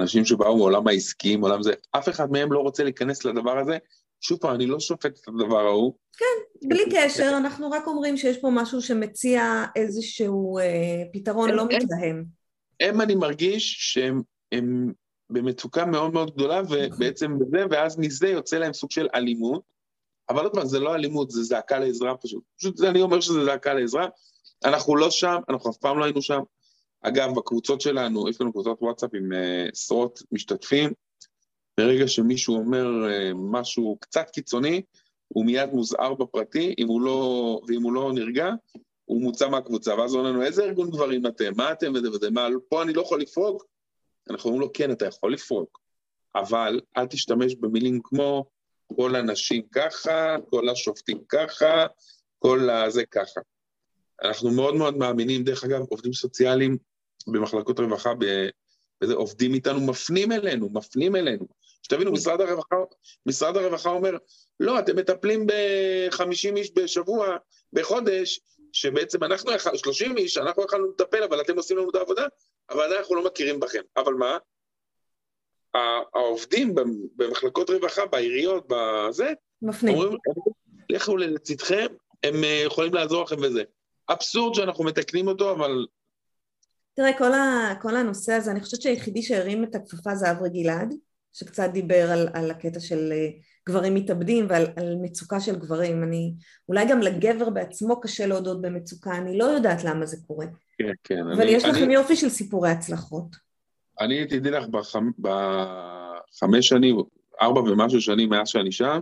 אנשים 0.00 0.24
שבאו 0.24 0.56
מעולם 0.56 0.88
העסקי, 0.88 1.36
מעולם 1.36 1.62
זה, 1.62 1.72
אף 1.90 2.08
אחד 2.08 2.30
מהם 2.30 2.52
לא 2.52 2.58
רוצה 2.58 2.84
להיכנס 2.84 3.24
לדבר 3.24 3.58
הזה. 3.58 3.78
שוב 4.20 4.38
פעם, 4.38 4.54
אני 4.54 4.66
לא 4.66 4.80
שופט 4.80 5.18
את 5.18 5.28
הדבר 5.28 5.60
ההוא. 5.66 5.94
כן, 6.16 6.68
בלי 6.68 6.84
קשר, 6.92 7.34
אנחנו 7.36 7.70
רק 7.70 7.86
אומרים 7.86 8.16
שיש 8.16 8.38
פה 8.38 8.50
משהו 8.52 8.82
שמציע 8.82 9.64
איזשהו 9.76 10.58
אה, 10.58 11.02
פתרון 11.12 11.50
לא 11.50 11.64
מתלהם. 11.64 12.24
הם, 12.80 13.00
אני 13.00 13.14
מרגיש 13.14 13.76
שהם 13.78 14.20
הם 14.52 14.92
במצוקה 15.30 15.84
מאוד 15.84 16.12
מאוד 16.12 16.34
גדולה, 16.34 16.62
ובעצם 16.70 17.38
בזה, 17.38 17.64
ואז 17.70 17.98
מזה 17.98 18.28
יוצא 18.28 18.58
להם 18.58 18.72
סוג 18.72 18.90
של 18.90 19.08
אלימות. 19.14 19.62
אבל 20.28 20.44
עוד 20.44 20.52
פעם, 20.52 20.66
זה 20.66 20.78
לא 20.78 20.94
אלימות, 20.94 21.30
זה 21.30 21.42
זעקה 21.42 21.78
לעזרה 21.78 22.16
פשוט. 22.16 22.42
פשוט 22.58 22.80
אני 22.80 23.02
אומר 23.02 23.20
שזה 23.20 23.44
זעקה 23.44 23.74
לעזרה. 23.74 24.08
אנחנו 24.64 24.96
לא 24.96 25.10
שם, 25.10 25.36
אנחנו 25.48 25.70
אף 25.70 25.76
פעם 25.76 25.98
לא 25.98 26.04
היינו 26.04 26.22
שם. 26.22 26.40
אגב, 27.02 27.34
בקבוצות 27.34 27.80
שלנו, 27.80 28.28
יש 28.28 28.40
לנו 28.40 28.52
קבוצות 28.52 28.82
וואטסאפ 28.82 29.10
עם 29.14 29.32
אה, 29.32 29.68
עשרות 29.72 30.22
משתתפים. 30.32 30.92
ברגע 31.80 32.08
שמישהו 32.08 32.56
אומר 32.56 33.10
אה, 33.10 33.30
משהו 33.34 33.96
קצת 34.00 34.30
קיצוני, 34.30 34.82
הוא 35.28 35.46
מיד 35.46 35.70
מוזהר 35.72 36.14
בפרטי, 36.14 36.74
אם 36.78 36.88
הוא 36.88 37.02
לא, 37.02 37.60
ואם 37.68 37.82
הוא 37.82 37.92
לא 37.92 38.12
נרגע, 38.14 38.48
הוא 39.04 39.22
מוצא 39.22 39.48
מהקבוצה, 39.48 39.94
ואז 39.94 40.12
הוא 40.12 40.20
אומר 40.20 40.30
לנו, 40.30 40.42
איזה 40.42 40.64
ארגון 40.64 40.90
גברים 40.90 41.26
אתם? 41.26 41.52
מה 41.56 41.72
אתם 41.72 41.92
וזה 41.94 42.10
וזה? 42.10 42.30
מה, 42.30 42.48
פה 42.68 42.82
אני 42.82 42.92
לא 42.92 43.02
יכול 43.02 43.20
לפרוק? 43.20 43.66
אנחנו 44.30 44.50
אומרים 44.50 44.60
לו, 44.60 44.72
כן, 44.72 44.90
אתה 44.90 45.06
יכול 45.06 45.32
לפרוק, 45.32 45.80
אבל 46.34 46.80
אל 46.96 47.06
תשתמש 47.06 47.54
במילים 47.54 48.00
כמו 48.02 48.44
כל 48.96 49.16
הנשים 49.16 49.62
ככה, 49.72 50.36
כל 50.50 50.68
השופטים 50.68 51.18
ככה, 51.28 51.86
כל 52.38 52.70
הזה 52.70 53.04
ככה. 53.04 53.40
אנחנו 54.22 54.50
מאוד 54.50 54.74
מאוד 54.74 54.96
מאמינים, 54.96 55.44
דרך 55.44 55.64
אגב, 55.64 55.80
עובדים 55.88 56.12
סוציאליים 56.12 56.76
במחלקות 57.26 57.80
רווחה, 57.80 58.10
וזה, 59.02 59.14
עובדים 59.14 59.54
איתנו, 59.54 59.80
מפנים 59.80 60.32
אלינו, 60.32 60.68
מפנים 60.72 61.16
אלינו. 61.16 61.59
שתבינו, 61.82 62.12
משרד 62.12 62.40
הרווחה, 62.40 62.76
משרד 63.26 63.56
הרווחה 63.56 63.90
אומר, 63.90 64.16
לא, 64.60 64.78
אתם 64.78 64.96
מטפלים 64.96 65.46
ב-50 65.46 66.56
איש 66.56 66.72
בשבוע, 66.74 67.36
בחודש, 67.72 68.40
שבעצם 68.72 69.24
אנחנו, 69.24 69.50
30 69.74 70.16
איש, 70.16 70.38
אנחנו 70.38 70.64
יכולנו 70.64 70.90
לטפל, 70.90 71.22
אבל 71.22 71.40
אתם 71.40 71.56
עושים 71.56 71.76
לנו 71.76 71.90
את 71.90 71.94
העבודה, 71.94 72.26
אבל 72.70 72.94
אנחנו 72.96 73.14
לא 73.14 73.24
מכירים 73.24 73.60
בכם. 73.60 73.80
אבל 73.96 74.14
מה? 74.14 74.38
העובדים 76.14 76.74
במחלקות 77.16 77.70
רווחה, 77.70 78.06
בעיריות, 78.06 78.64
בזה, 78.68 79.32
מפנים. 79.62 79.94
אומרים, 79.94 80.18
לכו 80.90 81.16
לצדכם, 81.16 81.86
הם 82.22 82.44
אה, 82.44 82.62
יכולים 82.66 82.94
לעזור 82.94 83.22
לכם 83.22 83.36
וזה. 83.42 83.62
אבסורד 84.08 84.54
שאנחנו 84.54 84.84
מתקנים 84.84 85.28
אותו, 85.28 85.52
אבל... 85.52 85.86
תראה, 86.94 87.18
כל, 87.18 87.32
ה, 87.32 87.74
כל 87.82 87.96
הנושא 87.96 88.32
הזה, 88.32 88.50
אני 88.50 88.60
חושבת 88.60 88.82
שהיחידי 88.82 89.22
שהרים 89.22 89.64
את 89.64 89.74
הכפפה 89.74 90.14
זה 90.14 90.30
אברי 90.30 90.48
גלעד, 90.50 90.94
שקצת 91.32 91.70
דיבר 91.72 92.10
על, 92.10 92.28
על 92.34 92.50
הקטע 92.50 92.80
של 92.80 93.12
אה, 93.12 93.28
גברים 93.68 93.94
מתאבדים 93.94 94.46
ועל 94.48 94.66
מצוקה 95.02 95.40
של 95.40 95.56
גברים. 95.56 96.02
אני, 96.02 96.34
אולי 96.68 96.84
גם 96.88 97.00
לגבר 97.00 97.50
בעצמו 97.50 98.00
קשה 98.00 98.26
להודות 98.26 98.62
במצוקה, 98.62 99.16
אני 99.16 99.38
לא 99.38 99.44
יודעת 99.44 99.84
למה 99.84 100.06
זה 100.06 100.16
קורה. 100.26 100.46
כן, 100.78 100.92
כן. 101.04 101.20
אבל 101.20 101.42
אני, 101.42 101.50
יש 101.50 101.64
לכם 101.64 101.84
אני, 101.84 101.94
יופי 101.94 102.16
של 102.16 102.28
סיפורי 102.28 102.70
הצלחות. 102.70 103.36
אני, 104.00 104.26
תדעי 104.26 104.52
לך, 104.52 104.68
בחמ, 104.68 105.10
בחמש 105.18 106.68
שנים, 106.68 106.96
ארבע 107.42 107.60
ומשהו 107.60 108.00
שנים 108.00 108.28
מאז 108.28 108.48
שאני 108.48 108.72
שם, 108.72 108.98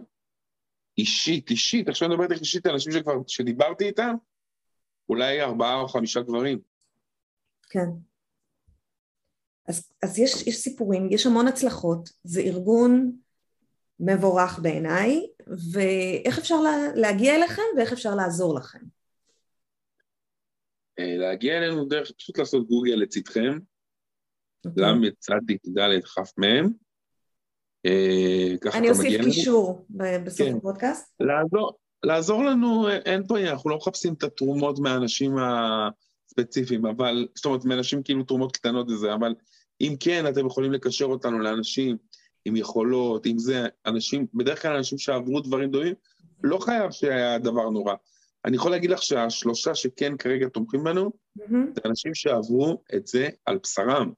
אישית, 0.99 1.51
אישית, 1.51 1.89
עכשיו 1.89 2.09
אני 2.09 2.15
מדבר 2.15 2.31
איתך 2.31 2.41
אישית, 2.41 2.67
אנשים 2.67 2.93
שכבר, 2.93 3.13
שדיברתי 3.27 3.87
איתם, 3.87 4.15
אולי 5.09 5.43
ארבעה 5.43 5.81
או 5.81 5.89
חמישה 5.89 6.21
גברים. 6.23 6.59
כן. 7.71 8.08
אז, 9.69 9.91
אז 10.03 10.19
יש, 10.19 10.47
יש 10.47 10.57
סיפורים, 10.57 11.09
יש 11.11 11.27
המון 11.27 11.49
הצלחות, 11.49 12.09
זה 12.25 12.41
ארגון 12.41 13.13
מבורך 14.01 14.59
בעיניי, 14.59 15.27
ואיך 15.73 16.39
אפשר 16.39 16.61
לה, 16.61 16.71
להגיע 16.95 17.35
אליכם 17.35 17.63
ואיך 17.77 17.93
אפשר 17.93 18.15
לעזור 18.15 18.55
לכם? 18.55 18.79
אה, 20.99 21.17
להגיע 21.17 21.59
אלינו 21.59 21.85
דרך 21.85 22.11
פשוט 22.19 22.39
לעשות 22.39 22.69
גוגל 22.69 22.95
לצדכם, 22.95 23.59
אוקיי. 24.67 24.85
ל"צ 24.85 25.31
כ"מ, 26.05 26.43
אה, 27.87 28.79
אני 28.79 28.91
אוסיף 28.91 29.25
קישור 29.25 29.87
בסוף 30.25 30.49
כן. 30.49 30.57
הפודקאסט. 30.57 31.15
לעזור, 31.21 31.79
לעזור 32.03 32.45
לנו, 32.45 32.89
אין 32.89 33.27
פה, 33.27 33.41
אנחנו 33.41 33.71
לא 33.71 33.77
מחפשים 33.77 34.15
את 34.15 34.23
התרומות 34.23 34.79
מהאנשים 34.79 35.37
הספציפיים, 35.39 36.87
אבל, 36.87 37.29
זאת 37.35 37.45
אומרת, 37.45 37.65
מאנשים 37.65 38.03
כאילו 38.03 38.23
תרומות 38.23 38.57
קטנות 38.57 38.91
וזה, 38.91 39.15
אבל 39.15 39.35
אם 39.81 39.95
כן, 40.01 40.27
אתם 40.29 40.47
יכולים 40.47 40.73
לקשר 40.73 41.05
אותנו 41.05 41.39
לאנשים 41.39 41.97
עם 42.45 42.57
יכולות, 42.57 43.27
עם 43.27 43.39
זה, 43.39 43.67
אנשים, 43.87 44.27
בדרך 44.35 44.63
כלל 44.63 44.77
אנשים 44.77 44.99
שעברו 44.99 45.41
דברים 45.41 45.71
דומים, 45.71 45.95
לא 46.43 46.59
חייב 46.59 46.91
שהיה 46.91 47.39
דבר 47.39 47.71
נורא. 47.71 47.95
אני 48.45 48.57
יכול 48.57 48.71
להגיד 48.71 48.91
לך 48.91 49.03
שהשלושה 49.03 49.75
שכן 49.75 50.17
כרגע 50.17 50.49
תומכים 50.49 50.85
בנו, 50.85 51.11
mm-hmm. 51.39 51.53
זה 51.75 51.81
אנשים 51.85 52.15
שעברו 52.15 52.83
את 52.95 53.07
זה 53.07 53.29
על 53.47 53.59
בשרם. 53.63 54.13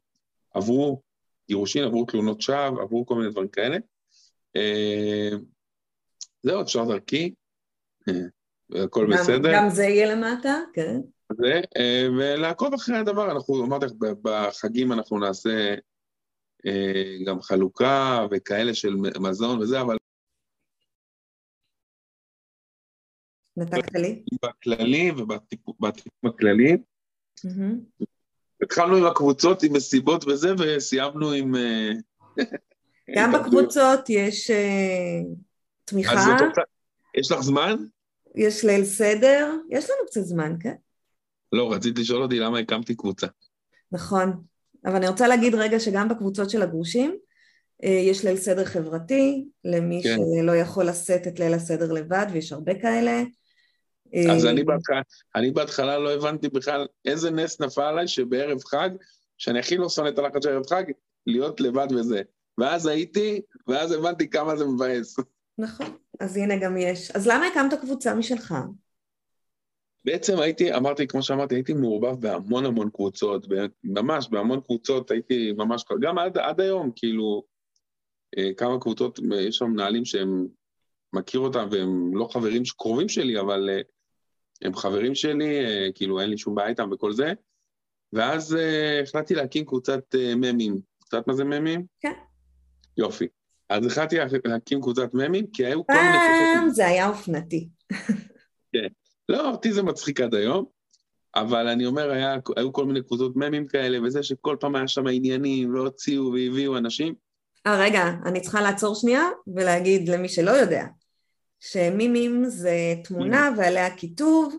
עברו 0.54 1.02
גירושין, 1.48 1.84
עברו 1.84 2.04
תלונות 2.04 2.40
שווא, 2.40 2.82
עברו 2.82 3.06
כל 3.06 3.14
מיני 3.14 3.30
דברים 3.30 3.48
כאלה. 3.48 3.76
אה, 4.56 5.30
זהו, 6.42 6.62
אפשר 6.62 6.84
דרכי, 6.84 7.34
אה, 8.08 8.84
הכל 8.84 9.06
בסדר. 9.12 9.50
גם 9.54 9.68
זה 9.70 9.84
יהיה 9.84 10.14
למטה, 10.14 10.58
כן. 10.72 11.00
זה, 11.38 11.60
אה, 11.76 12.06
ולעקוב 12.18 12.74
אחרי 12.74 12.96
הדבר, 12.96 13.32
אנחנו, 13.32 13.64
אמרתי 13.64 13.86
לך, 13.86 13.92
בחגים 14.22 14.92
אנחנו 14.92 15.18
נעשה 15.18 15.74
גם 17.26 17.42
חלוקה 17.42 18.26
וכאלה 18.30 18.74
של 18.74 18.94
מזון 19.20 19.58
וזה, 19.58 19.80
אבל... 19.80 19.96
נתקת 23.56 23.94
לי? 23.94 24.22
בכללי 24.42 25.10
ובטיפול 25.10 25.74
הכללי. 26.24 26.76
התחלנו 28.62 28.96
עם 28.96 29.06
הקבוצות, 29.06 29.62
עם 29.62 29.72
מסיבות 29.72 30.24
וזה, 30.24 30.48
וסיימנו 30.58 31.32
עם... 31.32 31.54
אה, 31.54 31.90
גם 33.16 33.32
בקבוצות 33.32 34.00
יש 34.08 34.50
אה, 34.50 35.20
תמיכה. 35.84 36.36
יש 37.14 37.32
לך 37.32 37.40
זמן? 37.40 37.76
יש 38.34 38.64
ליל 38.64 38.84
סדר, 38.84 39.54
יש 39.70 39.84
לנו 39.84 40.06
קצת 40.06 40.20
זמן, 40.20 40.56
כן? 40.60 40.74
לא, 41.52 41.72
רצית 41.72 41.98
לשאול 41.98 42.22
אותי 42.22 42.38
למה 42.38 42.58
הקמתי 42.58 42.94
קבוצה. 42.94 43.26
נכון, 43.92 44.32
אבל 44.84 44.96
אני 44.96 45.08
רוצה 45.08 45.28
להגיד 45.28 45.54
רגע 45.54 45.80
שגם 45.80 46.08
בקבוצות 46.08 46.50
של 46.50 46.62
הגרושים, 46.62 47.16
אה, 47.84 47.88
יש 47.88 48.24
ליל 48.24 48.36
סדר 48.36 48.64
חברתי, 48.64 49.44
למי 49.64 50.02
כן. 50.02 50.16
שלא 50.42 50.56
יכול 50.56 50.88
לשאת 50.88 51.26
את 51.26 51.40
ליל 51.40 51.54
הסדר 51.54 51.92
לבד, 51.92 52.26
ויש 52.32 52.52
הרבה 52.52 52.74
כאלה. 52.74 53.22
אז 54.30 54.46
אני 54.46 54.64
בהתחלה, 54.64 55.00
אני 55.34 55.50
בהתחלה 55.50 55.98
לא 55.98 56.14
הבנתי 56.14 56.48
בכלל 56.48 56.86
איזה 57.04 57.30
נס 57.30 57.60
נפל 57.60 57.82
עליי 57.82 58.08
שבערב 58.08 58.64
חג, 58.64 58.90
שאני 59.38 59.58
הכי 59.58 59.76
לא 59.76 59.88
שונא 59.88 60.08
את 60.08 60.18
הלחץ 60.18 60.42
של 60.42 60.48
ערב 60.48 60.66
חג, 60.66 60.84
להיות 61.26 61.60
לבד 61.60 61.86
וזה. 61.90 62.22
ואז 62.58 62.86
הייתי, 62.86 63.40
ואז 63.68 63.92
הבנתי 63.92 64.30
כמה 64.30 64.56
זה 64.56 64.64
מבאס. 64.64 65.16
נכון, 65.58 65.86
אז 66.20 66.36
הנה 66.36 66.56
גם 66.56 66.76
יש. 66.76 67.10
אז 67.10 67.26
למה 67.26 67.46
הקמת 67.46 67.74
קבוצה 67.74 68.14
משלך? 68.14 68.54
בעצם 70.04 70.38
הייתי, 70.38 70.74
אמרתי, 70.74 71.06
כמו 71.06 71.22
שאמרתי, 71.22 71.54
הייתי 71.54 71.72
מעורבב 71.72 72.20
בהמון 72.20 72.66
המון 72.66 72.90
קבוצות, 72.90 73.46
ממש 73.84 74.28
בהמון 74.30 74.60
קבוצות 74.60 75.10
הייתי 75.10 75.52
ממש, 75.52 75.84
גם 76.00 76.18
עד, 76.18 76.38
עד 76.38 76.60
היום, 76.60 76.90
כאילו, 76.96 77.42
אה, 78.38 78.50
כמה 78.56 78.80
קבוצות, 78.80 79.18
יש 79.40 79.56
שם 79.56 79.66
מנהלים 79.66 80.04
שהם, 80.04 80.46
מכיר 81.12 81.40
אותם 81.40 81.68
והם 81.70 82.16
לא 82.16 82.28
חברים 82.32 82.62
קרובים 82.76 83.08
שלי, 83.08 83.40
אבל 83.40 83.70
אה, 83.70 83.80
הם 84.62 84.74
חברים 84.74 85.14
שלי, 85.14 85.64
אה, 85.64 85.88
כאילו 85.94 86.20
אין 86.20 86.30
לי 86.30 86.38
שום 86.38 86.54
בעיה 86.54 86.68
איתם 86.68 86.90
וכל 86.92 87.12
זה, 87.12 87.32
ואז 88.12 88.56
החלטתי 89.02 89.34
להקים 89.34 89.64
קבוצת 89.64 90.14
ממים. 90.36 90.80
את 91.04 91.12
יודעת 91.12 91.26
מה 91.26 91.34
זה 91.34 91.44
ממים? 91.44 91.84
כן. 92.00 92.12
יופי. 92.96 93.26
אז 93.68 93.86
החלטתי 93.86 94.16
להקים 94.44 94.80
קבוצת 94.80 95.14
ממים, 95.14 95.46
כי 95.52 95.66
היו 95.66 95.86
כל 95.86 95.92
מיני... 95.92 96.54
פעם 96.54 96.68
זה 96.70 96.86
היה 96.86 97.08
אופנתי. 97.08 97.68
כן. 98.72 98.88
לא, 99.30 99.50
אותי 99.50 99.72
זה 99.72 99.82
מצחיק 99.82 100.20
עד 100.20 100.34
היום, 100.34 100.64
אבל 101.34 101.68
אני 101.68 101.86
אומר, 101.86 102.10
היה, 102.10 102.36
היו 102.56 102.72
כל 102.72 102.84
מיני 102.84 103.02
קבוצות 103.02 103.36
ממים 103.36 103.66
כאלה, 103.66 103.98
וזה 104.02 104.22
שכל 104.22 104.56
פעם 104.60 104.74
היה 104.74 104.88
שם 104.88 105.06
עניינים, 105.06 105.74
והוציאו 105.74 106.32
והביאו 106.32 106.76
אנשים. 106.76 107.14
אה, 107.66 107.78
רגע, 107.78 108.04
אני 108.26 108.40
צריכה 108.40 108.62
לעצור 108.62 108.94
שנייה 108.94 109.28
ולהגיד 109.46 110.08
למי 110.08 110.28
שלא 110.28 110.50
יודע. 110.50 110.86
שמימים 111.60 112.44
זה 112.44 112.94
תמונה 113.04 113.50
ועליה 113.56 113.96
כיתוב, 113.96 114.56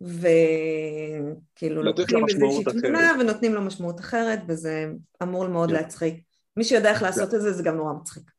וכאילו 0.00 1.82
לוקחים 1.82 2.24
איזושהי 2.28 2.80
תמונה 2.80 3.12
ונותנים 3.20 3.54
לו 3.54 3.62
משמעות 3.62 4.00
אחרת, 4.00 4.40
וזה 4.48 4.86
אמור 5.22 5.48
מאוד 5.48 5.68
כן. 5.68 5.74
להצחיק. 5.74 6.14
מי 6.56 6.64
שיודע 6.64 6.90
איך 6.90 7.02
לעשות 7.02 7.34
את 7.34 7.40
זה, 7.40 7.52
זה 7.52 7.62
גם 7.62 7.76
נורא 7.76 7.92
מצחיק. 7.92 8.31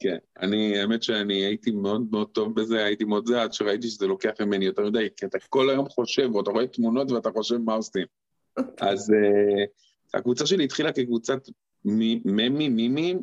כן, 0.00 0.16
אני, 0.40 0.78
האמת 0.78 1.02
שאני 1.02 1.34
הייתי 1.34 1.70
מאוד 1.70 2.06
מאוד 2.10 2.28
טוב 2.30 2.54
בזה, 2.60 2.84
הייתי 2.84 3.04
מאוד 3.04 3.26
זה, 3.26 3.42
עד 3.42 3.52
שראיתי 3.52 3.88
שזה 3.88 4.06
לוקח 4.06 4.30
ממני 4.40 4.64
יותר 4.64 4.86
מדי, 4.86 5.08
כי 5.16 5.26
אתה 5.26 5.38
כל 5.48 5.70
היום 5.70 5.88
חושב, 5.88 6.34
ואתה 6.34 6.50
רואה 6.50 6.66
תמונות 6.66 7.10
ואתה 7.10 7.30
חושב 7.30 7.56
מה 7.56 7.74
עושים. 7.74 8.06
אוקיי. 8.56 8.88
אז 8.88 9.10
uh, 9.10 10.18
הקבוצה 10.18 10.46
שלי 10.46 10.64
התחילה 10.64 10.92
כקבוצת 10.92 11.38
ממים, 11.84 12.76
מימים, 12.76 13.22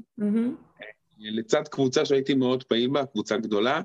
לצד 1.20 1.68
קבוצה 1.68 2.06
שהייתי 2.06 2.34
מאוד 2.34 2.64
פעיל 2.64 2.90
בה, 2.90 3.06
קבוצה 3.06 3.38
גדולה, 3.38 3.82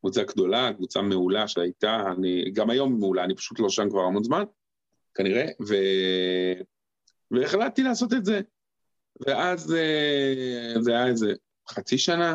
קבוצה 0.00 0.22
גדולה, 0.22 0.72
קבוצה 0.72 1.02
מעולה 1.02 1.48
שהייתה, 1.48 2.04
אני, 2.16 2.50
גם 2.52 2.70
היום 2.70 2.98
מעולה, 2.98 3.24
אני 3.24 3.34
פשוט 3.34 3.60
לא 3.60 3.68
שם 3.68 3.90
כבר 3.90 4.00
המון 4.00 4.24
זמן, 4.24 4.44
כנראה, 5.14 5.46
ו... 5.68 5.74
והחלטתי 7.30 7.82
לעשות 7.82 8.12
את 8.12 8.24
זה. 8.24 8.40
ואז 9.26 9.74
אה, 9.74 10.74
זה 10.80 10.90
היה 10.90 11.06
איזה 11.06 11.32
חצי 11.68 11.98
שנה, 11.98 12.34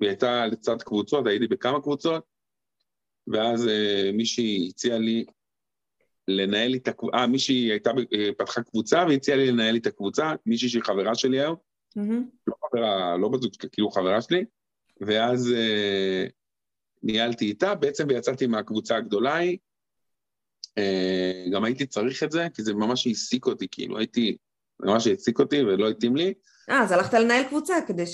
והיא 0.00 0.10
הייתה 0.10 0.46
לצד 0.46 0.82
קבוצות, 0.82 1.26
הייתי 1.26 1.46
בכמה 1.46 1.82
קבוצות, 1.82 2.24
ואז 3.26 3.68
אה, 3.68 4.10
מישהי 4.12 4.68
הציעה 4.70 4.98
לי 4.98 5.24
לנהל 6.28 6.74
את 6.74 6.88
הקבוצה, 6.88 7.16
אה, 7.16 7.26
מישהי 7.26 7.70
הייתה, 7.70 7.90
אה, 7.90 8.28
פתחה 8.38 8.62
קבוצה 8.62 9.04
והציעה 9.08 9.36
לי 9.36 9.50
לנהל 9.50 9.76
את 9.76 9.86
הקבוצה, 9.86 10.32
מישהי 10.46 10.68
שהיא 10.68 10.82
חברה 10.82 11.14
שלי 11.14 11.40
היום, 11.40 11.56
mm-hmm. 11.98 12.46
לא 12.46 12.54
חברה, 12.68 13.16
לא 13.16 13.28
בזוג, 13.28 13.52
כאילו 13.72 13.90
חברה 13.90 14.22
שלי, 14.22 14.44
ואז 15.00 15.54
ניהלתי 17.02 17.44
איתה, 17.44 17.74
בעצם 17.74 18.06
ויצאתי 18.08 18.46
מהקבוצה 18.46 18.96
הגדולה 18.96 19.34
ההיא. 19.34 19.58
אה, 20.78 21.44
גם 21.52 21.64
הייתי 21.64 21.86
צריך 21.86 22.22
את 22.22 22.32
זה, 22.32 22.46
כי 22.54 22.62
זה 22.62 22.74
ממש 22.74 23.06
העסיק 23.06 23.46
אותי, 23.46 23.66
כאילו 23.70 23.98
הייתי, 23.98 24.36
ממש 24.80 25.06
העסיק 25.06 25.38
אותי 25.38 25.62
ולא 25.62 25.90
התאים 25.90 26.16
לי. 26.16 26.34
אה, 26.70 26.82
אז 26.82 26.92
הלכת 26.92 27.14
לנהל 27.14 27.44
קבוצה 27.48 27.74
כדי 27.86 28.06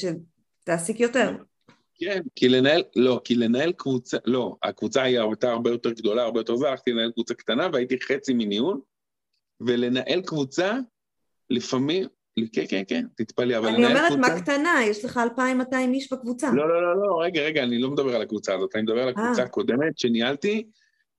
שתעסיק 0.67 1.01
יותר. 1.01 1.37
כן, 1.95 2.23
כי 2.35 2.49
לנהל, 2.49 2.83
לא, 2.97 3.21
כי 3.25 3.35
לנהל 3.35 3.73
קבוצה, 3.73 4.17
לא, 4.25 4.57
הקבוצה 4.62 5.03
היא 5.03 5.21
הייתה 5.21 5.51
הרבה 5.53 5.71
יותר 5.71 5.91
גדולה, 5.91 6.23
הרבה 6.23 6.41
יותר 6.41 6.57
זה, 6.57 6.69
הלכתי 6.69 6.93
לנהל 6.93 7.12
קבוצה 7.12 7.35
קטנה 7.35 7.69
והייתי 7.73 7.97
חצי 8.01 8.35
מניהול, 8.35 8.81
ולנהל 9.61 10.21
קבוצה, 10.21 10.79
לפעמים, 11.51 12.07
כן, 12.53 12.64
כן, 12.69 12.83
כן, 12.89 13.07
תתפלאי, 13.17 13.59
אבל... 13.59 13.69
אני 13.69 13.87
אומרת, 13.87 14.12
מה 14.12 14.41
קטנה? 14.41 14.81
יש 14.85 15.05
לך 15.05 15.17
2,200 15.17 15.95
איש 15.95 16.12
בקבוצה. 16.12 16.51
לא, 16.55 16.69
לא, 16.69 16.83
לא, 16.83 16.97
לא, 16.97 17.21
רגע, 17.23 17.43
רגע, 17.43 17.62
אני 17.62 17.79
לא 17.79 17.91
מדבר 17.91 18.17
על 18.17 18.23
הקבוצה 18.23 18.55
הזאת, 18.55 18.71
אני 18.75 18.83
מדבר 18.83 19.03
על 19.03 19.09
הקבוצה 19.09 19.43
אה. 19.43 19.47
הקודמת 19.47 19.99
שניהלתי, 19.99 20.67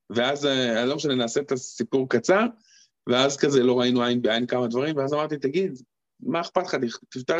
ואז, 0.09 0.45
אה, 0.45 0.85
לא 0.85 0.95
משנה, 0.95 1.15
נעשה 1.15 1.41
את 1.41 1.51
הסיפור 1.51 2.09
קצר, 2.09 2.45
ואז 3.07 3.37
כזה 3.37 3.63
לא 3.63 3.79
ראינו 3.79 4.03
עין 4.03 4.21
בעין 4.21 4.45
כמה 4.47 4.67
דברים, 4.67 4.97
ואז 4.97 5.13
אמרתי, 5.13 5.37
תגיד, 5.37 5.71
מה 6.19 6.41
אכפת 6.41 6.63
לך, 6.65 6.77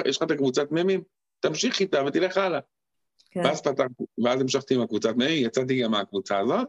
יש 0.06 0.18
לך 0.18 0.24
את 0.24 0.32
הקבוצת 0.32 0.72
ממים, 0.72 1.02
תמשיך 1.40 1.80
איתה 1.80 2.04
ותלך 2.06 2.38
הלאה. 2.38 2.60
כן. 3.32 3.40
ואז 3.46 3.62
פתחתי, 3.62 4.04
ואז 4.24 4.42
המשכתי 4.42 4.76
עם 4.76 4.82
הקבוצת 4.82 5.16
ממים, 5.16 5.46
יצאתי 5.46 5.82
גם 5.82 5.92
מהקבוצה 5.92 6.40
הזאת, 6.40 6.68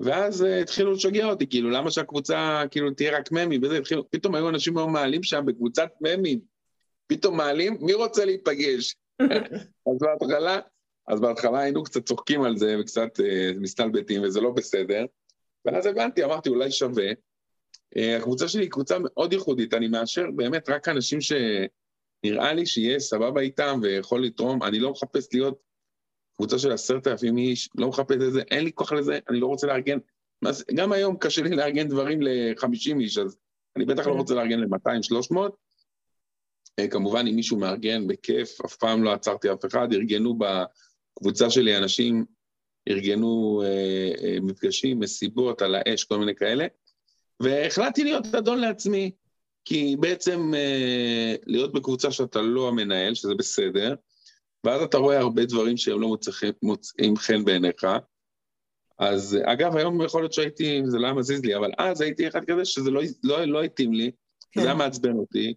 ואז 0.00 0.42
uh, 0.42 0.46
התחילו 0.62 0.92
לשגע 0.92 1.26
אותי, 1.26 1.46
כאילו, 1.46 1.70
למה 1.70 1.90
שהקבוצה 1.90 2.62
כאילו 2.70 2.90
תהיה 2.90 3.18
רק 3.18 3.32
ממי, 3.32 3.58
וזה 3.62 3.78
התחילו, 3.78 4.10
פתאום 4.10 4.34
היו 4.34 4.48
אנשים 4.48 4.74
מאוד 4.74 4.88
מעלים 4.88 5.22
שם 5.22 5.42
בקבוצת 5.46 5.88
ממים, 6.00 6.40
פתאום 7.06 7.36
מעלים, 7.36 7.78
מי 7.80 7.94
רוצה 7.94 8.24
להיפגש? 8.24 8.96
אז 9.86 9.98
בהתחלה, 10.00 10.58
אז 11.08 11.20
בהתחלה 11.20 11.60
היינו 11.60 11.82
קצת 11.82 12.06
צוחקים 12.06 12.42
על 12.42 12.56
זה 12.56 12.76
וקצת 12.80 13.20
uh, 13.20 13.58
מסתלבטים, 13.60 14.22
וזה 14.22 14.40
לא 14.40 14.50
בסדר, 14.50 15.04
ואז 15.64 15.86
הבנתי, 15.86 16.24
אמרתי, 16.24 16.48
אולי 16.48 16.70
שווה. 16.70 17.10
Uh, 17.10 18.00
הקבוצה 18.18 18.48
שלי 18.48 18.62
היא 18.62 18.70
קבוצה 18.70 18.96
מאוד 19.00 19.32
ייחודית, 19.32 19.74
אני 19.74 19.88
מאשר 19.88 20.30
באמת 20.36 20.68
רק 20.68 20.88
אנשים 20.88 21.20
שנראה 22.26 22.52
לי 22.52 22.66
שיהיה 22.66 23.00
סבבה 23.00 23.40
איתם 23.40 23.80
ויכול 23.82 24.24
לתרום, 24.24 24.62
אני 24.62 24.78
לא 24.78 24.90
מחפש 24.90 25.28
להיות 25.32 25.58
קבוצה 26.36 26.58
של 26.58 26.72
עשרת 26.72 27.06
אלפים 27.06 27.38
איש, 27.38 27.68
לא 27.74 27.88
מחפש 27.88 28.16
את 28.28 28.32
זה, 28.32 28.42
אין 28.50 28.64
לי 28.64 28.72
כוח 28.72 28.92
לזה, 28.92 29.18
אני 29.30 29.40
לא 29.40 29.46
רוצה 29.46 29.66
לארגן. 29.66 29.98
גם 30.74 30.92
היום 30.92 31.16
קשה 31.16 31.42
לי 31.42 31.56
לארגן 31.56 31.88
דברים 31.88 32.22
ל-50 32.22 33.00
איש, 33.00 33.18
אז 33.18 33.36
אני 33.76 33.84
בטח 33.84 34.06
לא 34.06 34.12
כן. 34.12 34.18
רוצה 34.18 34.34
לארגן 34.34 34.60
ל-200-300. 34.60 35.36
אה, 36.78 36.88
כמובן, 36.88 37.26
אם 37.26 37.36
מישהו 37.36 37.58
מארגן, 37.58 38.06
בכיף, 38.06 38.60
אף 38.64 38.76
פעם 38.76 39.04
לא 39.04 39.12
עצרתי 39.12 39.52
אף 39.52 39.64
אחד, 39.64 39.92
ארגנו 39.92 40.38
בקבוצה 40.38 41.50
שלי 41.50 41.76
אנשים, 41.76 42.24
ארגנו 42.88 43.62
אה, 43.64 44.12
אה, 44.24 44.38
מפגשים, 44.42 45.00
מסיבות 45.00 45.62
על 45.62 45.74
האש, 45.74 46.04
כל 46.04 46.18
מיני 46.18 46.34
כאלה, 46.34 46.66
והחלטתי 47.40 48.04
להיות 48.04 48.34
אדון 48.34 48.58
לעצמי, 48.58 49.10
כי 49.64 49.96
בעצם 50.00 50.54
אה, 50.54 51.34
להיות 51.46 51.72
בקבוצה 51.72 52.10
שאתה 52.10 52.42
לא 52.42 52.68
המנהל, 52.68 53.14
שזה 53.14 53.34
בסדר, 53.34 53.94
ואז 54.64 54.82
אתה 54.82 54.98
רואה 54.98 55.18
הרבה 55.18 55.44
דברים 55.44 55.76
שהם 55.76 56.00
לא 56.00 56.16
מוצאים, 56.62 57.16
חן 57.16 57.44
בעיניך. 57.44 57.86
אז 58.98 59.38
אגב, 59.44 59.76
היום 59.76 60.02
יכול 60.02 60.22
להיות 60.22 60.32
שהייתי, 60.32 60.82
זה 60.86 60.98
לא 60.98 61.06
היה 61.06 61.14
מזיז 61.14 61.44
לי, 61.44 61.56
אבל 61.56 61.70
אז 61.78 62.00
הייתי 62.00 62.28
אחד 62.28 62.44
כזה 62.44 62.64
שזה 62.64 62.90
לא, 62.90 63.02
לא, 63.22 63.44
לא 63.44 63.62
התאים 63.62 63.92
לי, 63.92 64.10
כן. 64.52 64.60
זה 64.60 64.66
היה 64.66 64.74
מעצבן 64.74 65.12
אותי. 65.12 65.54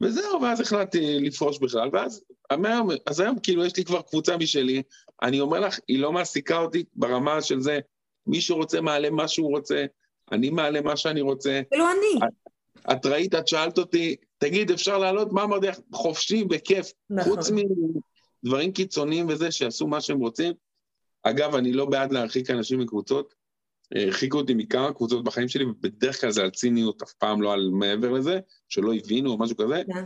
וזהו, 0.00 0.42
ואז 0.42 0.60
החלטתי 0.60 1.18
לפרוש 1.20 1.58
בכלל, 1.58 1.88
ואז 1.92 2.24
היום, 2.50 2.88
אז 3.06 3.20
היום 3.20 3.38
כאילו 3.42 3.64
יש 3.64 3.76
לי 3.76 3.84
כבר 3.84 4.02
קבוצה 4.02 4.36
משלי, 4.36 4.82
אני 5.22 5.40
אומר 5.40 5.60
לך, 5.60 5.78
היא 5.88 5.98
לא 5.98 6.12
מעסיקה 6.12 6.58
אותי 6.58 6.84
ברמה 6.94 7.42
של 7.42 7.60
זה, 7.60 7.78
מי 8.26 8.40
שרוצה 8.40 8.80
מעלה 8.80 9.10
מה 9.10 9.28
שהוא 9.28 9.56
רוצה, 9.56 9.84
אני 10.32 10.50
מעלה 10.50 10.80
מה 10.80 10.96
שאני 10.96 11.20
רוצה. 11.20 11.60
כאילו 11.70 11.84
אני. 11.84 12.30
את, 12.92 13.06
ראית, 13.06 13.34
את 13.34 13.48
שאלת 13.48 13.78
אותי, 13.78 14.16
תגיד, 14.38 14.70
אפשר 14.70 14.98
לעלות? 14.98 15.32
מה 15.32 15.44
אמרתי 15.44 15.66
לך? 15.66 15.78
חופשי, 15.92 16.44
בכיף. 16.44 16.92
נכון. 17.10 17.32
חוץ 17.32 17.50
מדברים 18.44 18.72
קיצוניים 18.72 19.28
וזה, 19.28 19.50
שיעשו 19.50 19.86
מה 19.86 20.00
שהם 20.00 20.18
רוצים. 20.18 20.52
אגב, 21.22 21.54
אני 21.54 21.72
לא 21.72 21.86
בעד 21.86 22.12
להרחיק 22.12 22.50
אנשים 22.50 22.80
מקבוצות. 22.80 23.34
הרחיקו 23.94 24.38
אותי 24.38 24.54
מכמה 24.54 24.92
קבוצות 24.92 25.24
בחיים 25.24 25.48
שלי, 25.48 25.64
ובדרך 25.64 26.20
כלל 26.20 26.30
זה 26.30 26.42
על 26.42 26.50
ציניות, 26.50 27.02
אף 27.02 27.12
פעם 27.12 27.42
לא 27.42 27.52
על 27.52 27.68
מעבר 27.72 28.12
לזה, 28.12 28.40
שלא 28.68 28.94
הבינו 28.94 29.30
או 29.30 29.38
משהו 29.38 29.56
כזה. 29.56 29.82
Yeah. 29.88 29.94
כן. 29.94 30.04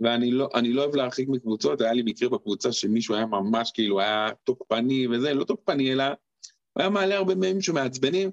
ואני 0.00 0.30
לא, 0.30 0.48
לא 0.62 0.82
אוהב 0.82 0.96
להרחיק 0.96 1.28
מקבוצות, 1.28 1.80
היה 1.80 1.92
לי 1.92 2.02
מקרה 2.02 2.28
בקבוצה 2.28 2.72
שמישהו 2.72 3.14
היה 3.14 3.26
ממש 3.26 3.70
כאילו, 3.74 4.00
היה 4.00 4.28
תוקפני 4.44 5.06
וזה, 5.08 5.34
לא 5.34 5.44
תוקפני, 5.44 5.92
אלא 5.92 6.04
הוא 6.04 6.14
היה 6.76 6.88
מעלה 6.88 7.16
הרבה 7.16 7.34
מהם 7.34 7.60
שמעצבנים, 7.60 8.30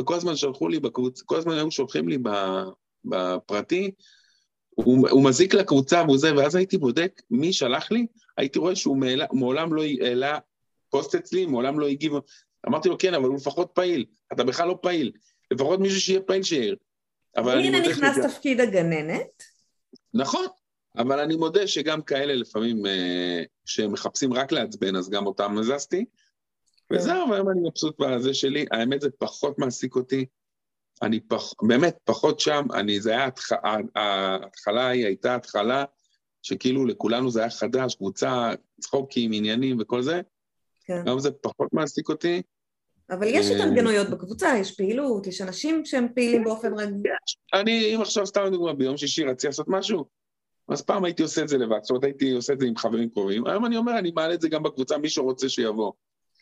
וכל 0.00 0.14
הזמן 0.14 0.36
שלחו 0.36 0.68
לי 0.68 0.80
בקבוצה, 0.80 1.24
כל 1.24 1.36
הזמן 1.36 1.52
היו 1.52 1.70
שולחים 1.70 2.08
לי 2.08 2.18
בפרטי, 3.04 3.90
הוא, 4.70 5.08
הוא 5.08 5.24
מזיק 5.24 5.54
לקבוצה 5.54 6.02
והוא 6.06 6.18
זה, 6.18 6.36
ואז 6.36 6.54
הייתי 6.54 6.78
בודק 6.78 7.22
מי 7.30 7.52
שלח 7.52 7.90
לי, 7.90 8.06
הייתי 8.36 8.58
רואה 8.58 8.76
שהוא 8.76 8.96
מעלה, 8.96 9.26
מעולם 9.32 9.74
לא 9.74 9.82
העלה 10.00 10.38
פוסט 10.90 11.14
אצלי, 11.14 11.46
מעולם 11.46 11.80
לא 11.80 11.88
הגיב. 11.88 12.12
אמרתי 12.68 12.88
לו, 12.88 12.98
כן, 12.98 13.14
אבל 13.14 13.24
הוא 13.24 13.36
לפחות 13.36 13.70
פעיל, 13.74 14.04
אתה 14.32 14.44
בכלל 14.44 14.68
לא 14.68 14.78
פעיל. 14.82 15.12
לפחות 15.50 15.80
מישהו 15.80 16.00
שיהיה 16.00 16.20
פעיל 16.20 16.42
שיעיר. 16.42 16.76
הנה 17.36 17.80
נכנס 17.80 18.16
שגם... 18.16 18.28
תפקיד 18.28 18.60
הגננת. 18.60 19.42
נכון, 20.14 20.46
אבל 20.96 21.18
אני 21.18 21.36
מודה 21.36 21.66
שגם 21.66 22.02
כאלה 22.02 22.34
לפעמים 22.34 22.86
אה, 22.86 23.42
שמחפשים 23.64 24.32
רק 24.32 24.52
לעצבן, 24.52 24.96
אז 24.96 25.10
גם 25.10 25.26
אותם 25.26 25.54
מזזתי. 25.54 26.04
כן. 26.88 26.96
וזהו, 26.96 27.30
והיום 27.30 27.50
אני 27.50 27.60
מבסוט 27.68 28.00
בזה 28.00 28.34
שלי. 28.34 28.66
האמת, 28.70 29.00
זה 29.00 29.08
פחות 29.18 29.58
מעסיק 29.58 29.96
אותי. 29.96 30.26
אני 31.02 31.20
פח, 31.20 31.52
באמת 31.62 31.98
פחות 32.04 32.40
שם, 32.40 32.66
אני, 32.74 33.00
זה 33.00 33.10
היה, 33.10 33.28
ההתחלה 33.94 34.86
היא 34.88 35.06
הייתה 35.06 35.34
התחלה 35.34 35.84
שכאילו 36.42 36.86
לכולנו 36.86 37.30
זה 37.30 37.40
היה 37.40 37.50
חדש, 37.50 37.94
קבוצה, 37.94 38.52
צחוקים, 38.80 39.30
עניינים 39.34 39.76
וכל 39.80 40.02
זה. 40.02 40.20
כן. 40.84 41.02
היום 41.06 41.18
זה 41.18 41.30
פחות 41.30 41.72
מעסיק 41.72 42.08
אותי. 42.08 42.42
אבל 43.10 43.26
יש 43.26 43.50
אה, 43.50 43.56
התארגנויות 43.56 44.10
בקבוצה, 44.10 44.58
יש 44.60 44.76
פעילות, 44.76 45.26
יש 45.26 45.40
אנשים 45.40 45.84
שהם 45.84 46.06
פעילים 46.14 46.44
באופן 46.44 46.74
רגיל. 46.74 47.12
אני, 47.54 47.96
אם 47.96 48.00
עכשיו 48.00 48.26
סתם 48.26 48.48
דוגמא, 48.52 48.72
ביום 48.72 48.96
שישי 48.96 49.24
רציתי 49.24 49.46
לעשות 49.46 49.66
משהו, 49.68 50.04
אז 50.68 50.82
פעם 50.82 51.04
הייתי 51.04 51.22
עושה 51.22 51.42
את 51.42 51.48
זה 51.48 51.58
לבד, 51.58 51.78
זאת 51.82 51.90
אומרת 51.90 52.04
הייתי 52.04 52.30
עושה 52.30 52.52
את 52.52 52.60
זה 52.60 52.66
עם 52.66 52.76
חברים 52.76 53.10
קרובים, 53.10 53.46
היום 53.46 53.66
אני 53.66 53.76
אומר, 53.76 53.98
אני 53.98 54.10
מעלה 54.10 54.34
את 54.34 54.40
זה 54.40 54.48
גם 54.48 54.62
בקבוצה, 54.62 54.98
מי 54.98 55.08
שרוצה 55.08 55.48
שיבוא. 55.48 55.92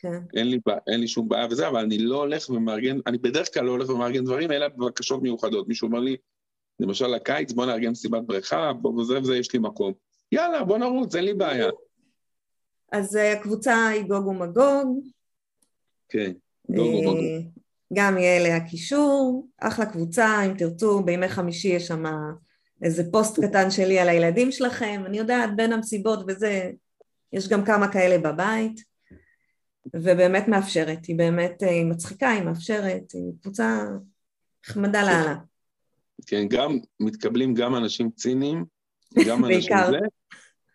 כן. 0.01 0.19
אין 0.35 0.47
לי, 0.47 0.59
אין 0.87 0.99
לי 0.99 1.07
שום 1.07 1.29
בעיה 1.29 1.47
וזה, 1.49 1.67
אבל 1.67 1.79
אני 1.79 1.97
לא 1.97 2.17
הולך 2.17 2.49
ומארגן, 2.49 2.97
אני 3.07 3.17
בדרך 3.17 3.53
כלל 3.53 3.65
לא 3.65 3.71
הולך 3.71 3.89
ומארגן 3.89 4.25
דברים, 4.25 4.51
אלא 4.51 4.67
בבקשות 4.67 5.21
מיוחדות. 5.21 5.67
מישהו 5.67 5.87
אומר 5.87 5.99
לי, 5.99 6.17
למשל 6.79 7.07
לקיץ, 7.07 7.51
בוא 7.51 7.65
נארגן 7.65 7.89
מסיבת 7.89 8.21
בריכה, 8.23 8.73
בוא 8.73 9.01
וזה 9.01 9.19
וזה, 9.19 9.37
יש 9.37 9.53
לי 9.53 9.59
מקום. 9.59 9.93
יאללה, 10.31 10.63
בוא 10.63 10.77
נרוץ, 10.77 11.15
אין 11.15 11.25
לי 11.25 11.33
בעיה. 11.33 11.69
אז 12.91 13.15
אה, 13.15 13.33
הקבוצה 13.33 13.87
היא 13.87 14.03
גוג 14.03 14.27
ומגוג. 14.27 14.99
כן, 16.09 16.31
גוג 16.69 16.87
ומגוג. 16.87 17.17
אה, 17.17 17.39
גם 17.93 18.17
יהיה 18.17 18.41
אליה 18.41 18.69
קישור, 18.69 19.47
אחלה 19.57 19.85
קבוצה, 19.85 20.45
אם 20.45 20.53
תרצו, 20.57 21.03
בימי 21.03 21.29
חמישי 21.29 21.67
יש 21.67 21.87
שם 21.87 22.03
איזה 22.81 23.11
פוסט 23.11 23.39
קטן 23.39 23.71
שלי 23.71 23.99
על 23.99 24.09
הילדים 24.09 24.51
שלכם, 24.51 25.03
אני 25.05 25.17
יודעת, 25.17 25.55
בין 25.55 25.73
המסיבות 25.73 26.19
וזה, 26.27 26.71
יש 27.33 27.47
גם 27.49 27.65
כמה 27.65 27.91
כאלה 27.91 28.17
בבית. 28.17 28.88
ובאמת 29.95 30.47
מאפשרת, 30.47 31.05
היא 31.05 31.17
באמת, 31.17 31.63
אה, 31.63 31.69
היא 31.69 31.85
מצחיקה, 31.85 32.29
היא 32.29 32.43
מאפשרת, 32.43 33.11
היא 33.13 33.31
קבוצה 33.41 33.85
נחמדה 34.67 35.01
לאללה. 35.01 35.35
כן, 36.27 36.47
גם, 36.47 36.79
מתקבלים 36.99 37.53
גם 37.53 37.75
אנשים 37.75 38.11
ציניים, 38.11 38.65
גם 39.27 39.45
אנשים 39.45 39.77
זה, 39.91 39.97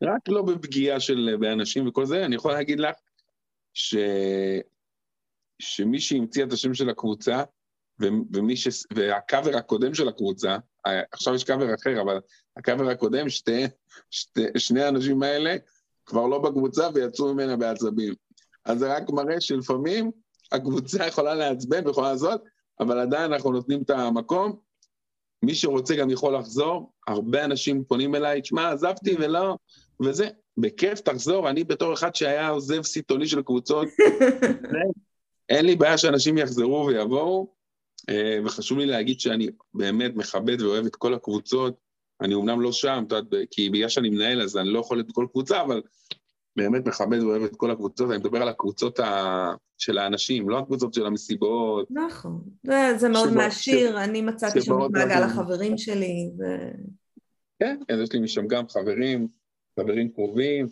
רק 0.03 0.29
לא 0.29 0.43
בפגיעה 0.43 1.01
של, 1.01 1.37
באנשים 1.41 1.89
וכל 1.89 2.07
זה, 2.07 2.25
אני 2.25 2.35
יכול 2.35 2.53
להגיד 2.53 2.81
לך 2.81 2.97
ש... 3.75 3.97
שמי 5.59 6.01
שהמציא 6.01 6.45
את 6.45 6.53
השם 6.53 6.75
של 6.75 6.91
הקבוצה, 6.91 7.43
ו... 8.03 8.07
ומי 8.33 8.57
ש... 8.57 8.69
והקאבר 8.95 9.57
הקודם 9.57 9.95
של 9.95 10.09
הקבוצה, 10.09 10.57
עכשיו 11.12 11.35
יש 11.35 11.45
קאבר 11.45 11.75
אחר, 11.75 12.01
אבל 12.03 12.21
הקאבר 12.57 12.89
הקודם, 12.89 13.29
שתי, 13.29 13.65
שתי, 14.11 14.43
שני 14.57 14.83
האנשים 14.83 15.23
האלה 15.23 15.57
כבר 16.07 16.27
לא 16.27 16.39
בקבוצה 16.39 16.89
ויצאו 16.95 17.35
ממנה 17.35 17.57
בעצבים. 17.57 18.15
אז 18.65 18.79
זה 18.79 18.97
רק 18.97 19.11
מראה 19.11 19.41
שלפעמים 19.41 20.11
הקבוצה 20.53 21.07
יכולה 21.07 21.35
לעצבן 21.35 21.87
ויכולה 21.87 22.12
לעשות, 22.12 22.43
אבל 22.81 22.99
עדיין 22.99 23.33
אנחנו 23.33 23.53
נותנים 23.53 23.83
את 23.83 23.91
המקום. 23.91 24.57
מי 25.43 25.55
שרוצה 25.55 25.97
גם 25.97 26.11
יכול 26.11 26.37
לחזור, 26.37 26.93
הרבה 27.07 27.45
אנשים 27.45 27.85
פונים 27.85 28.15
אליי, 28.15 28.41
תשמע, 28.41 28.73
עזבתי 28.73 29.15
ולא, 29.19 29.57
וזה, 30.01 30.29
בכיף 30.57 31.01
תחזור, 31.01 31.51
אני 31.51 31.65
בתור 31.65 31.95
אחד 31.95 32.15
שהיה 32.15 32.49
עוזב 32.49 32.83
סיטוני 32.83 33.27
של 33.27 33.43
קבוצות, 33.43 33.89
אין 35.49 35.67
לי 35.67 35.77
בעיה 35.77 35.99
שאנשים 35.99 36.39
יחזרו 36.39 36.87
ויבואו, 36.87 37.55
אה, 38.09 38.39
וחשוב 38.45 38.79
לי 38.79 38.87
להגיד 38.87 39.21
שאני 39.21 39.49
באמת 39.75 40.12
מכבד 40.15 40.62
ואוהב 40.62 40.87
את 40.87 40.97
כל 40.97 41.15
הקבוצות, 41.15 41.75
אני 42.21 42.35
אומנם 42.35 42.61
לא 42.61 42.73
שם, 42.73 43.05
כי 43.51 43.71
בגלל 43.71 43.89
שאני 43.89 44.11
מנהל 44.11 44.43
אז 44.43 44.57
אני 44.57 44.69
לא 44.69 44.79
יכול 44.79 45.01
את 45.01 45.07
כל 45.12 45.27
קבוצה, 45.33 45.62
אבל 45.62 45.83
באמת 46.57 46.87
מכבד 46.87 47.23
ואוהב 47.23 47.43
את 47.43 47.57
כל 47.57 47.71
הקבוצות, 47.71 48.11
אני 48.11 48.19
מדבר 48.19 48.43
על 48.43 48.49
הקבוצות 48.49 49.01
ה... 49.01 49.55
של 49.79 49.99
האנשים, 49.99 50.49
לא 50.49 50.59
הקבוצות 50.59 50.95
של 50.95 51.07
המסיבות. 51.07 51.89
נכון, 51.91 52.41
זה, 52.63 52.95
זה 52.99 53.09
מאוד 53.09 53.29
שבא, 53.29 53.37
מעשיר, 53.37 53.93
ש... 53.93 53.95
אני 53.95 54.23
מצאתי 54.23 54.61
שם 54.61 54.73
את 54.87 54.91
מעגל 54.91 55.23
החברים 55.23 55.79
שלי. 55.79 56.31
ו... 56.39 56.43
כן, 57.59 57.81
כן, 57.89 58.03
יש 58.03 58.13
לי 58.13 58.19
משם 58.19 58.47
גם 58.47 58.69
חברים, 58.69 59.29
חברים 59.81 60.09
קרובים, 60.09 60.67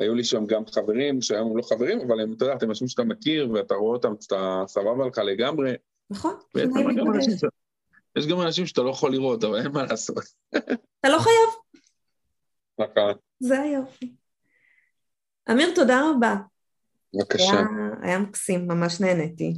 היו 0.00 0.14
לי 0.14 0.24
שם 0.24 0.46
גם 0.46 0.66
חברים 0.66 1.22
שהיום 1.22 1.50
הם 1.50 1.56
לא 1.56 1.62
חברים, 1.62 2.00
אבל 2.00 2.20
הם, 2.20 2.32
אתה 2.32 2.44
יודע, 2.44 2.54
אתם 2.54 2.68
אנשים 2.68 2.88
שאתה 2.88 3.04
מכיר, 3.04 3.50
ואתה 3.52 3.74
רואה 3.74 3.96
אותם, 3.96 4.12
אתה 4.26 4.64
סבבה 4.66 5.06
לך 5.06 5.18
לגמרי. 5.18 5.74
נכון, 6.10 6.34
יש 8.16 8.26
גם 8.26 8.40
אנשים 8.40 8.66
שאתה 8.66 8.82
לא 8.82 8.90
יכול 8.90 9.12
לראות, 9.12 9.44
אבל 9.44 9.58
אין 9.62 9.72
מה 9.72 9.82
לעשות. 9.82 10.24
אתה 10.50 11.08
לא 11.08 11.18
חייב. 11.18 11.50
נכון. 12.82 13.12
זה 13.40 13.60
היופי. 13.60 14.19
אמיר, 15.50 15.72
תודה 15.74 16.10
רבה. 16.10 16.36
בבקשה. 17.14 17.52
היה, 17.52 17.64
היה 18.02 18.18
מקסים, 18.18 18.68
ממש 18.68 19.00
נהניתי. 19.00 19.54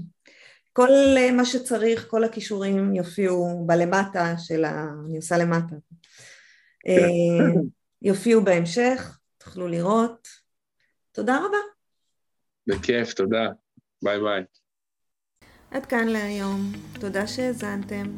כל 0.72 0.88
אה, 1.16 1.32
מה 1.32 1.44
שצריך, 1.44 2.06
כל 2.08 2.24
הכישורים 2.24 2.94
יופיעו 2.94 3.64
בלמטה 3.66 4.34
של 4.38 4.64
ה... 4.64 4.86
אני 5.06 5.16
עושה 5.16 5.36
למטה. 5.36 5.76
אה, 6.88 7.62
יופיעו 8.02 8.44
בהמשך, 8.44 9.18
תוכלו 9.38 9.68
לראות. 9.68 10.28
תודה 11.12 11.36
רבה. 11.36 11.58
בכיף, 12.66 13.14
תודה. 13.14 13.48
ביי 14.02 14.20
ביי. 14.20 14.44
עד 15.70 15.86
כאן 15.86 16.08
להיום, 16.08 16.72
תודה 17.00 17.26
שהאזנתם. 17.26 18.16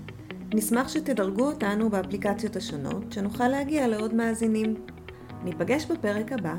נשמח 0.55 0.89
שתדרגו 0.89 1.47
אותנו 1.47 1.91
באפליקציות 1.91 2.57
השונות, 2.57 3.13
שנוכל 3.13 3.49
להגיע 3.49 3.89
לעוד 3.89 4.15
מאזינים. 4.15 4.87
ניפגש 5.45 5.85
בפרק 5.85 6.33
הבא. 6.33 6.55